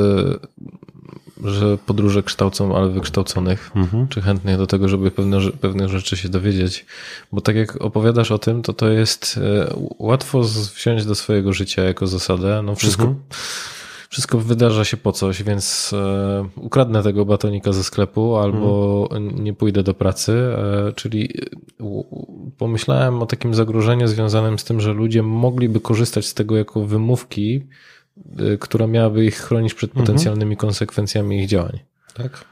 [1.44, 4.08] że podróże kształcą, ale wykształconych, mhm.
[4.08, 6.86] czy chętnych do tego, żeby pewne, pewnych rzeczy się dowiedzieć.
[7.32, 10.42] Bo tak jak opowiadasz o tym, to to jest e, łatwo
[10.76, 12.62] wziąć do swojego życia jako zasadę.
[12.64, 13.22] No wszystko, mhm.
[14.08, 19.44] Wszystko wydarza się po coś, więc e, ukradnę tego batonika ze sklepu albo mhm.
[19.44, 20.32] nie pójdę do pracy.
[20.32, 21.34] E, czyli
[22.58, 27.66] pomyślałem o takim zagrożeniu związanym z tym, że ludzie mogliby korzystać z tego jako wymówki,
[28.60, 30.06] która miałaby ich chronić przed mhm.
[30.06, 30.60] potencjalnymi mhm.
[30.68, 31.78] konsekwencjami ich działań.
[32.14, 32.44] Tak.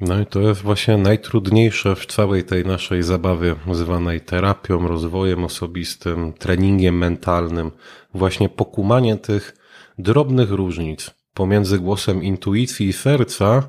[0.00, 6.32] No i to jest właśnie najtrudniejsze w całej tej naszej zabawie, zwanej terapią, rozwojem osobistym,
[6.32, 7.70] treningiem mentalnym,
[8.14, 9.59] właśnie pokumanie tych
[10.02, 13.62] drobnych różnic pomiędzy głosem intuicji i serca,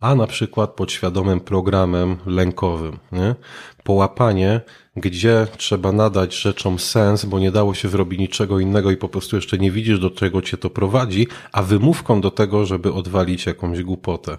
[0.00, 2.98] a na przykład podświadomym programem lękowym.
[3.12, 3.34] Nie?
[3.84, 4.60] Połapanie,
[4.96, 9.36] gdzie trzeba nadać rzeczom sens, bo nie dało się zrobić niczego innego i po prostu
[9.36, 13.82] jeszcze nie widzisz, do czego cię to prowadzi, a wymówką do tego, żeby odwalić jakąś
[13.82, 14.36] głupotę.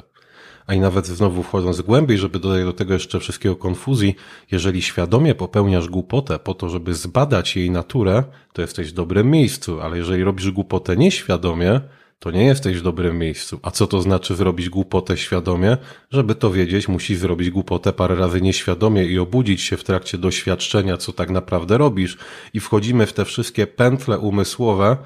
[0.68, 4.15] A i nawet znowu wchodząc głębiej, żeby dodać do tego jeszcze wszystkiego konfuzji,
[4.51, 9.82] jeżeli świadomie popełniasz głupotę po to, żeby zbadać jej naturę, to jesteś w dobrym miejscu,
[9.82, 11.82] ale jeżeli robisz głupotę nieświadomie,
[12.20, 13.59] to nie jesteś w dobrym miejscu.
[13.63, 15.78] A co to znaczy zrobić głupotę świadomie?
[16.11, 20.97] Żeby to wiedzieć, musisz zrobić głupotę parę razy nieświadomie i obudzić się w trakcie doświadczenia,
[20.97, 22.18] co tak naprawdę robisz.
[22.53, 24.97] I wchodzimy w te wszystkie pętle umysłowe,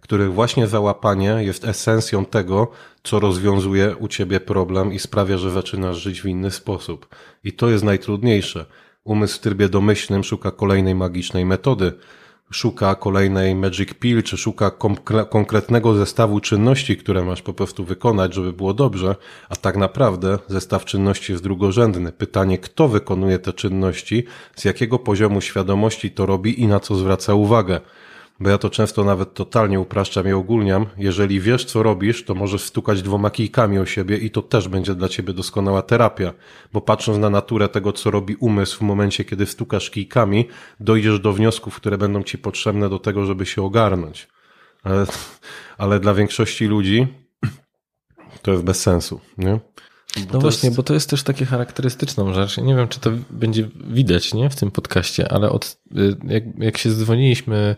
[0.00, 2.70] których właśnie załapanie jest esencją tego,
[3.02, 7.08] co rozwiązuje u ciebie problem i sprawia, że zaczynasz żyć w inny sposób.
[7.44, 8.66] I to jest najtrudniejsze.
[9.04, 11.92] Umysł w trybie domyślnym szuka kolejnej magicznej metody
[12.50, 14.70] szuka kolejnej Magic Pill, czy szuka
[15.30, 19.16] konkretnego zestawu czynności, które masz po prostu wykonać, żeby było dobrze,
[19.48, 22.12] a tak naprawdę zestaw czynności jest drugorzędny.
[22.12, 24.24] Pytanie, kto wykonuje te czynności,
[24.56, 27.80] z jakiego poziomu świadomości to robi i na co zwraca uwagę
[28.40, 30.86] bo ja to często nawet totalnie upraszczam i ogólniam.
[30.96, 34.94] Jeżeli wiesz, co robisz, to możesz stukać dwoma kijkami o siebie i to też będzie
[34.94, 36.32] dla ciebie doskonała terapia,
[36.72, 40.48] bo patrząc na naturę tego, co robi umysł w momencie, kiedy stukasz kijkami,
[40.80, 44.28] dojdziesz do wniosków, które będą ci potrzebne do tego, żeby się ogarnąć.
[44.82, 45.06] Ale,
[45.78, 47.06] ale dla większości ludzi
[48.42, 49.60] to jest bez sensu, nie?
[50.16, 50.76] Bo no właśnie, jest...
[50.76, 52.58] bo to jest też takie charakterystyczną rzecz.
[52.58, 56.78] Nie wiem, czy to będzie widać nie, w tym podcaście, ale od, y, jak, jak
[56.78, 57.76] się dzwoniliśmy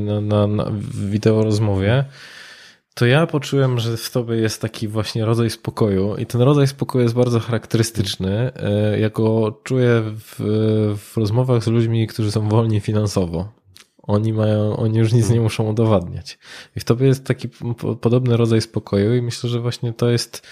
[0.00, 0.72] na, na, na
[1.10, 2.04] wideo rozmowie,
[2.94, 7.02] to ja poczułem, że w tobie jest taki właśnie rodzaj spokoju i ten rodzaj spokoju
[7.02, 8.52] jest bardzo charakterystyczny,
[8.94, 10.36] y, jako czuję w,
[10.98, 13.52] w rozmowach z ludźmi, którzy są wolni finansowo.
[14.02, 16.38] Oni mają, oni już nic nie muszą udowadniać.
[16.76, 17.48] I w tobie jest taki
[18.00, 20.46] podobny rodzaj spokoju i myślę, że właśnie to jest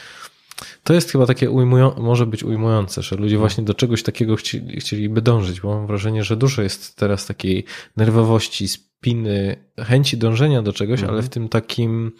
[0.85, 3.41] to jest chyba takie ujmujące, może być ujmujące, że ludzie mhm.
[3.41, 7.65] właśnie do czegoś takiego chcieli, chcieliby dążyć, bo mam wrażenie, że dużo jest teraz takiej
[7.97, 11.15] nerwowości, spiny, chęci dążenia do czegoś, mhm.
[11.15, 12.13] ale w tym takim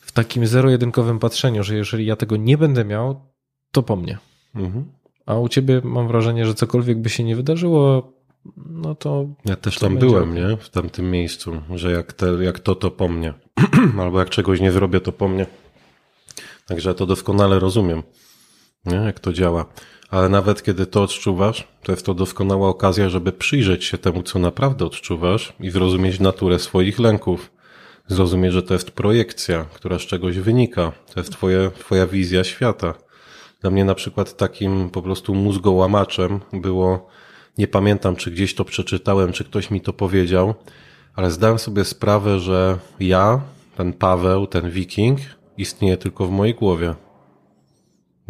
[0.00, 3.20] w takim zero-jedynkowym patrzeniu, że jeżeli ja tego nie będę miał,
[3.72, 4.18] to po mnie.
[4.54, 4.84] Mhm.
[5.26, 8.12] A u ciebie mam wrażenie, że cokolwiek by się nie wydarzyło,
[8.56, 9.26] no to.
[9.44, 10.56] Ja też tam byłem, nie?
[10.56, 13.34] W tamtym miejscu, że jak, te, jak to, to po mnie.
[14.00, 15.46] Albo jak czegoś nie zrobię, to po mnie.
[16.66, 18.02] Także to doskonale rozumiem,
[18.84, 18.96] nie?
[18.96, 19.66] jak to działa.
[20.10, 24.38] Ale nawet kiedy to odczuwasz, to jest to doskonała okazja, żeby przyjrzeć się temu, co
[24.38, 27.50] naprawdę odczuwasz i zrozumieć naturę swoich lęków.
[28.08, 30.92] Zrozumieć, że to jest projekcja, która z czegoś wynika.
[31.14, 32.94] To jest twoje, twoja wizja świata.
[33.60, 37.08] Dla mnie na przykład takim po prostu mózgołamaczem było,
[37.58, 40.54] nie pamiętam, czy gdzieś to przeczytałem, czy ktoś mi to powiedział,
[41.14, 43.40] ale zdałem sobie sprawę, że ja,
[43.76, 45.18] ten Paweł, ten wiking,
[45.58, 46.94] istnieje tylko w mojej głowie.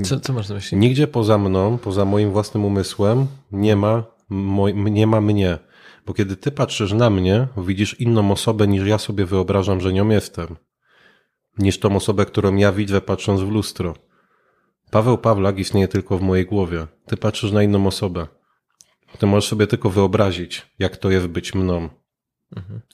[0.02, 0.78] Co, co masz na myśli?
[0.78, 5.58] Nigdzie poza mną, poza moim własnym umysłem nie ma, moj, nie ma mnie.
[6.06, 10.08] Bo kiedy ty patrzysz na mnie, widzisz inną osobę niż ja sobie wyobrażam, że nią
[10.08, 10.56] jestem.
[11.58, 13.94] Niż tą osobę, którą ja widzę patrząc w lustro.
[14.90, 16.86] Paweł Pawlak istnieje tylko w mojej głowie.
[17.06, 18.26] Ty patrzysz na inną osobę.
[19.18, 21.88] Ty możesz sobie tylko wyobrazić, jak to jest być mną.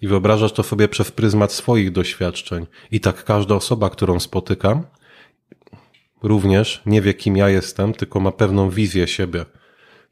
[0.01, 2.67] I wyobrażasz to sobie przez pryzmat swoich doświadczeń.
[2.91, 4.83] I tak każda osoba, którą spotykam,
[6.23, 9.45] również nie wie, kim ja jestem, tylko ma pewną wizję siebie.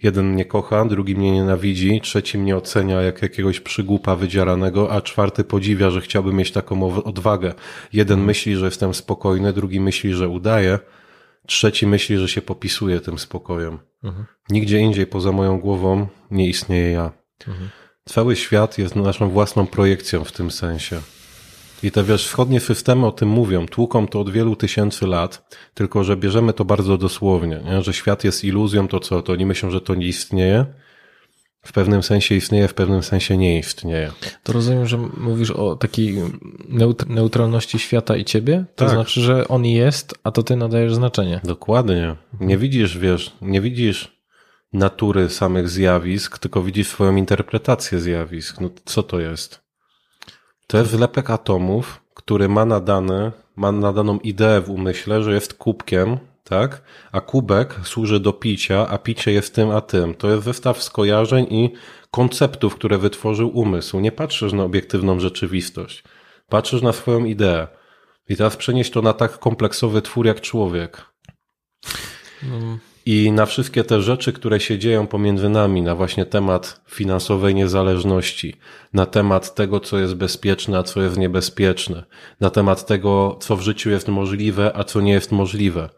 [0.03, 5.45] Jeden mnie kocha, drugi mnie nienawidzi, trzeci mnie ocenia jak jakiegoś przygłupa wydzieranego, a czwarty
[5.45, 7.55] podziwia, że chciałby mieć taką odwagę.
[7.93, 10.79] Jeden myśli, że jestem spokojny, drugi myśli, że udaje,
[11.47, 13.79] trzeci myśli, że się popisuje tym spokojem.
[14.05, 14.27] Mhm.
[14.51, 17.13] Nigdzie indziej poza moją głową nie istnieje ja.
[17.49, 17.71] Mhm.
[18.09, 21.01] Cały świat jest naszą własną projekcją w tym sensie.
[21.83, 26.05] I te wiesz, wschodnie systemy o tym mówią, tłuką to od wielu tysięcy lat, tylko
[26.05, 27.83] że bierzemy to bardzo dosłownie, nie?
[27.83, 30.67] że świat jest iluzją, to co, to oni myślą, że to nie istnieje.
[31.67, 34.13] W pewnym sensie istnieje, w pewnym sensie nie istnieje.
[34.43, 36.15] To rozumiem, że mówisz o takiej
[36.69, 38.65] neut- neutralności świata i ciebie?
[38.77, 38.95] To Tak.
[38.95, 41.41] znaczy, że on jest, a to ty nadajesz znaczenie.
[41.45, 42.17] Dokładnie.
[42.41, 44.20] Nie widzisz, wiesz, nie widzisz
[44.73, 48.61] natury samych zjawisk, tylko widzisz swoją interpretację zjawisk.
[48.61, 49.61] No co to jest?
[50.67, 56.19] To jest zlepek atomów, który ma nadane, ma nadaną ideę w umyśle, że jest kubkiem,
[56.45, 56.83] tak?
[57.13, 60.15] A kubek służy do picia, a picie jest tym a tym.
[60.15, 61.73] To jest zestaw skojarzeń i
[62.11, 64.01] konceptów, które wytworzył umysł.
[64.01, 66.05] Nie patrzysz na obiektywną rzeczywistość.
[66.49, 67.69] Patrzysz na swoją ideę.
[68.29, 71.05] I teraz przenieść to na tak kompleksowy twór jak człowiek.
[73.07, 78.57] I na wszystkie te rzeczy, które się dzieją pomiędzy nami, na właśnie temat finansowej niezależności,
[78.93, 82.05] na temat tego, co jest bezpieczne, a co jest niebezpieczne,
[82.41, 85.89] na temat tego, co w życiu jest możliwe, a co nie jest możliwe.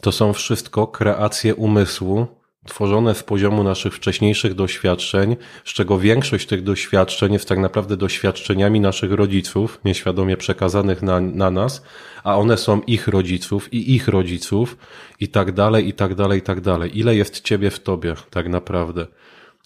[0.00, 2.26] To są wszystko kreacje umysłu,
[2.66, 8.80] tworzone z poziomu naszych wcześniejszych doświadczeń, z czego większość tych doświadczeń jest tak naprawdę doświadczeniami
[8.80, 11.82] naszych rodziców, nieświadomie przekazanych na, na nas,
[12.24, 14.76] a one są ich rodziców i ich rodziców
[15.20, 16.98] i tak dalej, i tak dalej, i tak dalej.
[16.98, 19.06] Ile jest ciebie w tobie tak naprawdę?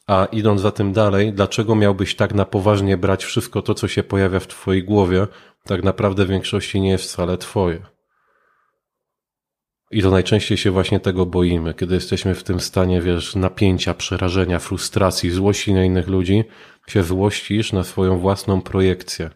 [0.06, 4.02] A idąc za tym dalej, dlaczego miałbyś tak na poważnie brać wszystko to, co się
[4.02, 5.26] pojawia w twojej głowie,
[5.64, 7.99] tak naprawdę w większości nie jest wcale twoje.
[9.90, 14.58] I to najczęściej się właśnie tego boimy, kiedy jesteśmy w tym stanie, wiesz, napięcia, przerażenia,
[14.58, 16.44] frustracji, złości na innych ludzi,
[16.86, 19.30] się złościsz na swoją własną projekcję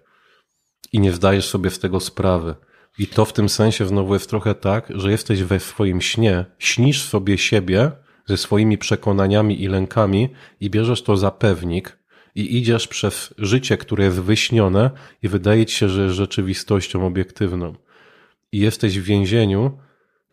[0.93, 2.55] i nie zdajesz sobie z tego sprawy.
[2.99, 7.03] I to w tym sensie znowu jest trochę tak, że jesteś we swoim śnie, śnisz
[7.03, 7.91] sobie siebie
[8.27, 10.29] ze swoimi przekonaniami i lękami
[10.61, 11.99] i bierzesz to za pewnik
[12.35, 14.91] i idziesz przez życie, które jest wyśnione
[15.23, 17.75] i wydaje ci się, że jest rzeczywistością obiektywną.
[18.53, 19.79] I jesteś w więzieniu,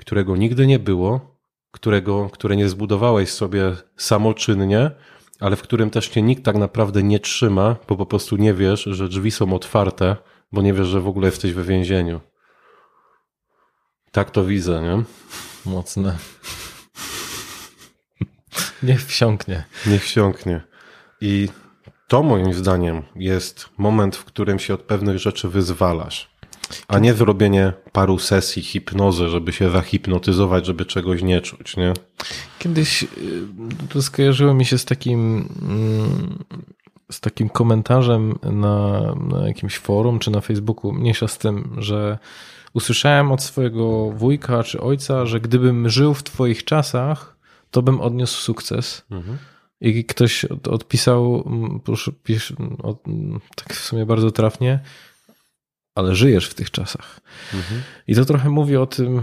[0.02, 1.38] którego nigdy nie było,
[1.72, 4.92] którego, które nie zbudowałeś sobie samoczynnie,
[5.40, 8.84] ale w którym też cię nikt tak naprawdę nie trzyma, bo po prostu nie wiesz,
[8.84, 10.16] że drzwi są otwarte,
[10.52, 12.22] bo nie wiesz, że w ogóle jesteś we więzieniu.
[14.12, 15.04] Tak to widzę, nie?
[15.72, 16.18] Mocne.
[18.84, 19.64] Niech wsiąknie.
[19.88, 20.62] Niech wsiąknie.
[21.22, 21.50] I
[22.08, 26.31] to moim zdaniem jest moment, w którym się od pewnych rzeczy wyzwalasz.
[26.88, 31.94] A nie zrobienie paru sesji hipnozy, żeby się zahipnotyzować, żeby czegoś nie czuć, nie?
[32.60, 33.08] Kiedyś y,
[33.90, 36.44] to skojarzyło mi się z takim mm,
[37.12, 42.18] z takim komentarzem na, na jakimś forum czy na Facebooku, mniejsza z tym, że
[42.74, 47.36] usłyszałem od swojego wujka czy ojca, że gdybym żył w twoich czasach,
[47.72, 49.06] to bym odniósł sukces.
[49.82, 52.54] I ktoś od- odpisał, mm, proszę, pisz,
[52.84, 54.80] od, mm, tak w sumie bardzo trafnie,
[56.02, 57.20] ale żyjesz w tych czasach.
[58.08, 59.22] I to trochę mówi o tym,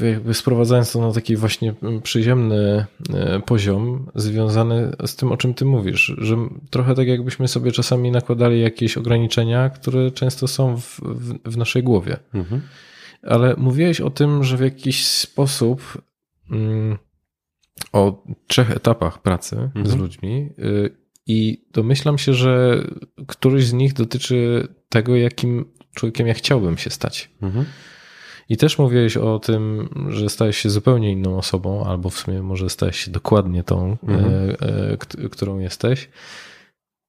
[0.00, 5.54] e, jakby sprowadzając to na taki właśnie przyziemny e, poziom, związany z tym, o czym
[5.54, 6.36] ty mówisz, że
[6.70, 11.82] trochę tak jakbyśmy sobie czasami nakładali jakieś ograniczenia, które często są w, w, w naszej
[11.82, 12.16] głowie.
[12.34, 12.60] Mhm.
[13.22, 16.02] Ale mówiłeś o tym, że w jakiś sposób
[16.50, 16.98] mm,
[17.92, 19.98] o trzech etapach pracy z Mhm.
[20.00, 22.84] ludźmi y, i domyślam się, że
[23.26, 25.64] któryś z nich dotyczy tego, jakim
[25.94, 27.30] człowiekiem ja chciałbym się stać.
[27.42, 27.64] Mhm.
[28.48, 32.70] I też mówiłeś o tym, że stałeś się zupełnie inną osobą, albo w sumie może
[32.70, 34.24] stałeś się dokładnie tą, Mhm.
[34.50, 36.08] e, e, kt- którą jesteś.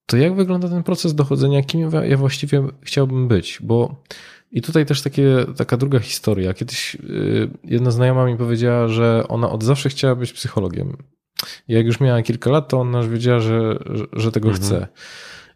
[0.05, 3.59] To jak wygląda ten proces dochodzenia, kim ja- właściwie chciałbym być?
[3.61, 4.03] Bo
[4.51, 6.53] i tutaj też takie, taka druga historia.
[6.53, 10.97] Kiedyś y, jedna znajoma mi powiedziała, że ona od zawsze chciała być psychologiem.
[11.67, 14.65] I jak już miała kilka lat, to ona już wiedziała, że, że, że tego Mhm.
[14.65, 14.87] chce.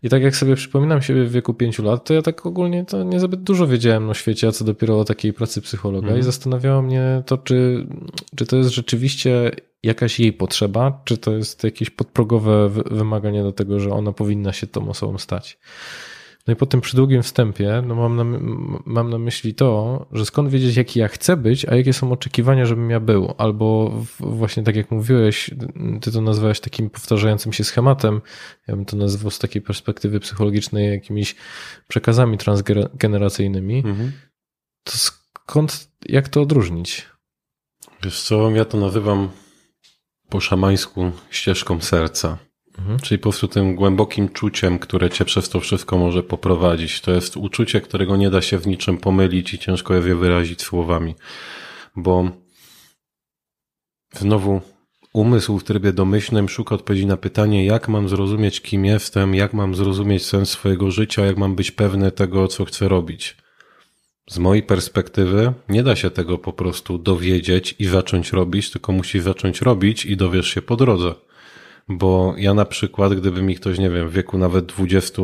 [0.04, 3.04] I tak jak sobie przypominam siebie w wieku pięciu lat, to ja tak ogólnie to
[3.04, 6.08] nie zbyt dużo wiedziałem na świecie, a co dopiero o takiej pracy psychologa.
[6.08, 6.20] Mhm.
[6.20, 7.88] I zastanawiało mnie to, czy,
[8.36, 9.52] czy to jest rzeczywiście
[9.84, 14.54] jakaś jej potrzeba, czy to jest jakieś podprogowe wy- wymaganie do tego, że ona powinna
[14.54, 15.60] się tą osobą stać.
[16.48, 18.24] No i po tym przydługim wstępie, no mam na,
[18.86, 22.66] mam na myśli to, że skąd wiedzieć, jaki ja chcę być, a jakie są oczekiwania,
[22.66, 23.34] żebym ja był.
[23.38, 25.52] Albo właśnie tak jak mówiłeś,
[26.02, 28.22] ty to nazwałeś takim powtarzającym się schematem,
[28.68, 31.36] ja bym to nazwał z takiej perspektywy psychologicznej jakimiś
[31.88, 33.78] przekazami transgeneracyjnymi.
[33.78, 34.12] Mhm.
[34.84, 37.06] To skąd, jak to odróżnić?
[38.04, 39.30] Wiesz co, ja to nazywam
[40.30, 42.47] po szamańsku ścieżką serca.
[42.80, 43.00] Mhm.
[43.00, 47.02] Czyli po prostu tym głębokim czuciem, które cię przez to wszystko może poprowadzić.
[47.02, 51.16] To jest uczucie, którego nie da się w niczym pomylić i ciężko je wyrazić słowami.
[51.96, 52.32] Bo
[54.14, 54.62] znowu
[55.14, 59.76] umysł w trybie domyślnym szuka odpowiedzi na pytanie, jak mam zrozumieć, kim jestem, jak mam
[59.76, 63.38] zrozumieć sens swojego życia, jak mam być pewny tego, co chcę robić.
[64.30, 69.20] Z mojej perspektywy nie da się tego po prostu dowiedzieć i zacząć robić, tylko musi
[69.20, 71.16] zacząć robić i dowiesz się po drodze.
[71.88, 75.22] Bo ja na przykład, gdyby mi ktoś, nie wiem, w wieku nawet 20,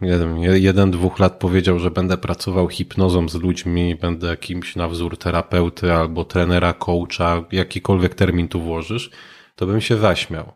[0.00, 5.18] jeden, jeden, dwóch lat powiedział, że będę pracował hipnozą z ludźmi, będę jakimś na wzór
[5.18, 9.10] terapeuty albo trenera, coacha, jakikolwiek termin tu włożysz,
[9.56, 10.52] to bym się zaśmiał.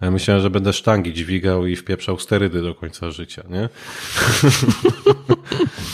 [0.00, 3.68] Ja myślałem, że będę sztangi dźwigał i wpieprzał sterydy do końca życia, nie?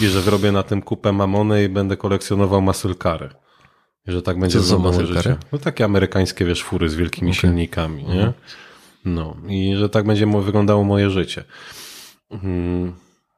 [0.02, 3.28] I że zrobię na tym kupę mamony i będę kolekcjonował masylkary.
[4.08, 5.36] Że tak będzie za moje życie.
[5.52, 7.40] No takie amerykańskie, wiesz, fury z wielkimi okay.
[7.40, 8.12] silnikami, nie?
[8.12, 8.32] Mhm.
[9.04, 9.36] No.
[9.48, 11.44] I że tak będzie wyglądało moje życie.
[12.30, 12.92] Hmm.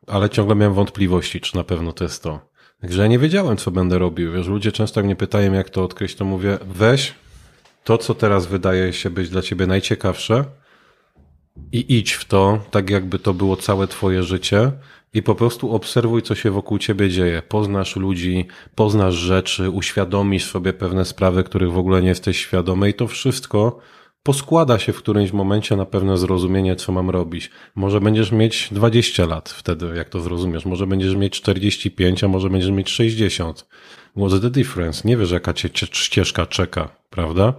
[0.07, 2.51] Ale ciągle miałem wątpliwości, czy na pewno to jest to.
[2.81, 4.33] Także ja nie wiedziałem, co będę robił.
[4.33, 7.14] Wiesz, ludzie często mnie pytają, jak to odkryć, to mówię, weź
[7.85, 10.45] to, co teraz wydaje się być dla ciebie najciekawsze,
[11.73, 14.73] i idź w to, tak jakby to było całe twoje życie
[15.15, 17.43] i po prostu obserwuj, co się wokół ciebie dzieje.
[17.49, 22.95] Poznasz ludzi, poznasz rzeczy, uświadomisz sobie pewne sprawy, których w ogóle nie jesteś świadomy i
[22.95, 23.81] to wszystko
[24.23, 27.51] poskłada się w którymś momencie na pewne zrozumienie, co mam robić.
[27.75, 30.65] Może będziesz mieć 20 lat wtedy, jak to zrozumiesz.
[30.65, 33.67] Może będziesz mieć 45, a może będziesz mieć 60.
[34.17, 35.09] What's the difference?
[35.09, 37.55] Nie wiesz, jaka cię ścieżka czeka, prawda?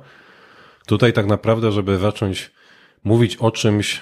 [0.85, 2.51] Tutaj tak naprawdę, żeby zacząć
[3.03, 4.01] mówić o czymś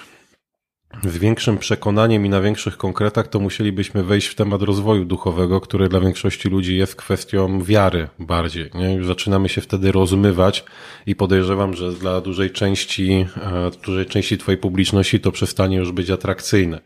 [1.04, 5.88] z większym przekonaniem i na większych konkretach, to musielibyśmy wejść w temat rozwoju duchowego, który
[5.88, 8.70] dla większości ludzi jest kwestią wiary bardziej.
[8.74, 9.04] Nie?
[9.04, 10.64] Zaczynamy się wtedy rozmywać
[11.06, 16.10] i podejrzewam, że dla dużej części, e, dużej części twojej publiczności to przestanie już być
[16.10, 16.80] atrakcyjne.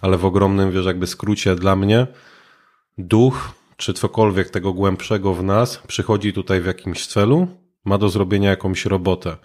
[0.00, 2.06] Ale w ogromnym, wiesz, jakby skrócie dla mnie,
[2.98, 7.48] duch, czy cokolwiek tego głębszego w nas przychodzi tutaj w jakimś celu,
[7.84, 9.36] ma do zrobienia jakąś robotę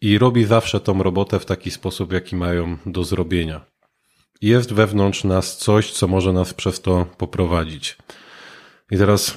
[0.00, 3.60] i robi zawsze tą robotę w taki sposób, jaki mają do zrobienia.
[4.42, 7.96] Jest wewnątrz nas coś, co może nas przez to poprowadzić.
[8.90, 9.34] I teraz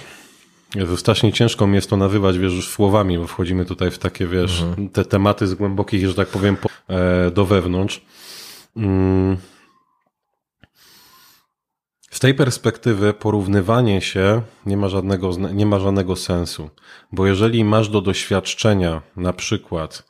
[0.95, 4.61] strasznie ciężko mi jest to nazywać, wiesz, już słowami, bo wchodzimy tutaj w takie, wiesz,
[4.61, 4.89] mhm.
[4.89, 6.57] te tematy z głębokich, że tak powiem,
[6.87, 8.01] e, do wewnątrz.
[8.75, 9.37] Mm.
[12.11, 16.69] Z tej perspektywy porównywanie się nie ma, żadnego, nie ma żadnego sensu,
[17.11, 20.08] bo jeżeli masz do doświadczenia na przykład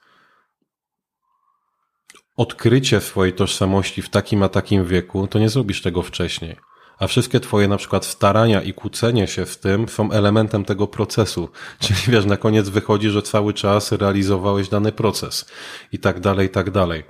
[2.40, 6.56] odkrycie swojej tożsamości w takim a takim wieku, to nie zrobisz tego wcześniej.
[7.00, 11.50] A wszystkie twoje na przykład starania i kłócenie się w tym są elementem tego procesu.
[11.84, 15.52] Czyli wiesz, na koniec wychodzi, że cały czas realizowałeś dany proces
[15.92, 17.04] i tak dalej, i tak dalej.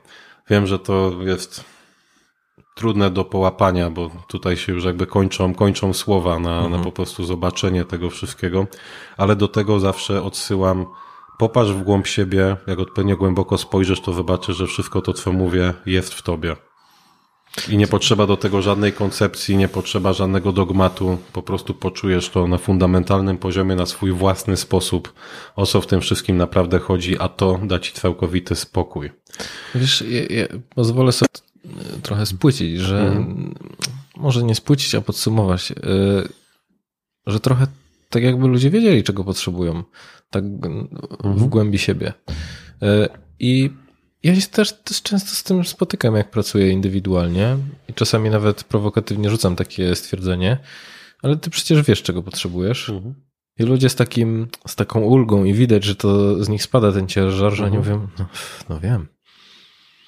[0.49, 1.63] Wiem, że to jest
[2.75, 6.71] trudne do połapania, bo tutaj się już jakby kończą, kończą słowa na, mhm.
[6.71, 8.67] na po prostu zobaczenie tego wszystkiego,
[9.17, 10.85] ale do tego zawsze odsyłam
[11.39, 15.73] Popatrz w głąb siebie, jak odpowiednio głęboko spojrzysz, to zobaczysz, że wszystko to, co mówię,
[15.85, 16.55] jest w tobie.
[17.69, 22.47] I nie potrzeba do tego żadnej koncepcji, nie potrzeba żadnego dogmatu, po prostu poczujesz to
[22.47, 25.13] na fundamentalnym poziomie, na swój własny sposób,
[25.55, 29.11] o co w tym wszystkim naprawdę chodzi, a to da ci całkowity spokój.
[29.75, 31.29] Wiesz, ja, ja pozwolę sobie
[32.01, 33.55] trochę spłycić, że mm.
[34.17, 35.75] może nie spłycić, a podsumować, y,
[37.27, 37.67] że trochę
[38.09, 39.83] tak jakby ludzie wiedzieli, czego potrzebują
[40.29, 40.65] tak w
[41.23, 41.49] mhm.
[41.49, 42.13] głębi siebie.
[42.81, 43.69] E, I
[44.23, 47.57] ja się też, też często z tym spotykam, jak pracuję indywidualnie
[47.89, 50.57] i czasami nawet prowokatywnie rzucam takie stwierdzenie,
[51.21, 52.89] ale ty przecież wiesz, czego potrzebujesz.
[52.89, 53.15] Mhm.
[53.59, 57.07] I ludzie z takim, z taką ulgą i widać, że to z nich spada ten
[57.07, 57.71] ciężar, że mhm.
[57.71, 58.25] oni mówią, no,
[58.69, 59.07] no wiem.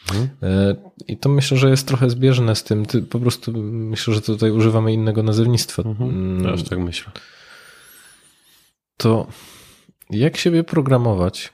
[0.09, 0.29] Mhm.
[0.43, 0.75] E,
[1.07, 2.85] I to myślę, że jest trochę zbieżne z tym.
[2.85, 5.83] Ty po prostu myślę, że tutaj używamy innego nazewnictwa.
[5.83, 6.09] Mhm.
[6.09, 6.43] Mm.
[6.43, 7.11] Też tak myślę.
[9.01, 9.27] To
[10.09, 11.53] jak siebie programować,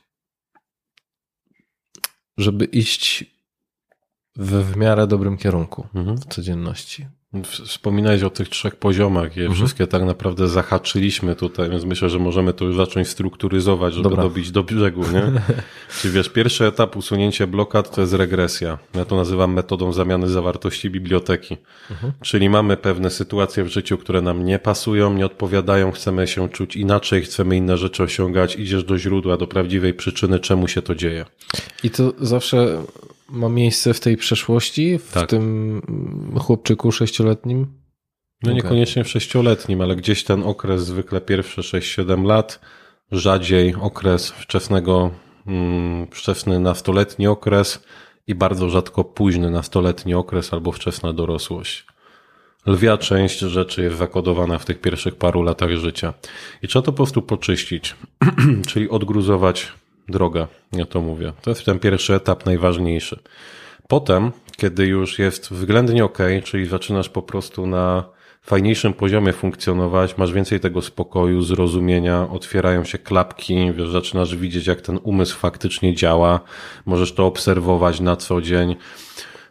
[2.38, 3.26] żeby iść
[4.36, 6.18] we w miarę dobrym kierunku mhm.
[6.18, 7.08] w codzienności?
[7.44, 9.56] Wspominałeś o tych trzech poziomach, je mhm.
[9.56, 14.24] wszystkie tak naprawdę zahaczyliśmy tutaj, więc myślę, że możemy to już zacząć strukturyzować, żeby Dobra.
[14.24, 15.24] dobić do brzegu, nie?
[16.02, 18.78] Czyli wiesz, pierwszy etap usunięcie blokad to jest regresja.
[18.96, 21.58] Ja to nazywam metodą zamiany zawartości biblioteki.
[21.92, 22.14] Mhm.
[22.22, 26.76] Czyli mamy pewne sytuacje w życiu, które nam nie pasują, nie odpowiadają, chcemy się czuć
[26.76, 31.26] inaczej, chcemy inne rzeczy osiągać, idziesz do źródła, do prawdziwej przyczyny, czemu się to dzieje.
[31.84, 32.84] I to zawsze
[33.30, 35.30] ma miejsce w tej przeszłości, w tak.
[35.30, 35.82] tym
[36.40, 37.60] chłopczyku sześcioletnim?
[38.44, 38.54] No okay.
[38.54, 42.60] niekoniecznie w sześcioletnim, ale gdzieś ten okres, zwykle pierwsze 6-7 lat,
[43.12, 45.12] rzadziej okres wczesnego,
[45.48, 47.84] mm, wczesny nastoletni okres
[48.28, 51.86] i bardzo rzadko późny nastoletni okres albo wczesna dorosłość.
[52.66, 56.14] Lwia część rzeczy jest zakodowana w tych pierwszych paru latach życia.
[56.62, 57.96] I trzeba to po prostu poczyścić,
[58.70, 59.72] czyli odgruzować
[60.10, 61.34] drogę, ja to mówię.
[61.42, 63.20] To jest ten pierwszy etap najważniejszy.
[63.88, 68.04] Potem, kiedy już jest względnie ok, czyli zaczynasz po prostu na
[68.42, 74.82] fajniejszym poziomie funkcjonować, masz więcej tego spokoju, zrozumienia, otwierają się klapki, wiesz, zaczynasz widzieć, jak
[74.82, 76.40] ten umysł faktycznie działa,
[76.86, 78.76] możesz to obserwować na co dzień,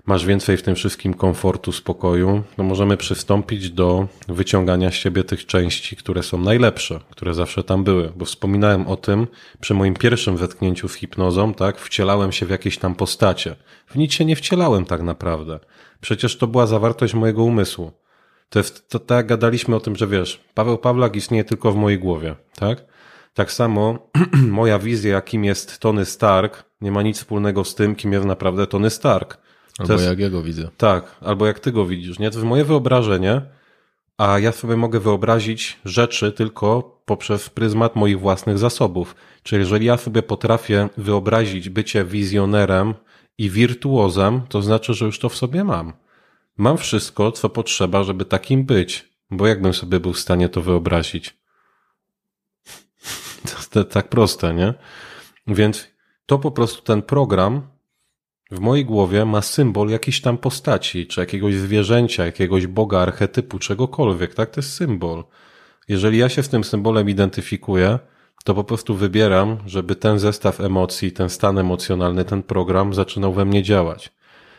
[0.06, 5.46] masz więcej w tym wszystkim komfortu, spokoju, no możemy przystąpić do wyciągania z siebie tych
[5.46, 9.26] części, które są najlepsze, które zawsze tam były, bo wspominałem o tym
[9.60, 13.56] przy moim pierwszym wetknięciu z hipnozą, tak, wcielałem się w jakieś tam postacie.
[13.86, 15.60] W nic się nie wcielałem tak naprawdę.
[16.00, 17.92] Przecież to była zawartość mojego umysłu.
[18.48, 21.98] To jest, to tak gadaliśmy o tym, że wiesz, Paweł Pawlak istnieje tylko w mojej
[21.98, 22.84] głowie, tak?
[23.34, 28.12] Tak samo moja wizja, jakim jest Tony Stark, nie ma nic wspólnego z tym, kim
[28.12, 29.45] jest naprawdę Tony Stark.
[29.78, 30.68] Albo jest, jak jego widzę.
[30.76, 32.30] Tak, albo jak ty go widzisz, nie?
[32.30, 33.42] To jest moje wyobrażenie,
[34.18, 39.14] a ja sobie mogę wyobrazić rzeczy tylko poprzez pryzmat moich własnych zasobów.
[39.42, 42.94] Czyli jeżeli ja sobie potrafię wyobrazić bycie wizjonerem
[43.38, 45.92] i wirtuozem, to znaczy, że już to w sobie mam.
[46.56, 49.08] Mam wszystko, co potrzeba, żeby takim być.
[49.30, 51.36] Bo jakbym sobie był w stanie to wyobrazić?
[53.70, 54.74] To jest tak proste, nie?
[55.46, 55.88] Więc
[56.26, 57.62] to po prostu ten program
[58.50, 64.34] w mojej głowie ma symbol jakiejś tam postaci, czy jakiegoś zwierzęcia, jakiegoś boga, archetypu, czegokolwiek,
[64.34, 64.50] tak?
[64.50, 65.24] To jest symbol.
[65.88, 67.98] Jeżeli ja się z tym symbolem identyfikuję,
[68.44, 73.44] to po prostu wybieram, żeby ten zestaw emocji, ten stan emocjonalny, ten program zaczynał we
[73.44, 74.12] mnie działać.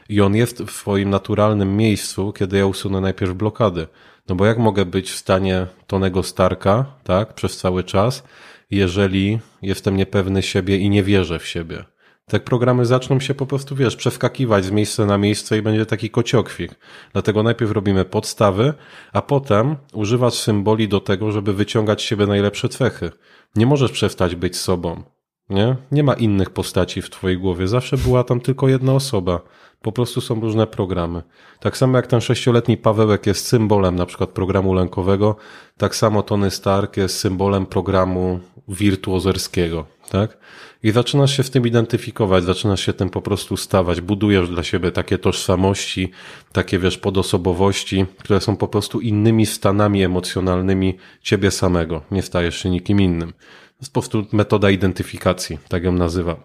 [0.09, 3.87] I on jest w swoim naturalnym miejscu, kiedy ja usunę najpierw blokady.
[4.29, 8.23] No bo jak mogę być w stanie Tonego Starka, tak, przez cały czas,
[8.71, 11.96] jeżeli jestem niepewny siebie i nie wierzę w siebie?
[12.29, 16.09] Tak programy zaczną się po prostu, wiesz, przeskakiwać z miejsca na miejsce i będzie taki
[16.09, 16.75] kociokwik.
[17.13, 18.73] Dlatego najpierw robimy podstawy,
[19.13, 23.11] a potem używasz symboli do tego, żeby wyciągać z siebie najlepsze cechy.
[23.55, 25.03] Nie możesz przestać być sobą.
[25.49, 25.75] Nie?
[25.91, 27.67] Nie ma innych postaci w twojej głowie.
[27.67, 29.39] Zawsze była tam tylko jedna osoba.
[29.81, 31.23] Po prostu są różne programy.
[31.59, 35.35] Tak samo jak ten sześcioletni Pawełek jest symbolem na przykład programu lękowego,
[35.77, 40.37] tak samo Tony Stark jest symbolem programu wirtuozerskiego, tak?
[40.83, 44.91] I zaczynasz się w tym identyfikować, zaczynasz się tym po prostu stawać, budujesz dla siebie
[44.91, 46.11] takie tożsamości,
[46.51, 52.01] takie wiesz, podosobowości, które są po prostu innymi stanami emocjonalnymi ciebie samego.
[52.11, 53.31] Nie stajesz się nikim innym.
[53.31, 56.35] To jest po prostu metoda identyfikacji, tak ją nazywam.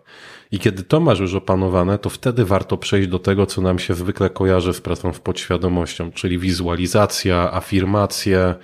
[0.52, 3.94] I kiedy to masz już opanowane, to wtedy warto przejść do tego, co nam się
[3.94, 8.54] zwykle kojarzy z pracą w podświadomością, czyli wizualizacja, afirmacje,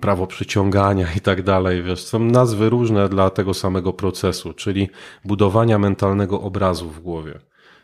[0.00, 1.82] prawo przyciągania i tak dalej.
[1.82, 4.88] Wiesz, są nazwy różne dla tego samego procesu, czyli
[5.24, 7.38] budowania mentalnego obrazu w głowie.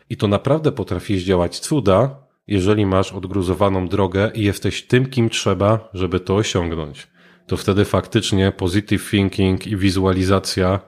[0.09, 2.15] I to naprawdę potrafi zdziałać cuda,
[2.47, 7.07] jeżeli masz odgruzowaną drogę i jesteś tym, kim trzeba, żeby to osiągnąć.
[7.47, 10.79] To wtedy faktycznie positive thinking i wizualizacja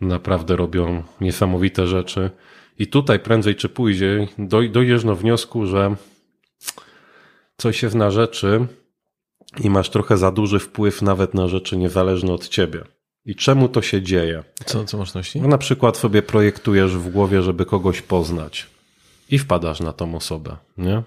[0.00, 2.30] naprawdę robią niesamowite rzeczy.
[2.78, 5.96] I tutaj prędzej czy później doj, dojdziesz do wniosku, że
[7.56, 8.66] coś jest na rzeczy
[9.60, 12.84] i masz trochę za duży wpływ nawet na rzeczy niezależne od ciebie.
[13.24, 14.44] I czemu to się dzieje?
[14.64, 15.40] Co, co masz na myśli?
[15.40, 18.66] No na przykład sobie projektujesz w głowie, żeby kogoś poznać
[19.30, 21.02] i wpadasz na tą osobę, nie?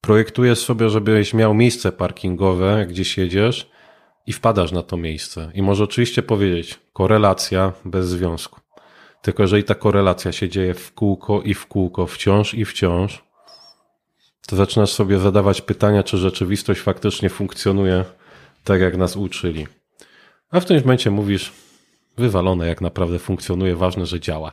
[0.00, 3.70] Projektujesz sobie, żebyś miał miejsce parkingowe, jak gdzieś jedziesz
[4.26, 5.50] i wpadasz na to miejsce.
[5.54, 8.60] I może oczywiście powiedzieć korelacja bez związku.
[9.22, 13.24] Tylko jeżeli ta korelacja się dzieje w kółko i w kółko, wciąż i wciąż,
[14.46, 18.04] to zaczynasz sobie zadawać pytania, czy rzeczywistość faktycznie funkcjonuje
[18.64, 19.66] tak, jak nas uczyli.
[20.50, 21.52] A w tym momencie mówisz,
[22.18, 24.52] wywalone jak naprawdę funkcjonuje, ważne, że działa.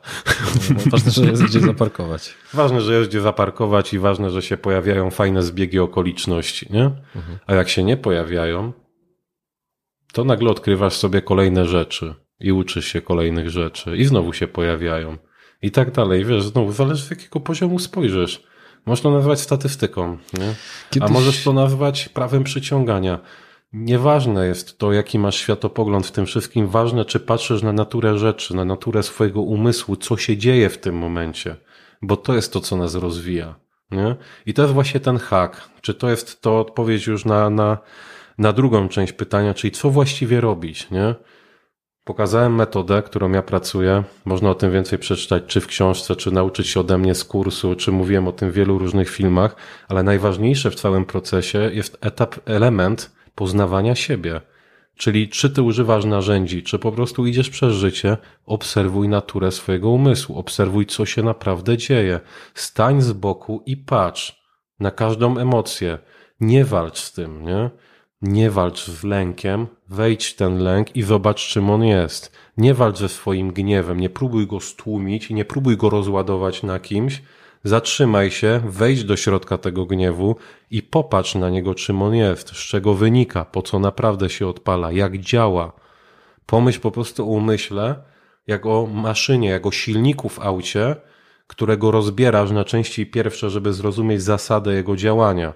[0.86, 2.36] Ważne, że jest gdzie zaparkować.
[2.54, 6.84] Ważne, że jest gdzie zaparkować i ważne, że się pojawiają fajne zbiegi okoliczności, nie?
[7.16, 7.38] Mhm.
[7.48, 8.74] A jak się nie pojawiają,
[10.14, 15.18] to nagle odkrywasz sobie kolejne rzeczy i uczysz się kolejnych rzeczy i znowu się pojawiają
[15.62, 16.26] i tak dalej.
[16.26, 18.44] Wiesz, znowu zależy z jakiego poziomu spojrzysz.
[18.86, 20.56] Można to nazwać statystyką, nie?
[20.90, 21.10] Kiedyś...
[21.10, 23.20] a możesz to nazwać prawem przyciągania.
[23.74, 28.56] Nieważne jest to, jaki masz światopogląd w tym wszystkim, ważne, czy patrzysz na naturę rzeczy,
[28.56, 31.56] na naturę swojego umysłu, co się dzieje w tym momencie,
[32.02, 33.56] bo to jest to, co nas rozwija.
[33.92, 34.16] Nie?
[34.46, 35.70] I to jest właśnie ten hak.
[35.82, 37.78] Czy to jest to odpowiedź już na, na,
[38.38, 41.16] na drugą część pytania, czyli co właściwie robić, nie?
[42.06, 44.04] Pokazałem metodę, którą ja pracuję.
[44.26, 47.76] Można o tym więcej przeczytać, czy w książce, czy nauczyć się ode mnie z kursu,
[47.76, 49.56] czy mówiłem o tym w wielu różnych filmach,
[49.88, 54.42] ale najważniejsze w całym procesie jest etap, element poznawania siebie.
[54.96, 60.40] Czyli czy ty używasz narzędzi, czy po prostu idziesz przez życie, obserwuj naturę swojego umysłu,
[60.40, 62.20] obserwuj, co się naprawdę dzieje.
[62.54, 64.46] Stań z boku i patrz
[64.80, 65.98] na każdą emocję.
[66.40, 67.70] Nie walcz z tym, nie?
[68.22, 72.32] Nie walcz z lękiem, wejdź w ten lęk i zobacz, czym on jest.
[72.58, 77.22] Nie walcz ze swoim gniewem, nie próbuj go stłumić nie próbuj go rozładować na kimś.
[77.64, 80.36] Zatrzymaj się, wejdź do środka tego gniewu
[80.72, 84.92] i popatrz na niego, czym on jest, z czego wynika, po co naprawdę się odpala,
[84.92, 85.72] jak działa.
[86.46, 87.96] Pomyśl po prostu umyśle,
[88.48, 90.96] jak o maszynie, jak o silniku w aucie,
[91.48, 95.54] którego rozbierasz na części pierwsze, żeby zrozumieć zasadę jego działania.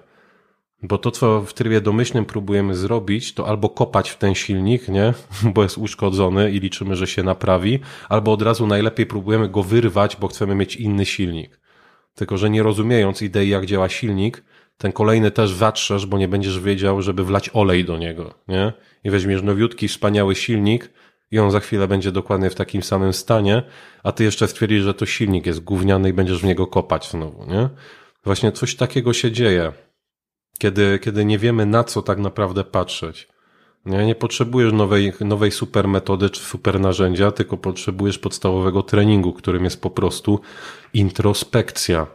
[0.82, 5.14] Bo to, co w trybie domyślnym próbujemy zrobić, to albo kopać w ten silnik, nie?
[5.54, 7.78] Bo jest uszkodzony i liczymy, że się naprawi,
[8.08, 11.60] albo od razu najlepiej próbujemy go wyrwać, bo chcemy mieć inny silnik.
[12.14, 14.44] Tylko, że nie rozumiejąc idei, jak działa silnik,
[14.76, 18.72] ten kolejny też zatrzesz, bo nie będziesz wiedział, żeby wlać olej do niego, nie?
[19.04, 20.90] I weźmiesz nowiutki, wspaniały silnik
[21.30, 23.62] i on za chwilę będzie dokładnie w takim samym stanie,
[24.02, 27.46] a ty jeszcze stwierdzisz, że to silnik jest gówniany i będziesz w niego kopać znowu,
[27.46, 27.68] nie?
[28.24, 29.72] Właśnie coś takiego się dzieje
[30.60, 33.28] kiedy, kiedy nie wiemy na co tak naprawdę patrzeć.
[33.86, 39.64] Nie, nie potrzebujesz nowej, nowej super metody czy super narzędzia, tylko potrzebujesz podstawowego treningu, którym
[39.64, 40.40] jest po prostu
[40.94, 42.06] introspekcja.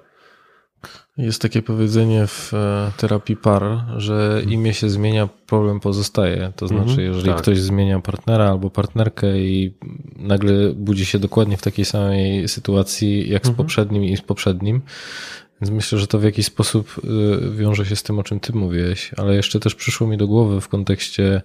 [1.18, 3.64] Jest takie powiedzenie w e, terapii par,
[3.98, 6.52] że imię się zmienia, problem pozostaje.
[6.56, 7.42] To znaczy, mhm, jeżeli tak.
[7.42, 9.78] ktoś zmienia partnera albo partnerkę i
[10.18, 13.56] nagle budzi się dokładnie w takiej samej sytuacji jak z mhm.
[13.56, 14.82] poprzednim i z poprzednim,
[15.62, 18.54] więc myślę, że to w jakiś sposób y, wiąże się z tym, o czym ty
[18.54, 21.42] mówiłeś, ale jeszcze też przyszło mi do głowy w kontekście,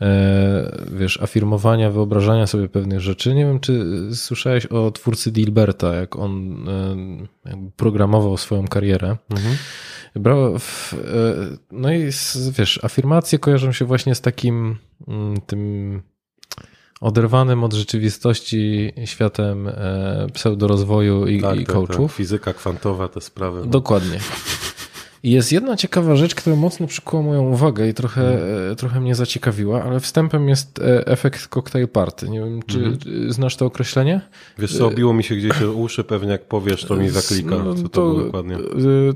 [0.00, 3.34] e, wiesz, afirmowania, wyobrażania sobie pewnych rzeczy.
[3.34, 3.84] Nie wiem, czy
[4.14, 9.16] słyszałeś o twórcy Dilberta, jak on e, programował swoją karierę.
[9.30, 9.56] Mhm.
[10.14, 10.96] Brał w, e,
[11.72, 12.10] no i
[12.58, 14.78] wiesz, afirmacje kojarzą się właśnie z takim
[15.08, 16.02] mm, tym
[17.00, 22.10] oderwanym od rzeczywistości światem e, pseudorozwoju i, tak, i tak, coachów.
[22.10, 22.16] Tak.
[22.16, 23.60] Fizyka kwantowa, te sprawy.
[23.60, 23.66] No.
[23.66, 24.18] Dokładnie.
[25.22, 28.76] I jest jedna ciekawa rzecz, która mocno przykuła moją uwagę i trochę, hmm.
[28.76, 32.28] trochę mnie zaciekawiła, ale wstępem jest e, efekt cocktail party.
[32.28, 33.32] Nie wiem, czy hmm.
[33.32, 34.20] znasz to określenie?
[34.58, 37.74] Wiesz co, obiło mi się gdzieś o uszy, pewnie jak powiesz, to mi zaklika, no,
[37.74, 38.56] co to, to dokładnie.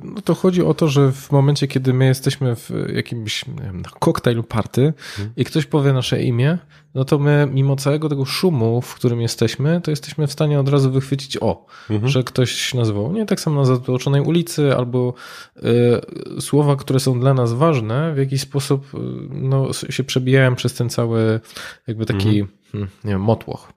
[0.04, 3.82] No to chodzi o to, że w momencie, kiedy my jesteśmy w jakimś nie wiem,
[4.00, 5.32] cocktail party hmm.
[5.36, 6.58] i ktoś powie nasze imię,
[6.94, 10.68] no to my mimo całego tego szumu, w którym jesteśmy, to jesteśmy w stanie od
[10.68, 12.08] razu wychwycić o, mhm.
[12.12, 13.12] że ktoś nazwał.
[13.12, 15.14] Nie tak samo na zatłoczonej ulicy albo
[15.56, 18.98] y, słowa, które są dla nas ważne, w jakiś sposób y,
[19.30, 21.40] no, się przebijają przez ten cały
[21.86, 22.58] jakby taki mhm.
[22.72, 23.72] Hmm, nie wiem, motłoch.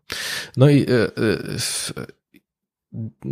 [0.58, 1.12] No i y,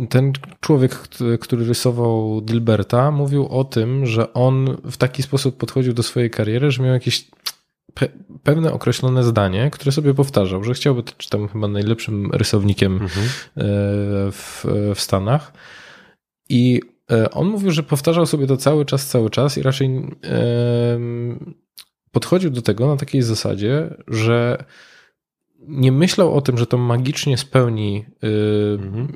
[0.08, 0.94] ten człowiek,
[1.40, 6.70] który rysował Dilberta, mówił o tym, że on w taki sposób podchodził do swojej kariery,
[6.70, 7.30] że miał jakieś
[7.94, 8.08] pe
[8.42, 13.26] pewne określone zdanie, które sobie powtarzał, że chciałby być tam chyba najlepszym rysownikiem mhm.
[13.26, 13.30] E,
[14.32, 14.64] w,
[14.94, 15.52] w Stanach.
[16.48, 16.80] I
[17.10, 20.10] e, on mówił, że powtarzał sobie to cały czas, cały czas i raczej
[22.12, 24.64] podchodził do tego na takiej zasadzie, że
[25.68, 28.28] nie myślał o tym, że to magicznie spełni, y,
[28.82, 29.08] mhm.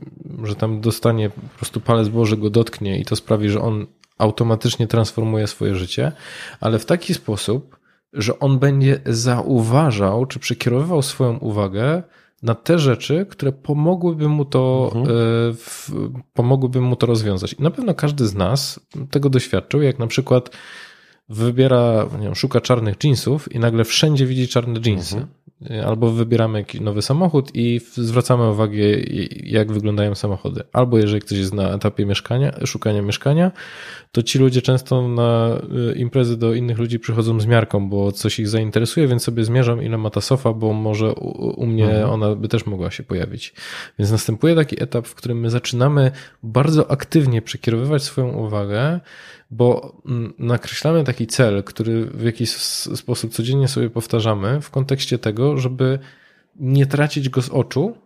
[0.45, 3.87] że tam dostanie po prostu palec Boży go dotknie i to sprawi, że on
[4.19, 6.13] automatycznie transformuje swoje życie,
[6.61, 7.78] ale w taki sposób,
[8.13, 12.03] że on będzie zauważał, czy przekierowywał swoją uwagę
[12.43, 15.05] na te rzeczy, które pomogłyby mu to, mhm.
[15.07, 15.11] E,
[15.55, 15.91] w,
[16.33, 17.53] pomogłyby mu to rozwiązać.
[17.53, 18.81] I na pewno każdy z nas
[19.11, 20.51] tego doświadczył, jak na przykład
[21.29, 25.17] wybiera, nie wiem, szuka czarnych jeansów i nagle wszędzie widzi czarne jeansy.
[25.17, 25.38] Mhm.
[25.87, 28.77] Albo wybieramy jakiś nowy samochód i zwracamy uwagę,
[29.45, 30.63] jak wyglądają samochody.
[30.73, 33.53] Albo jeżeli ktoś jest na etapie mieszkania, szukania mieszkania,
[34.13, 35.61] to ci ludzie często na
[35.93, 39.83] y, imprezy do innych ludzi przychodzą z miarką, bo coś ich zainteresuje, więc sobie zmierzam,
[39.83, 42.11] ile ma ta sofa, bo może u, u mnie mhm.
[42.11, 43.55] ona by też mogła się pojawić.
[43.99, 46.11] Więc następuje taki etap, w którym my zaczynamy
[46.43, 49.01] bardzo aktywnie przekierowywać swoją uwagę
[49.51, 52.51] bo mm, nakreślamy taki cel, który w jakiś
[52.97, 55.99] sposób codziennie sobie powtarzamy w kontekście tego, żeby
[56.57, 57.97] nie tracić go z oczu,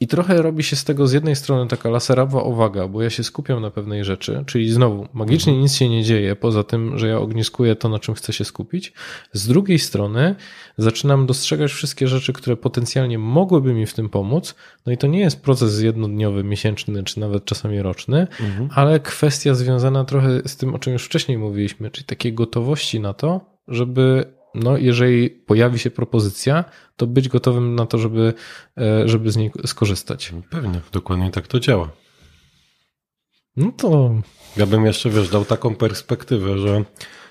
[0.00, 3.24] i trochę robi się z tego z jednej strony taka laserowa uwaga, bo ja się
[3.24, 5.62] skupiam na pewnej rzeczy, czyli znowu magicznie mhm.
[5.62, 8.92] nic się nie dzieje, poza tym, że ja ogniskuję to, na czym chcę się skupić.
[9.32, 10.34] Z drugiej strony
[10.76, 14.54] zaczynam dostrzegać wszystkie rzeczy, które potencjalnie mogłyby mi w tym pomóc.
[14.86, 18.68] No i to nie jest proces jednodniowy, miesięczny, czy nawet czasami roczny, mhm.
[18.74, 23.12] ale kwestia związana trochę z tym, o czym już wcześniej mówiliśmy, czyli takiej gotowości na
[23.12, 26.64] to, żeby no, jeżeli pojawi się propozycja,
[26.96, 28.34] to być gotowym na to, żeby,
[28.78, 30.32] e, żeby z niej skorzystać.
[30.50, 31.90] Pewnie, dokładnie tak to działa.
[33.56, 34.14] No to.
[34.56, 36.84] Ja bym jeszcze, wiesz, dał taką perspektywę, że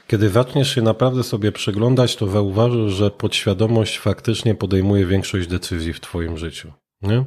[0.07, 5.99] Kiedy zaczniesz się naprawdę sobie przyglądać, to zauważysz, że podświadomość faktycznie podejmuje większość decyzji w
[5.99, 6.73] Twoim życiu.
[7.01, 7.25] Nie?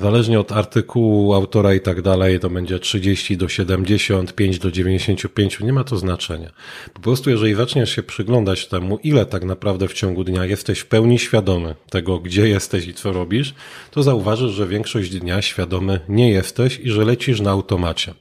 [0.00, 5.72] Zależnie od artykułu, autora i tak dalej, to będzie 30 do 75 do 95, nie
[5.72, 6.50] ma to znaczenia.
[6.94, 10.86] Po prostu, jeżeli zaczniesz się przyglądać temu, ile tak naprawdę w ciągu dnia jesteś w
[10.86, 13.54] pełni świadomy tego, gdzie jesteś i co robisz,
[13.90, 18.14] to zauważysz, że większość dnia świadomy nie jesteś i że lecisz na automacie.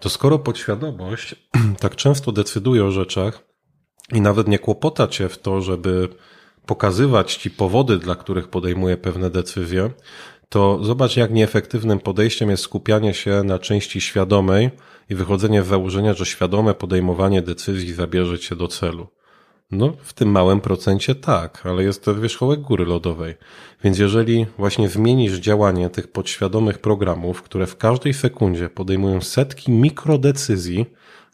[0.00, 1.34] To skoro podświadomość
[1.80, 3.44] tak często decyduje o rzeczach
[4.12, 6.08] i nawet nie kłopota cię w to, żeby
[6.66, 9.90] pokazywać ci powody, dla których podejmuje pewne decyzje,
[10.50, 14.70] to zobacz, jak nieefektywnym podejściem jest skupianie się na części świadomej
[15.10, 19.06] i wychodzenie z założenia, że świadome podejmowanie decyzji zabierze cię do celu.
[19.70, 23.34] No, w tym małym procencie tak, ale jest to wierzchołek góry lodowej.
[23.84, 30.86] Więc jeżeli właśnie zmienisz działanie tych podświadomych programów, które w każdej sekundzie podejmują setki mikrodecyzji,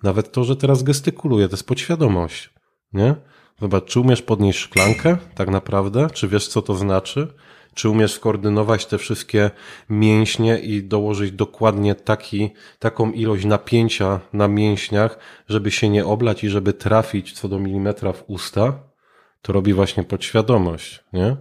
[0.03, 2.51] nawet to, że teraz gestykuluję, to jest podświadomość,
[2.93, 3.15] nie?
[3.61, 6.09] Zobacz, czy umiesz podnieść szklankę, tak naprawdę?
[6.13, 7.29] Czy wiesz, co to znaczy?
[7.77, 9.51] Czy umiesz skoordynować te wszystkie
[9.90, 16.48] mięśnie i dołożyć dokładnie taki, taką ilość napięcia na mięśniach, żeby się nie oblać i
[16.48, 18.78] żeby trafić co do milimetra w usta?
[19.43, 21.36] To robi właśnie podświadomość, nie?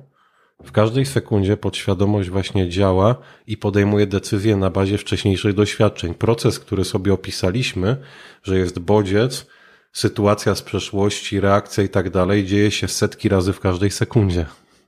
[0.64, 3.16] W każdej sekundzie podświadomość właśnie działa
[3.48, 6.14] i podejmuje decyzje na bazie wcześniejszych doświadczeń.
[6.14, 7.98] Proces, który sobie opisaliśmy,
[8.44, 9.46] że jest bodziec,
[9.92, 14.46] sytuacja z przeszłości, reakcja i tak dalej, dzieje się setki razy w każdej sekundzie.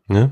[0.10, 0.30] Nie?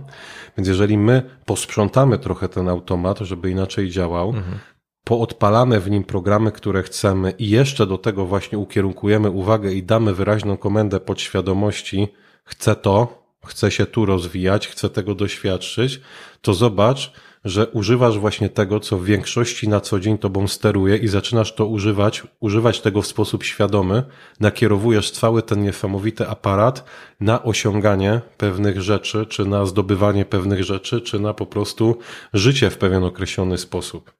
[0.57, 4.59] Więc jeżeli my posprzątamy trochę ten automat, żeby inaczej działał, mhm.
[5.03, 10.13] poodpalamy w nim programy, które chcemy i jeszcze do tego właśnie ukierunkujemy uwagę i damy
[10.13, 12.07] wyraźną komendę podświadomości,
[12.43, 16.01] chcę to, chcę się tu rozwijać, chcę tego doświadczyć,
[16.41, 17.13] to zobacz,
[17.45, 21.65] że używasz właśnie tego, co w większości na co dzień tobą steruje i zaczynasz to
[21.65, 24.03] używać, używać tego w sposób świadomy,
[24.39, 26.83] nakierowujesz cały ten niesamowity aparat
[27.19, 31.97] na osiąganie pewnych rzeczy, czy na zdobywanie pewnych rzeczy, czy na po prostu
[32.33, 34.11] życie w pewien określony sposób.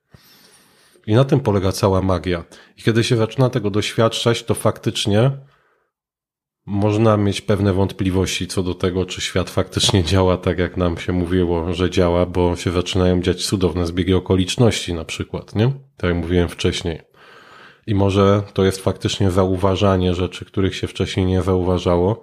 [1.08, 2.44] I na tym polega cała magia.
[2.78, 5.32] I kiedy się zaczyna tego doświadczać, to faktycznie
[6.66, 11.14] można mieć pewne wątpliwości co do tego, czy świat faktycznie działa tak, jak nam się
[11.14, 15.72] mówiło, że działa, bo się zaczynają dziać cudowne zbiegi okoliczności na przykład, nie?
[15.98, 17.02] Tak jak mówiłem wcześniej.
[17.88, 22.22] I może to jest faktycznie zauważanie rzeczy, których się wcześniej nie zauważało,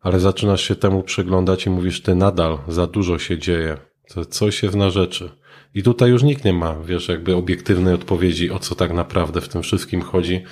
[0.00, 3.76] ale zaczynasz się temu przyglądać i mówisz, ty nadal za dużo się dzieje.
[4.14, 5.30] To coś jest na rzeczy.
[5.74, 9.48] I tutaj już nikt nie ma, wiesz, jakby obiektywnej odpowiedzi, o co tak naprawdę w
[9.48, 10.42] tym wszystkim chodzi.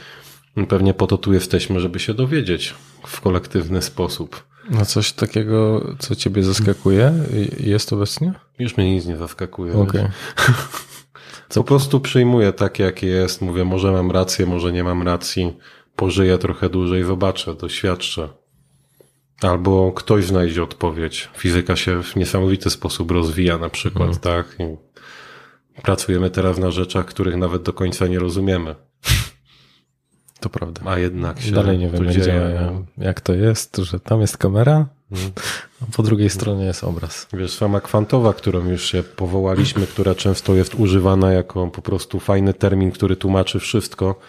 [0.68, 2.74] Pewnie po to tu jesteśmy, żeby się dowiedzieć
[3.06, 4.44] w kolektywny sposób.
[4.70, 7.12] No coś takiego, co ciebie zaskakuje,
[7.60, 8.32] jest obecnie?
[8.58, 9.72] Już mnie nic nie zaskakuje.
[9.72, 10.10] Okay.
[11.54, 13.42] Po prostu przyjmuję tak, jak jest.
[13.42, 15.56] Mówię, może mam rację, może nie mam racji.
[15.96, 18.28] Pożyję trochę dłużej, zobaczę, doświadczę.
[19.40, 21.28] Albo ktoś znajdzie odpowiedź.
[21.36, 24.18] Fizyka się w niesamowity sposób rozwija, na przykład, mhm.
[24.18, 24.56] tak?
[24.60, 24.76] I
[25.82, 28.74] pracujemy teraz na rzeczach, których nawet do końca nie rozumiemy.
[30.40, 30.82] To prawda.
[30.84, 34.86] A jednak się Dalej nie wiem, jak, dzieje, jak to jest, że tam jest kamera,
[35.10, 35.32] hmm.
[35.82, 37.26] a po drugiej stronie jest obraz.
[37.32, 42.54] Wiesz, sama kwantowa, którą już się powołaliśmy, która często jest używana jako po prostu fajny
[42.54, 44.20] termin, który tłumaczy wszystko,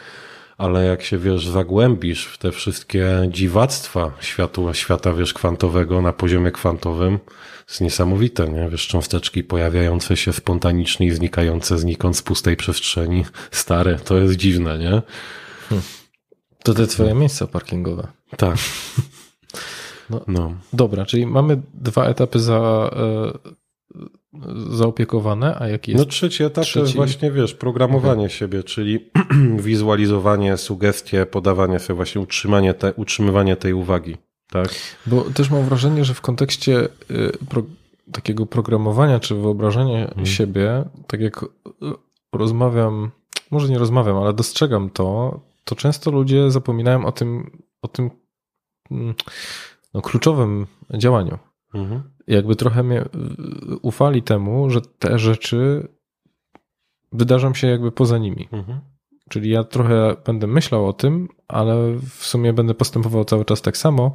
[0.58, 6.52] ale jak się, wiesz, zagłębisz w te wszystkie dziwactwa światu, świata, wiesz, kwantowego na poziomie
[6.52, 8.70] kwantowym, to jest niesamowite, nie?
[8.70, 13.26] Wiesz, cząsteczki pojawiające się spontanicznie i znikające znikąd z pustej przestrzeni.
[13.52, 15.02] Stare, to jest dziwne, nie?
[15.70, 16.01] Hmm.
[16.64, 18.08] To te twoje miejsca parkingowe.
[18.38, 18.58] Tak.
[20.10, 20.54] No, no.
[20.74, 23.52] Dobra, czyli mamy dwa etapy za, e,
[24.70, 26.06] zaopiekowane, a jaki jest?
[26.06, 26.74] No trzeci etap trzeci...
[26.74, 28.30] to jest właśnie, wiesz, programowanie okay.
[28.30, 29.10] siebie, czyli
[29.60, 34.18] wizualizowanie, sugestie, podawanie sobie właśnie utrzymanie te, utrzymywanie tej uwagi.
[34.50, 34.70] Tak?
[35.06, 37.64] Bo też mam wrażenie, że w kontekście y, pro,
[38.12, 40.26] takiego programowania czy wyobrażenia hmm.
[40.26, 41.46] siebie, tak jak
[42.34, 43.12] rozmawiam,
[43.52, 48.10] może nie rozmawiam, ale dostrzegam to, to często ludzie zapominają o tym, o tym
[48.92, 49.16] mm,
[49.94, 50.68] no, kluczowym
[50.98, 51.38] działaniu.
[51.74, 52.04] Mhm.
[52.28, 53.06] Jakby trochę mnie
[53.82, 55.88] ufali temu, że te rzeczy
[57.12, 58.48] wydarzą się jakby poza nimi.
[58.52, 58.80] Mhm.
[59.30, 63.78] Czyli ja trochę będę myślał o tym, ale w sumie będę postępował cały czas tak
[63.78, 64.14] samo.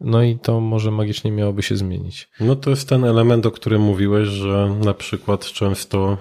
[0.00, 2.28] No i to może magicznie miałoby się zmienić.
[2.40, 6.18] No to jest ten element, o którym mówiłeś, że na przykład często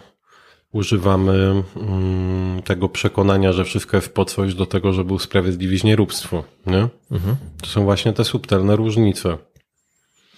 [0.75, 6.43] używamy mm, tego przekonania, że wszystko jest po coś do tego, żeby usprawiedliwić nieróbstwo.
[6.65, 6.87] Nie?
[7.11, 7.35] Mhm.
[7.61, 9.37] To są właśnie te subtelne różnice,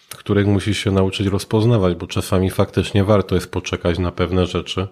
[0.09, 4.87] których musisz się nauczyć rozpoznawać, bo czasami faktycznie warto jest poczekać na pewne rzeczy,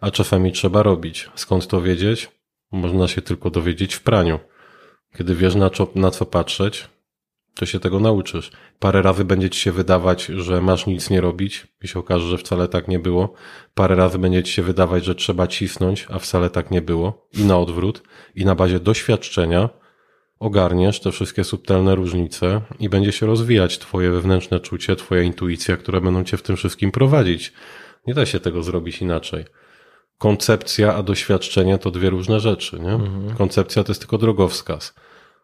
[0.00, 1.30] a czasami trzeba robić.
[1.34, 2.28] Skąd to wiedzieć?
[2.72, 4.38] Można się tylko dowiedzieć w praniu.
[5.18, 6.88] Kiedy wiesz na co, na co patrzeć,
[7.54, 8.50] to się tego nauczysz.
[8.78, 12.38] Parę razy będzie ci się wydawać, że masz nic nie robić i się okaże, że
[12.38, 13.34] wcale tak nie było.
[13.74, 17.28] Parę razy będzie ci się wydawać, że trzeba cisnąć, a wcale tak nie było.
[17.38, 18.02] I na odwrót.
[18.34, 19.68] I na bazie doświadczenia
[20.38, 26.00] ogarniesz te wszystkie subtelne różnice i będzie się rozwijać twoje wewnętrzne czucie, twoja intuicja, które
[26.00, 27.52] będą cię w tym wszystkim prowadzić.
[28.06, 29.44] Nie da się tego zrobić inaczej.
[30.18, 32.80] Koncepcja, a doświadczenie to dwie różne rzeczy.
[32.80, 32.92] Nie?
[32.92, 33.36] Mhm.
[33.36, 34.94] Koncepcja to jest tylko drogowskaz,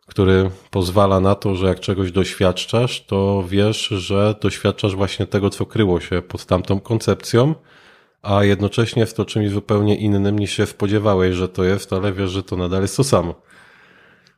[0.06, 5.66] który pozwala na to, że jak czegoś doświadczasz, to wiesz, że doświadczasz właśnie tego, co
[5.66, 7.54] kryło się pod tamtą koncepcją,
[8.22, 12.30] a jednocześnie jest to czymś zupełnie innym niż się spodziewałeś, że to jest, ale wiesz,
[12.30, 13.34] że to nadal jest to samo.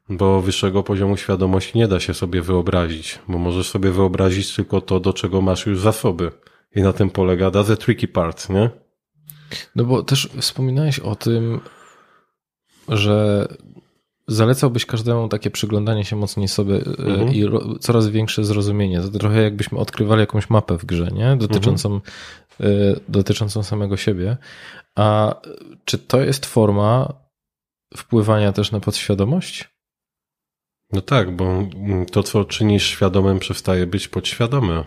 [0.09, 5.01] Bo wyższego poziomu świadomości nie da się sobie wyobrazić, bo możesz sobie wyobrazić tylko to,
[5.01, 6.31] do czego masz już zasoby.
[6.77, 8.71] I na tym polega the tricky part, nie?
[9.77, 11.61] No bo też wspominałeś o tym,
[12.89, 13.49] że
[14.29, 17.35] zalecałbyś każdemu takie przyglądanie się mocniej sobie e, mhm.
[17.35, 17.45] i
[17.81, 19.01] coraz większe zrozumienie.
[19.01, 21.37] To trochę jakbyśmy odkrywali jakąś mapę w grze, nie?
[21.37, 23.01] Dotyczącą, mhm.
[23.09, 24.37] dotyczącą samego siebie.
[24.95, 25.35] A
[25.85, 27.13] czy to jest forma
[27.97, 29.69] wpływania też na podświadomość?
[30.93, 31.69] No tak, bo
[32.13, 34.85] to, co czynisz świadomym, przestaje być podświadome.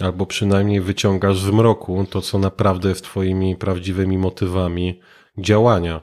[0.00, 5.00] Albo przynajmniej wyciągasz z mroku to, co naprawdę jest twoimi prawdziwymi motywami
[5.38, 6.00] działania.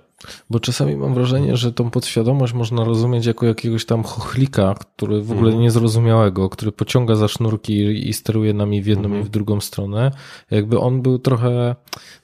[0.50, 5.32] Bo czasami mam wrażenie, że tą podświadomość można rozumieć jako jakiegoś tam chochlika, który w
[5.32, 5.64] ogóle mhm.
[5.64, 9.22] niezrozumiałego, który pociąga za sznurki i steruje nami w jedną mm.
[9.22, 10.12] i w drugą stronę.
[10.52, 11.76] Jakby on był trochę,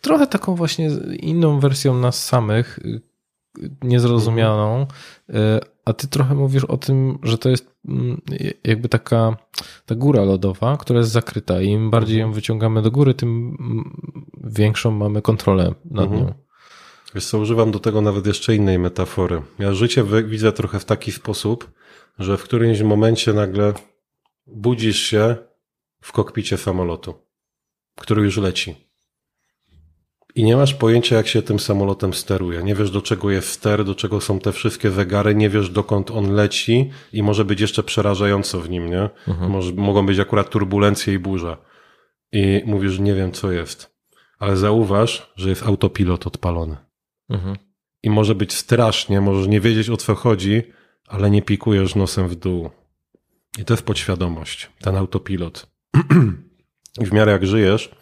[0.01, 0.89] trochę taką właśnie
[1.19, 2.79] inną wersją nas samych,
[3.83, 4.87] niezrozumianą,
[5.29, 5.59] mm.
[5.89, 8.21] A ty trochę mówisz o tym, że to jest mm,
[8.63, 9.37] jakby taka
[9.85, 14.01] ta góra lodowa, która jest zakryta i im bardziej ją wyciągamy do góry, tym mm,
[14.43, 16.25] większą mamy kontrolę nad mhm.
[16.25, 16.33] nią.
[17.15, 19.41] Wiesz co, używam do tego nawet jeszcze innej metafory.
[19.59, 21.71] Ja życie widzę trochę w taki sposób,
[22.19, 23.73] że w którymś momencie nagle
[24.47, 25.35] budzisz się
[26.01, 27.13] w kokpicie samolotu,
[27.95, 28.89] który już leci
[30.35, 32.63] i nie masz pojęcia, jak się tym samolotem steruje.
[32.63, 36.11] Nie wiesz, do czego jest ster, do czego są te wszystkie zegary, nie wiesz, dokąd
[36.11, 39.09] on leci i może być jeszcze przerażająco w nim, nie?
[39.27, 39.51] Mhm.
[39.51, 41.57] Może, mogą być akurat turbulencje i burza.
[42.31, 43.95] I mówisz, nie wiem, co jest.
[44.39, 46.77] Ale zauważ, że jest autopilot odpalony.
[47.29, 47.55] Mhm.
[48.03, 50.63] I może być strasznie, możesz nie wiedzieć, o co chodzi,
[51.07, 52.69] ale nie pikujesz nosem w dół.
[53.59, 55.67] I to jest podświadomość, ten autopilot.
[57.01, 57.95] I w miarę jak żyjesz,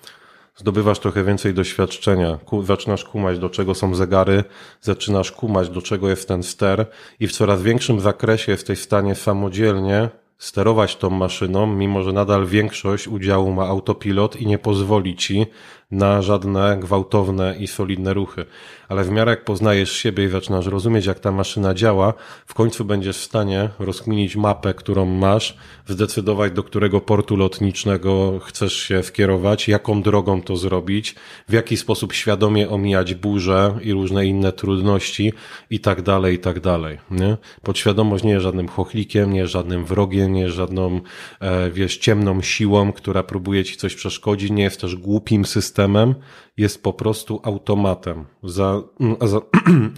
[0.55, 4.43] zdobywasz trochę więcej doświadczenia, zaczynasz kumać, do czego są zegary,
[4.81, 6.85] zaczynasz kumać, do czego jest ten ster
[7.19, 12.45] i w coraz większym zakresie jesteś w stanie samodzielnie sterować tą maszyną, mimo że nadal
[12.45, 15.45] większość udziału ma autopilot i nie pozwoli ci
[15.91, 18.45] na żadne gwałtowne i solidne ruchy.
[18.89, 22.13] Ale w miarę jak poznajesz siebie i zaczynasz rozumieć, jak ta maszyna działa,
[22.45, 25.57] w końcu będziesz w stanie rozkminić mapę, którą masz,
[25.87, 31.15] zdecydować, do którego portu lotniczego chcesz się skierować, jaką drogą to zrobić,
[31.47, 35.33] w jaki sposób świadomie omijać burze i różne inne trudności
[35.69, 36.97] i tak dalej, i tak dalej.
[37.11, 37.37] Nie?
[37.61, 41.01] Podświadomość nie jest żadnym chochlikiem, nie jest żadnym wrogiem, nie jest żadną,
[41.39, 46.15] e, wiesz, ciemną siłą, która próbuje ci coś przeszkodzić, nie jest też głupim systemem, systemem
[46.57, 48.81] jest po prostu automatem za,
[49.21, 49.41] za,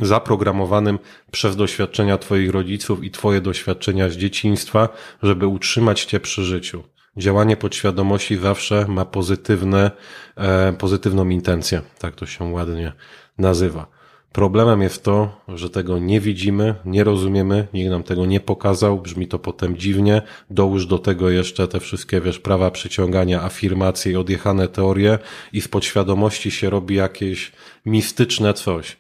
[0.14, 1.00] zaprogramowanym
[1.32, 4.90] przez doświadczenia Twoich rodziców i Twoje doświadczenia z dzieciństwa,
[5.24, 6.84] żeby utrzymać Cię przy życiu.
[7.18, 9.92] Działanie podświadomości zawsze ma pozytywne,
[10.36, 11.82] e, pozytywną intencję.
[12.00, 12.94] Tak to się ładnie
[13.38, 13.99] nazywa.
[14.34, 19.28] Problemem jest to, że tego nie widzimy, nie rozumiemy, nikt nam tego nie pokazał, brzmi
[19.28, 20.22] to potem dziwnie.
[20.50, 25.20] Dołóż do tego jeszcze te wszystkie, wiesz, prawa przyciągania, afirmacje i odjechane teorie
[25.54, 27.52] i z podświadomości się robi jakieś
[27.86, 28.98] mistyczne coś.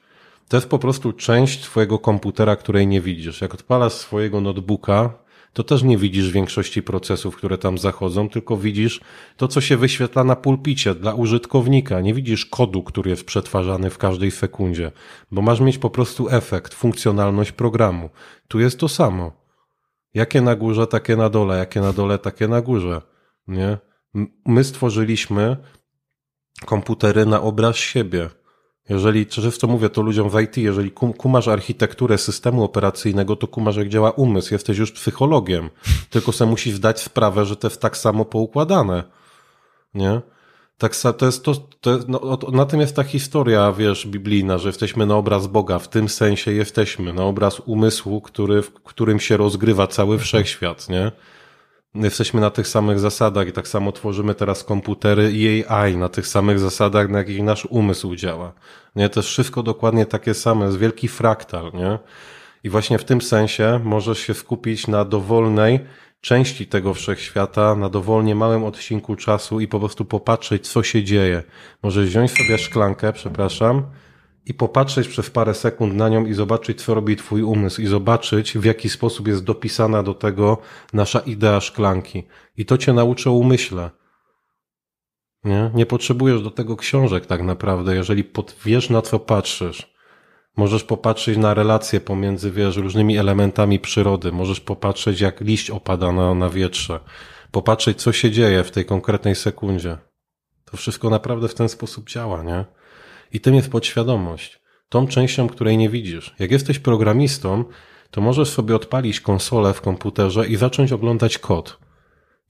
[0.47, 3.41] To jest po prostu część twojego komputera, której nie widzisz.
[3.41, 5.13] Jak odpalasz swojego notebooka,
[5.53, 9.01] to też nie widzisz większości procesów, które tam zachodzą, tylko widzisz
[9.37, 12.01] to, co się wyświetla na pulpicie dla użytkownika.
[12.01, 14.91] Nie widzisz kodu, który jest przetwarzany w każdej sekundzie,
[15.31, 18.09] bo masz mieć po prostu efekt, funkcjonalność programu.
[18.47, 19.31] Tu jest to samo.
[20.13, 23.01] Jakie na górze, takie na dole, jakie na dole, takie na górze.
[23.47, 23.77] Nie?
[24.45, 25.57] My stworzyliśmy
[26.65, 28.29] komputery na obraz siebie.
[28.89, 33.89] Jeżeli, często mówię to ludziom w IT, jeżeli kumasz architekturę systemu operacyjnego, to kumasz jak
[33.89, 35.69] działa umysł, jesteś już psychologiem.
[36.09, 39.03] Tylko se musisz zdać sprawę, że to jest tak samo poukładane.
[39.93, 40.21] Nie?
[40.77, 44.69] Tak, to jest to, to jest, no, na tym jest ta historia, wiesz, biblijna, że
[44.69, 49.37] jesteśmy na obraz Boga, w tym sensie jesteśmy, na obraz umysłu, który, w którym się
[49.37, 51.11] rozgrywa cały wszechświat, nie?
[51.95, 56.27] Jesteśmy na tych samych zasadach i tak samo tworzymy teraz komputery i AI na tych
[56.27, 58.53] samych zasadach, na jakich nasz umysł działa.
[58.95, 61.99] Nie, to jest wszystko dokładnie takie same, jest wielki fraktal, nie?
[62.63, 65.79] I właśnie w tym sensie możesz się skupić na dowolnej
[66.21, 71.43] części tego wszechświata, na dowolnie małym odcinku czasu i po prostu popatrzeć, co się dzieje.
[71.83, 73.83] Możesz wziąć sobie szklankę, przepraszam,
[74.49, 78.57] i popatrzeć przez parę sekund na nią i zobaczyć, co robi twój umysł i zobaczyć,
[78.57, 80.57] w jaki sposób jest dopisana do tego
[80.93, 82.23] nasza idea szklanki.
[82.57, 83.89] I to cię nauczy umyśle.
[85.43, 85.71] Nie?
[85.73, 89.93] Nie potrzebujesz do tego książek tak naprawdę, jeżeli pod, wiesz na co patrzysz.
[90.57, 94.31] Możesz popatrzeć na relacje pomiędzy, wiesz, różnymi elementami przyrody.
[94.31, 96.99] Możesz popatrzeć, jak liść opada na, na wietrze.
[97.51, 99.97] Popatrzeć, co się dzieje w tej konkretnej sekundzie.
[100.65, 102.78] To wszystko naprawdę w ten sposób działa, nie?
[103.33, 104.59] I tym jest podświadomość.
[104.89, 106.35] Tą częścią, której nie widzisz.
[106.39, 107.63] Jak jesteś programistą,
[108.11, 111.79] to możesz sobie odpalić konsolę w komputerze i zacząć oglądać kod.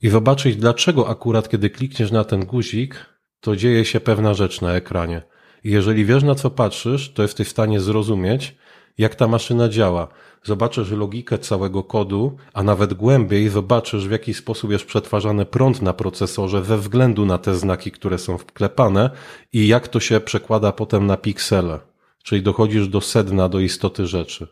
[0.02, 3.06] I zobaczyć, dlaczego akurat kiedy klikniesz na ten guzik,
[3.40, 5.22] to dzieje się pewna rzecz na ekranie.
[5.64, 8.56] I jeżeli wiesz na co patrzysz, to jesteś w stanie zrozumieć,
[9.00, 10.08] jak ta maszyna działa.
[10.44, 15.94] Zobaczysz logikę całego kodu, a nawet głębiej zobaczysz, w jaki sposób jest przetwarzany prąd na
[15.94, 19.10] procesorze ze względu na te znaki, które są wklepane
[19.54, 21.80] i jak to się przekłada potem na piksele.
[22.24, 24.48] Czyli dochodzisz do sedna, do istoty rzeczy.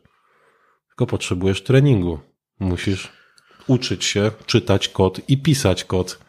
[0.88, 2.20] Tylko potrzebujesz treningu.
[2.60, 3.12] Musisz
[3.68, 6.20] uczyć się czytać kod i pisać kod.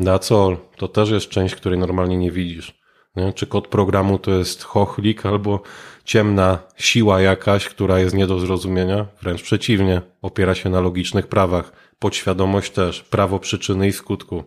[0.00, 0.56] That's all.
[0.76, 2.74] To też jest część, której normalnie nie widzisz.
[3.16, 3.32] Nie?
[3.32, 5.62] Czy kod programu to jest chochlik albo
[6.06, 9.06] ciemna siła jakaś, która jest nie do zrozumienia?
[9.22, 11.72] Wręcz przeciwnie, opiera się na logicznych prawach.
[11.98, 14.44] Podświadomość też, prawo przyczyny i skutku.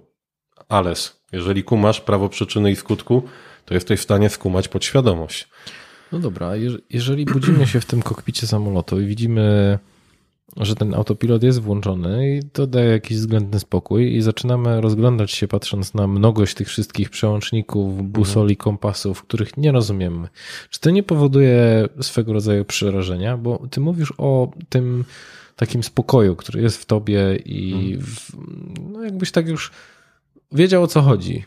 [0.69, 3.23] Ales, jeżeli kumasz prawo przyczyny i skutku,
[3.65, 5.47] to jesteś w stanie skumać podświadomość.
[6.11, 6.51] No dobra,
[6.89, 9.79] jeżeli budzimy się w tym kokpicie samolotu i widzimy
[10.57, 15.47] że ten autopilot jest włączony i to daje jakiś względny spokój i zaczynamy rozglądać się
[15.47, 20.27] patrząc na mnogość tych wszystkich przełączników, busoli, kompasów, których nie rozumiemy.
[20.69, 23.37] Czy to nie powoduje swego rodzaju przerażenia?
[23.37, 25.05] Bo ty mówisz o tym
[25.55, 28.01] takim spokoju, który jest w tobie i mhm.
[28.01, 28.31] w,
[28.91, 29.71] no jakbyś tak już
[30.51, 31.45] wiedział o co chodzi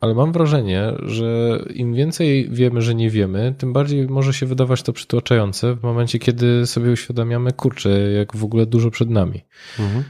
[0.00, 4.82] ale mam wrażenie, że im więcej wiemy, że nie wiemy, tym bardziej może się wydawać
[4.82, 9.44] to przytłaczające w momencie, kiedy sobie uświadamiamy, kurczę, jak w ogóle dużo przed nami.
[9.78, 10.04] Mhm.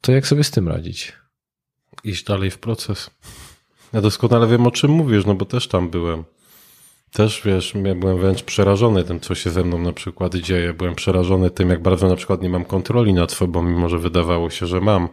[0.00, 1.12] To jak sobie z tym radzić?
[2.04, 3.10] Iść dalej w proces.
[3.92, 6.24] Ja doskonale wiem, o czym mówisz, no bo też tam byłem.
[7.12, 10.74] Też wiesz, ja byłem wręcz przerażony tym, co się ze mną na przykład dzieje.
[10.74, 14.50] Byłem przerażony tym, jak bardzo na przykład nie mam kontroli nad sobą, mimo że wydawało
[14.50, 15.08] się, że mam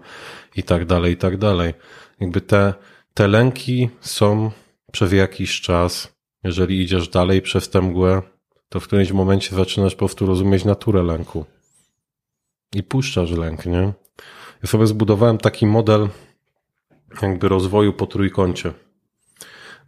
[0.56, 1.74] i tak dalej, i tak dalej.
[2.20, 2.74] Jakby te,
[3.16, 4.52] te lęki są
[4.92, 6.16] przez jakiś czas.
[6.44, 8.22] Jeżeli idziesz dalej przez tę mgłę,
[8.70, 11.46] to w którymś momencie zaczynasz po prostu rozumieć naturę lęku.
[12.76, 13.94] I puszczasz lęk, nie?
[14.64, 16.10] Ja sobie zbudowałem taki model
[17.22, 18.74] jakby rozwoju po trójkącie.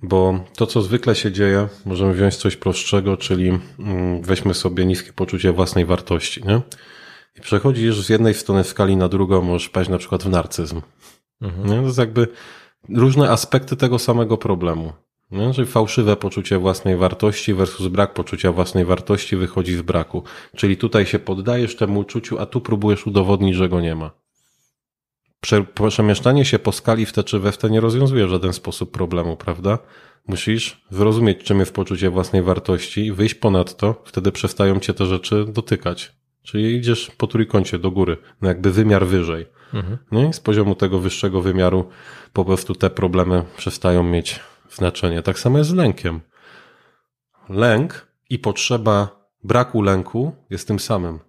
[0.02, 5.14] Bo to, co zwykle się dzieje, możemy wziąć coś prostszego, czyli mm, weźmy sobie niskie
[5.14, 6.62] poczucie własnej wartości, nie?
[7.36, 10.82] I przechodzisz z jednej strony skali na drugą, możesz paść na przykład w narcyzm.
[11.42, 11.68] Mhm.
[11.68, 11.76] Nie?
[11.76, 12.28] To jest jakby
[12.90, 14.94] różne aspekty tego samego problemu.
[15.32, 15.54] Nie?
[15.54, 20.24] Czyli fałszywe poczucie własnej wartości versus brak poczucia własnej wartości wychodzi z braku.
[20.56, 24.12] Czyli tutaj się poddajesz temu uczuciu, a tu próbujesz udowodnić, że go nie ma.
[25.90, 28.92] Przemieszczanie się po skali w te czy we w te nie rozwiązuje w żaden sposób
[28.92, 29.80] problemu, prawda?
[30.28, 35.46] Musisz zrozumieć, czym jest poczucie własnej wartości wyjść ponad to, wtedy przestają cię te rzeczy
[35.46, 36.12] dotykać.
[36.44, 39.46] Czyli idziesz po trójkącie do góry, no jakby wymiar wyżej.
[39.74, 39.98] Mhm.
[40.12, 40.34] Nie?
[40.34, 41.90] Z poziomu tego wyższego wymiaru
[42.34, 44.40] po prostu te problemy przestają mieć
[44.72, 45.22] znaczenie.
[45.22, 46.22] Tak samo jest z lękiem.
[47.50, 51.20] Lęk i potrzeba braku lęku jest tym samym.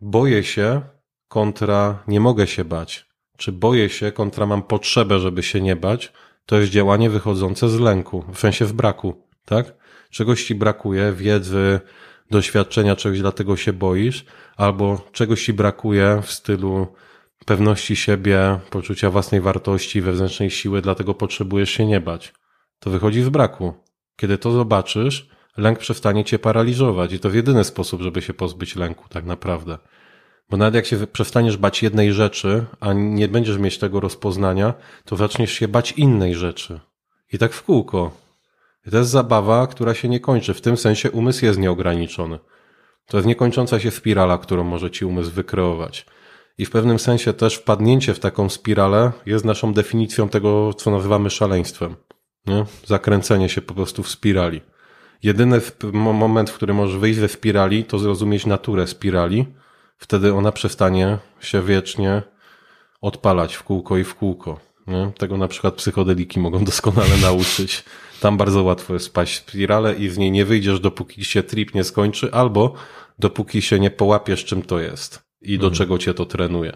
[0.00, 0.82] Boję się
[1.28, 3.06] kontra nie mogę się bać.
[3.36, 6.12] Czy boję się kontra mam potrzebę, żeby się nie bać,
[6.46, 9.74] to jest działanie wychodzące z lęku, w sensie w braku, tak?
[10.10, 11.80] Czegoś ci brakuje, wiedzy,
[12.30, 14.24] doświadczenia czegoś, dlatego się boisz,
[14.56, 16.86] albo czegoś ci brakuje w stylu
[17.46, 22.32] pewności siebie, poczucia własnej wartości, wewnętrznej siły, dlatego potrzebujesz się nie bać.
[22.78, 23.74] To wychodzi z braku.
[24.16, 28.76] Kiedy to zobaczysz, lęk przestanie cię paraliżować i to w jedyny sposób, żeby się pozbyć
[28.76, 29.78] lęku, tak naprawdę.
[30.50, 34.74] Bo nawet jak się przestaniesz bać jednej rzeczy, a nie będziesz mieć tego rozpoznania,
[35.04, 36.80] to zaczniesz się bać innej rzeczy.
[37.32, 38.23] I tak w kółko.
[38.90, 40.54] To jest zabawa, która się nie kończy.
[40.54, 42.38] W tym sensie umysł jest nieograniczony.
[43.06, 46.06] To jest niekończąca się spirala, którą może ci umysł wykreować.
[46.58, 51.30] I w pewnym sensie też wpadnięcie w taką spiralę jest naszą definicją tego, co nazywamy
[51.30, 51.96] szaleństwem.
[52.46, 52.64] Nie?
[52.86, 54.60] Zakręcenie się po prostu w spirali.
[55.22, 55.60] Jedyny
[55.92, 59.46] moment, w którym możesz wyjść ze spirali, to zrozumieć naturę spirali.
[59.96, 62.22] Wtedy ona przestanie się wiecznie
[63.00, 64.60] odpalać w kółko i w kółko.
[64.86, 65.12] Nie?
[65.18, 67.84] Tego na przykład psychodeliki mogą doskonale nauczyć.
[68.20, 71.74] Tam bardzo łatwo jest spaść w spirale i z niej nie wyjdziesz, dopóki się trip
[71.74, 72.74] nie skończy, albo
[73.18, 75.74] dopóki się nie połapiesz, czym to jest i do Mhm.
[75.78, 76.72] czego cię to trenuje.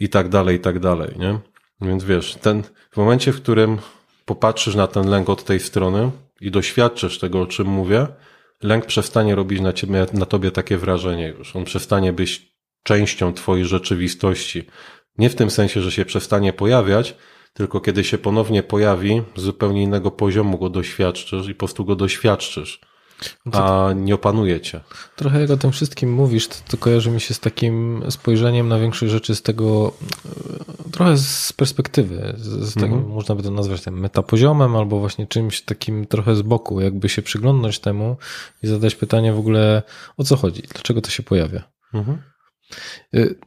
[0.00, 1.38] I tak dalej, i tak dalej, nie?
[1.80, 3.78] Więc wiesz, ten, w momencie, w którym
[4.24, 6.10] popatrzysz na ten lęk od tej strony
[6.40, 8.06] i doświadczysz tego, o czym mówię,
[8.62, 11.56] lęk przestanie robić na ciebie, na tobie takie wrażenie już.
[11.56, 14.64] On przestanie być częścią twojej rzeczywistości.
[15.18, 17.16] Nie w tym sensie, że się przestanie pojawiać,
[17.56, 21.96] tylko kiedy się ponownie pojawi, z zupełnie innego poziomu go doświadczysz i po prostu go
[21.96, 22.80] doświadczysz,
[23.52, 24.80] a nie opanuje cię.
[25.16, 28.78] Trochę jak o tym wszystkim mówisz, to, to kojarzy mi się z takim spojrzeniem na
[28.78, 29.92] większość rzeczy z tego,
[30.88, 33.12] e, trochę z perspektywy, z, z tego, Mhm.
[33.12, 37.22] można by to nazwać tym metapoziomem, albo właśnie czymś takim trochę z boku, jakby się
[37.22, 38.16] przyglądnąć temu
[38.62, 39.82] i zadać pytanie w ogóle,
[40.16, 41.62] o co chodzi, dlaczego to się pojawia.
[41.94, 42.18] Mhm.
[43.14, 43.38] Y,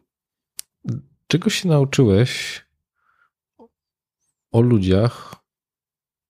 [1.28, 2.62] Czego się nauczyłeś
[4.52, 5.36] o ludziach,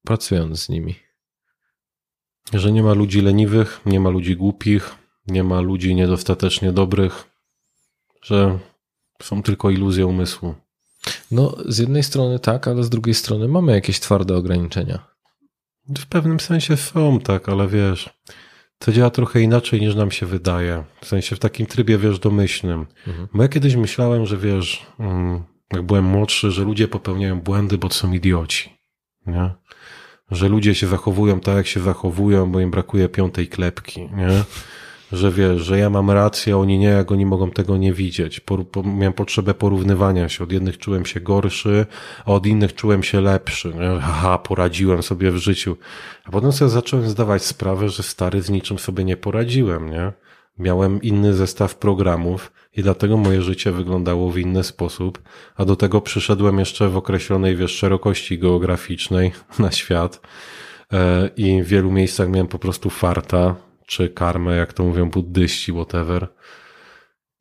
[0.05, 0.95] pracując z nimi?
[2.53, 4.95] Że nie ma ludzi leniwych, nie ma ludzi głupich,
[5.27, 7.27] nie ma ludzi niedostatecznie dobrych,
[8.21, 8.59] że
[9.21, 10.55] są tylko iluzje umysłu.
[11.31, 15.07] No, z jednej strony tak, ale z drugiej strony mamy jakieś twarde ograniczenia.
[15.97, 18.09] W pewnym sensie są, tak, ale wiesz,
[18.77, 20.83] to działa trochę inaczej niż nam się wydaje.
[21.01, 22.85] W sensie w takim trybie, wiesz, domyślnym.
[23.07, 23.27] Mhm.
[23.33, 25.43] Bo ja kiedyś myślałem, że wiesz, mm,
[25.73, 28.79] jak byłem młodszy, że ludzie popełniają błędy, bo są idioci.
[29.25, 29.51] Nie?
[30.31, 34.01] Że ludzie się zachowują tak, jak się zachowują, bo im brakuje piątej klepki.
[34.01, 34.43] Nie?
[35.11, 38.39] Że wiesz, że ja mam rację, oni nie, jak oni mogą tego nie widzieć.
[38.39, 40.43] Por, po, miałem potrzebę porównywania się.
[40.43, 41.85] Od jednych czułem się gorszy,
[42.25, 43.73] a od innych czułem się lepszy.
[43.73, 43.99] Nie?
[44.01, 45.77] Haha, poradziłem sobie w życiu.
[46.25, 50.11] A potem sobie zacząłem zdawać sprawę, że stary z niczym sobie nie poradziłem, nie?
[50.59, 55.21] Miałem inny zestaw programów i dlatego moje życie wyglądało w inny sposób,
[55.55, 60.21] a do tego przyszedłem jeszcze w określonej, wiesz, szerokości geograficznej na świat
[60.93, 63.55] e, i w wielu miejscach miałem po prostu farta,
[63.87, 66.27] czy karmę, jak to mówią buddyści, whatever.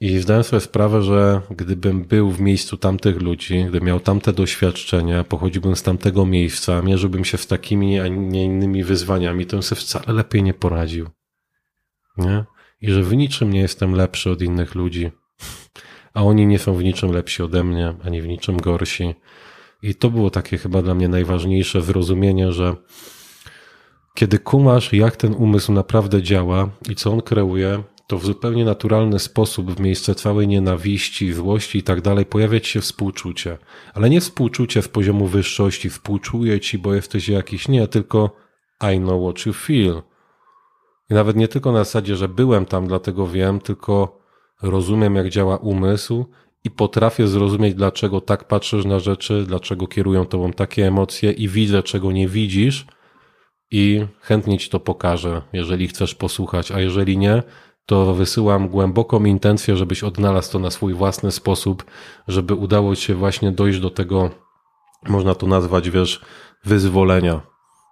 [0.01, 5.25] I zdałem sobie sprawę, że gdybym był w miejscu tamtych ludzi, gdybym miał tamte doświadczenia,
[5.25, 9.81] pochodziłbym z tamtego miejsca, mierzyłbym się z takimi, a nie innymi wyzwaniami, to bym sobie
[9.81, 11.09] wcale lepiej nie poradził.
[12.19, 12.45] Nie?
[12.81, 15.11] I że w niczym nie jestem lepszy od innych ludzi,
[16.15, 19.15] a oni nie są w niczym lepsi ode mnie, ani w niczym gorsi.
[19.83, 22.77] I to było takie chyba dla mnie najważniejsze zrozumienie, że
[24.15, 29.19] kiedy kumasz, jak ten umysł naprawdę działa i co on kreuje, to w zupełnie naturalny
[29.19, 33.59] sposób, w miejsce całej nienawiści, złości i tak dalej, pojawia się współczucie.
[33.95, 38.37] Ale nie współczucie z poziomu wyższości, współczuję ci, bo jesteś jakiś, nie, tylko
[38.95, 40.03] I know what you feel.
[41.11, 44.19] I nawet nie tylko na zasadzie, że byłem tam, dlatego wiem, tylko
[44.63, 46.27] rozumiem, jak działa umysł
[46.65, 51.83] i potrafię zrozumieć, dlaczego tak patrzysz na rzeczy, dlaczego kierują tobą takie emocje i widzę,
[51.83, 52.87] czego nie widzisz.
[53.71, 57.43] I chętnie ci to pokażę, jeżeli chcesz posłuchać, a jeżeli nie,
[57.87, 61.85] to wysyłam głęboką intencję, żebyś odnalazł to na swój własny sposób,
[62.29, 64.31] żeby udało ci się właśnie dojść do tego,
[65.09, 66.21] można to nazwać, wiesz,
[66.65, 67.41] wyzwolenia,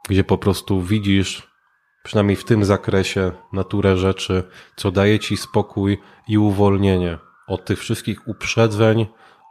[0.08, 1.55] gdzie po prostu widzisz,
[2.06, 4.42] przynajmniej w tym zakresie, naturę rzeczy,
[4.76, 9.06] co daje ci spokój i uwolnienie od tych wszystkich uprzedzeń,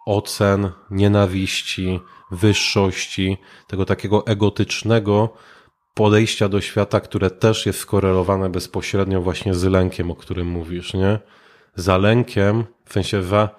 [0.06, 2.00] ocen, nienawiści,
[2.32, 3.38] wyższości,
[3.68, 5.30] tego takiego egotycznego
[5.94, 11.20] podejścia do świata, które też jest skorelowane bezpośrednio właśnie z lękiem, o którym mówisz, nie?
[11.76, 13.50] Za lękiem, w sensie za,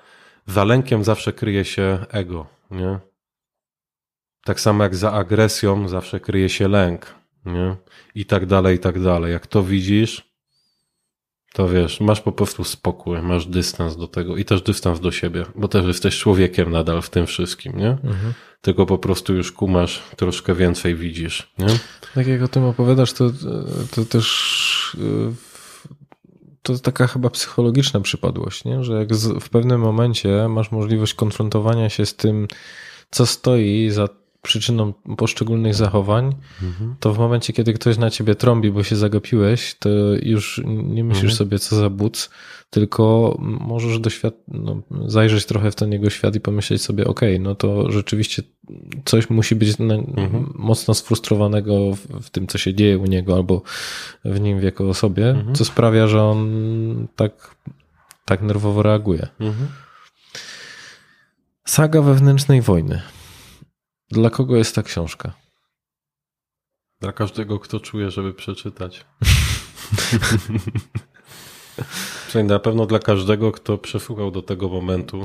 [0.47, 2.99] za lękiem zawsze kryje się ego, nie?
[4.45, 7.15] Tak samo jak za agresją zawsze kryje się lęk,
[7.47, 7.77] nie?
[8.15, 9.33] I tak dalej, i tak dalej.
[9.33, 10.37] Jak to widzisz,
[11.53, 15.47] to wiesz, masz po prostu spokój, masz dystans do tego i też dystans do siebie,
[15.55, 17.91] bo też jesteś człowiekiem nadal w tym wszystkim, nie?
[17.91, 18.33] Mhm.
[18.61, 21.67] Tylko po prostu już kumasz, troszkę więcej widzisz, nie?
[22.15, 23.31] Tak jak o tym opowiadasz, to,
[23.95, 25.57] to też y,
[26.67, 28.85] to taka chyba psychologiczna przypadłość, nie?
[28.85, 32.49] że jak w pewnym momencie masz możliwość konfrontowania się z tym,
[33.11, 34.09] co stoi za
[34.47, 36.35] przyczyną poszczególnych zachowań,
[37.01, 39.89] to w momencie, kiedy ktoś na ciebie trąbi, bo się zagapiłeś, to
[40.23, 41.37] już nie myślisz Mhm.
[41.37, 42.31] sobie, co za but,
[42.71, 47.55] tylko możesz doświad- no, zajrzeć trochę w ten jego świat i pomyśleć sobie, okej, no
[47.55, 48.43] to rzeczywiście
[49.05, 50.53] coś musi być na, Mhm.
[50.55, 53.63] mocno sfrustrowanego w, w tym, co się dzieje u niego albo
[54.25, 55.55] w nim jako osobie, Mhm.
[55.55, 56.49] co sprawia, że on
[57.17, 57.57] tak,
[58.25, 59.27] tak nerwowo reaguje.
[59.41, 59.67] Mhm.
[61.65, 63.03] Saga wewnętrznej wojny.
[64.11, 65.33] Dla kogo jest ta książka?
[67.01, 69.05] Dla każdego, kto czuje, żeby przeczytać.
[72.25, 75.23] Słuchaj, na pewno dla każdego, kto przesłuchał do tego momentu,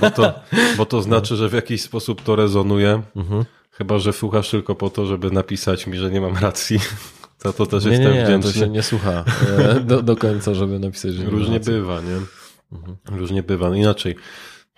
[0.00, 0.34] bo to,
[0.76, 3.02] bo to znaczy, że w jakiś sposób to rezonuje.
[3.16, 3.44] Mhm.
[3.70, 6.80] Chyba, że słuchasz tylko po to, żeby napisać mi, że nie mam racji.
[7.38, 8.52] To, to też nie, jestem nie, nie, wdzięczny.
[8.52, 9.24] to się nie słucha
[9.58, 12.20] e, do, do końca, żeby napisać, że nie Różnie bywa, nie?
[12.72, 12.96] Mhm.
[13.18, 13.76] Różnie bywa.
[13.76, 14.16] Inaczej.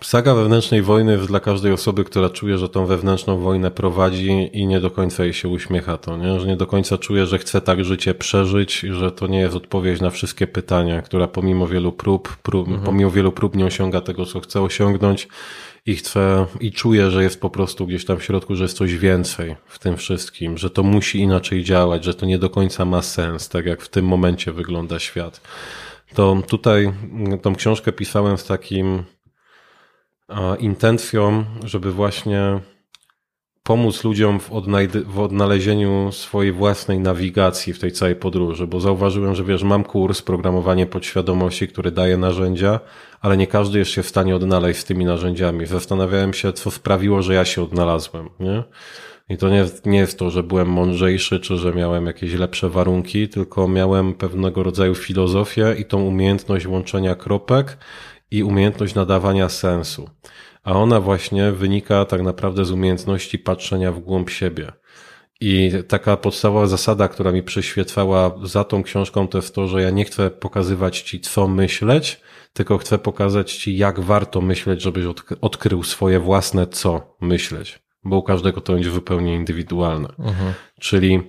[0.02, 4.66] Saga wewnętrznej wojny jest dla każdej osoby, która czuje, że tą wewnętrzną wojnę prowadzi i
[4.66, 6.40] nie do końca jej się uśmiecha to, nie?
[6.40, 10.00] że nie do końca czuje, że chce tak życie przeżyć, że to nie jest odpowiedź
[10.00, 12.86] na wszystkie pytania, która pomimo wielu prób, prób mhm.
[12.86, 15.28] pomimo wielu prób nie osiąga tego, co chce osiągnąć
[15.86, 18.96] i chce, i czuje, że jest po prostu gdzieś tam w środku, że jest coś
[18.96, 23.02] więcej w tym wszystkim, że to musi inaczej działać, że to nie do końca ma
[23.02, 25.40] sens, tak jak w tym momencie wygląda świat.
[26.14, 26.92] To tutaj
[27.42, 29.04] tą książkę pisałem z takim
[30.58, 32.60] intencją, żeby właśnie
[33.64, 34.50] pomóc ludziom w,
[35.06, 40.22] w, odnalezieniu swojej własnej nawigacji w tej całej podróży, bo zauważyłem, że wiesz, mam kurs
[40.22, 42.80] programowanie podświadomości, który daje narzędzia,
[43.20, 45.66] ale nie każdy jest się w stanie odnaleźć z tymi narzędziami.
[45.66, 48.64] Zastanawiałem się, co sprawiło, że ja się odnalazłem, nie?
[49.28, 53.28] I to nie, nie jest to, że byłem mądrzejszy, czy że miałem jakieś lepsze warunki,
[53.28, 57.78] tylko miałem pewnego rodzaju filozofię i tą umiejętność łączenia kropek
[58.30, 60.10] i umiejętność nadawania sensu.
[60.62, 64.72] A ona właśnie wynika tak naprawdę z umiejętności patrzenia w głąb siebie.
[65.40, 69.90] I taka podstawowa zasada, która mi przyświecała za tą książką, to jest to, że ja
[69.90, 72.20] nie chcę pokazywać ci, co myśleć,
[72.52, 75.04] tylko chcę pokazać ci, jak warto myśleć, żebyś
[75.40, 77.78] odkrył swoje własne co myśleć.
[78.04, 80.08] Bo u każdego to będzie zupełnie indywidualne.
[80.18, 80.54] Mhm.
[80.80, 81.22] Czyli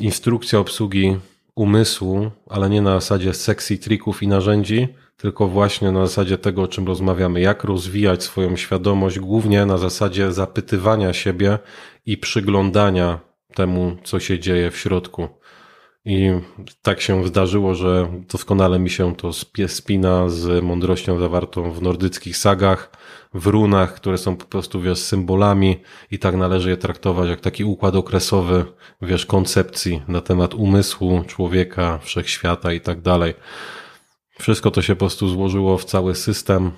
[0.00, 1.16] instrukcja obsługi
[1.54, 4.88] umysłu, ale nie na zasadzie sekcji, trików i narzędzi,
[5.22, 10.32] tylko właśnie na zasadzie tego, o czym rozmawiamy, jak rozwijać swoją świadomość, głównie na zasadzie
[10.32, 11.58] zapytywania siebie
[12.06, 13.20] i przyglądania
[13.54, 15.28] temu, co się dzieje w środku.
[16.04, 16.30] I
[16.82, 19.30] tak się zdarzyło, że doskonale mi się to
[19.66, 22.90] spina z mądrością zawartą w nordyckich sagach,
[23.34, 25.80] w runach, które są po prostu, wiesz, symbolami
[26.10, 28.64] i tak należy je traktować jak taki układ okresowy,
[29.02, 33.34] wiesz, koncepcji na temat umysłu, człowieka, wszechświata i tak dalej.
[34.40, 36.70] Wszystko to się po prostu złożyło w cały system.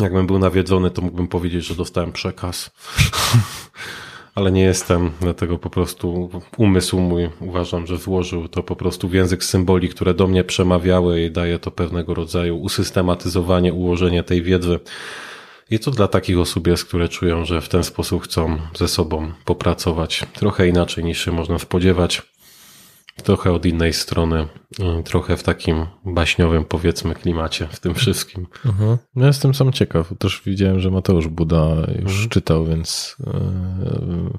[0.00, 2.70] Jakbym był nawiedzony, to mógłbym powiedzieć, że dostałem przekaz.
[4.34, 9.14] Ale nie jestem, dlatego po prostu umysł mój uważam, że złożył to po prostu w
[9.14, 14.78] język symboli, które do mnie przemawiały i daje to pewnego rodzaju usystematyzowanie, ułożenie tej wiedzy.
[15.70, 19.32] I to dla takich osób jest, które czują, że w ten sposób chcą ze sobą
[19.44, 22.22] popracować trochę inaczej niż się można spodziewać
[23.22, 24.48] trochę od innej strony,
[25.00, 28.46] y, trochę w takim baśniowym, powiedzmy, klimacie w tym wszystkim.
[28.64, 28.98] Mhm.
[29.16, 30.12] Ja jestem sam ciekaw.
[30.18, 32.28] Też widziałem, że Mateusz Buda już mhm.
[32.28, 34.38] czytał, więc, yy,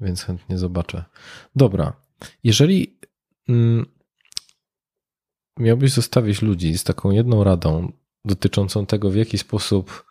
[0.00, 1.04] więc chętnie zobaczę.
[1.56, 1.92] Dobra.
[2.44, 2.98] Jeżeli
[3.48, 3.84] yy,
[5.58, 7.92] miałbyś zostawić ludzi z taką jedną radą
[8.24, 10.04] dotyczącą tego, w jaki sposób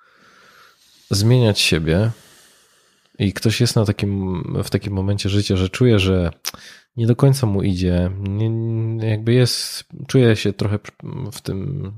[1.12, 2.12] zmieniać siebie,
[3.20, 6.32] i ktoś jest na takim, w takim momencie życia, że czuje, że
[6.98, 8.12] nie do końca mu idzie.
[8.20, 10.80] Nie, jakby jest, czuje się trochę
[11.32, 11.92] w tym,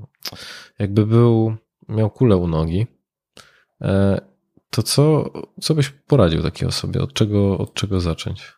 [0.78, 1.56] jakby był,
[1.88, 2.86] miał kulę u nogi.
[3.80, 4.20] E,
[4.70, 5.30] to co,
[5.60, 7.02] co byś poradził takiej osobie?
[7.02, 8.52] Od czego, od czego zacząć?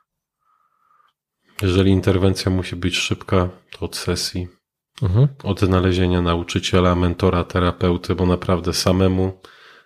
[1.63, 4.49] Jeżeli interwencja musi być szybka, to od sesji,
[5.03, 5.29] mhm.
[5.43, 9.41] od znalezienia nauczyciela, mentora, terapeuty, bo naprawdę samemu,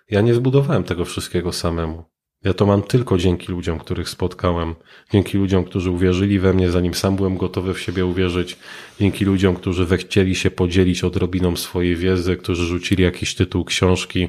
[0.09, 2.05] ja nie zbudowałem tego wszystkiego samemu.
[2.43, 4.75] Ja to mam tylko dzięki ludziom, których spotkałem,
[5.11, 8.57] dzięki ludziom, którzy uwierzyli we mnie, zanim sam byłem gotowy w siebie uwierzyć,
[8.99, 14.27] dzięki ludziom, którzy zechcieli się podzielić odrobiną swojej wiedzy, którzy rzucili jakiś tytuł książki.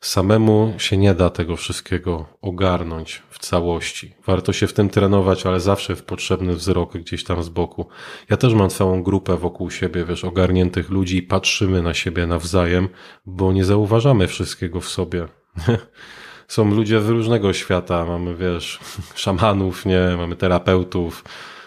[0.00, 4.14] Samemu się nie da tego wszystkiego ogarnąć w całości.
[4.26, 7.88] Warto się w tym trenować, ale zawsze w potrzebny wzrok gdzieś tam z boku.
[8.30, 12.88] Ja też mam całą grupę wokół siebie, wiesz, ogarniętych ludzi i patrzymy na siebie nawzajem,
[13.26, 15.28] bo nie zauważamy wszystkiego w sobie.
[16.50, 18.04] są ludzie z różnego świata.
[18.04, 18.80] Mamy, wiesz,
[19.14, 21.24] szamanów, nie, mamy terapeutów,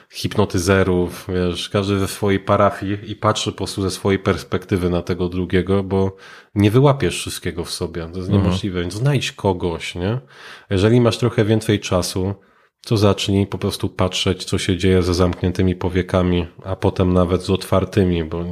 [0.09, 5.29] hipnotyzerów, wiesz, każdy ze swojej parafii i patrzy po prostu ze swojej perspektywy na tego
[5.29, 6.15] drugiego, bo
[6.55, 8.01] nie wyłapiesz wszystkiego w sobie.
[8.01, 8.43] To jest mhm.
[8.43, 8.81] niemożliwe.
[8.81, 10.19] Więc znajdź kogoś, nie?
[10.69, 12.33] Jeżeli masz trochę więcej czasu,
[12.85, 17.49] to zacznij po prostu patrzeć, co się dzieje ze zamkniętymi powiekami, a potem nawet z
[17.49, 18.43] otwartymi, bo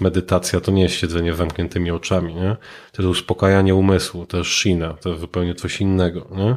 [0.00, 2.56] medytacja to nie jest siedzenie zamkniętymi oczami, nie?
[2.92, 6.56] To jest uspokajanie umysłu, to jest shina, to jest zupełnie coś innego, nie?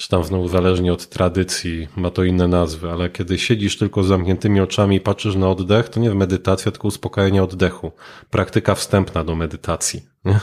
[0.00, 4.06] Czy tam znowu zależnie od tradycji ma to inne nazwy, ale kiedy siedzisz tylko z
[4.06, 7.92] zamkniętymi oczami i patrzysz na oddech, to nie medytacja, tylko uspokajanie oddechu.
[8.30, 10.02] Praktyka wstępna do medytacji.
[10.24, 10.40] Nie?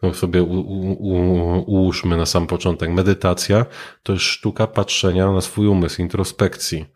[0.00, 1.14] To sobie u, u,
[1.66, 2.90] ułóżmy na sam początek.
[2.90, 3.66] Medytacja
[4.02, 6.86] to jest sztuka patrzenia na swój umysł, introspekcji.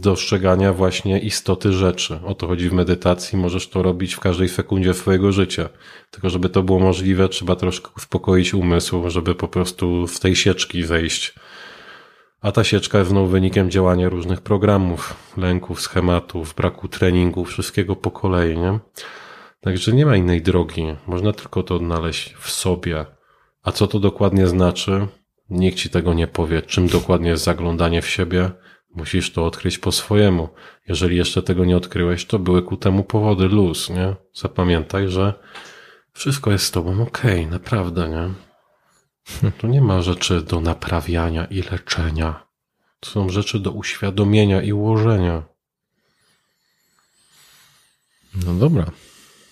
[0.00, 2.20] Dostrzegania właśnie istoty rzeczy.
[2.24, 5.68] O to chodzi w medytacji, możesz to robić w każdej sekundzie swojego życia.
[6.10, 10.82] Tylko żeby to było możliwe, trzeba troszkę uspokoić umysł, żeby po prostu w tej sieczki
[10.82, 11.34] wejść.
[12.40, 18.10] A ta sieczka jest znowu wynikiem działania różnych programów, lęków, schematów, braku treningu, wszystkiego po
[18.10, 18.78] kolei, nie?
[19.60, 20.86] Także nie ma innej drogi.
[21.06, 23.06] Można tylko to odnaleźć w sobie.
[23.62, 25.06] A co to dokładnie znaczy?
[25.50, 26.62] Nikt ci tego nie powie.
[26.62, 28.50] Czym dokładnie jest zaglądanie w siebie?
[28.96, 30.48] Musisz to odkryć po swojemu.
[30.88, 34.16] Jeżeli jeszcze tego nie odkryłeś, to były ku temu powody luz, nie?
[34.34, 35.34] Zapamiętaj, że
[36.12, 38.34] wszystko jest z tobą okej, okay, naprawdę, nie?
[39.58, 42.46] Tu nie ma rzeczy do naprawiania i leczenia.
[43.00, 45.42] To są rzeczy do uświadomienia i ułożenia.
[48.46, 48.90] No dobra.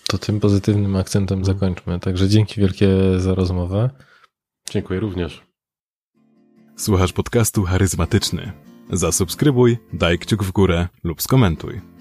[0.07, 1.99] To tym pozytywnym akcentem zakończmy.
[1.99, 3.89] Także dzięki wielkie za rozmowę.
[4.69, 5.41] Dziękuję również.
[6.77, 8.64] Słuchasz podcastu charyzmatyczny.
[8.89, 11.94] Zasubskrybuj, daj kciuk w górę lub skomentuj.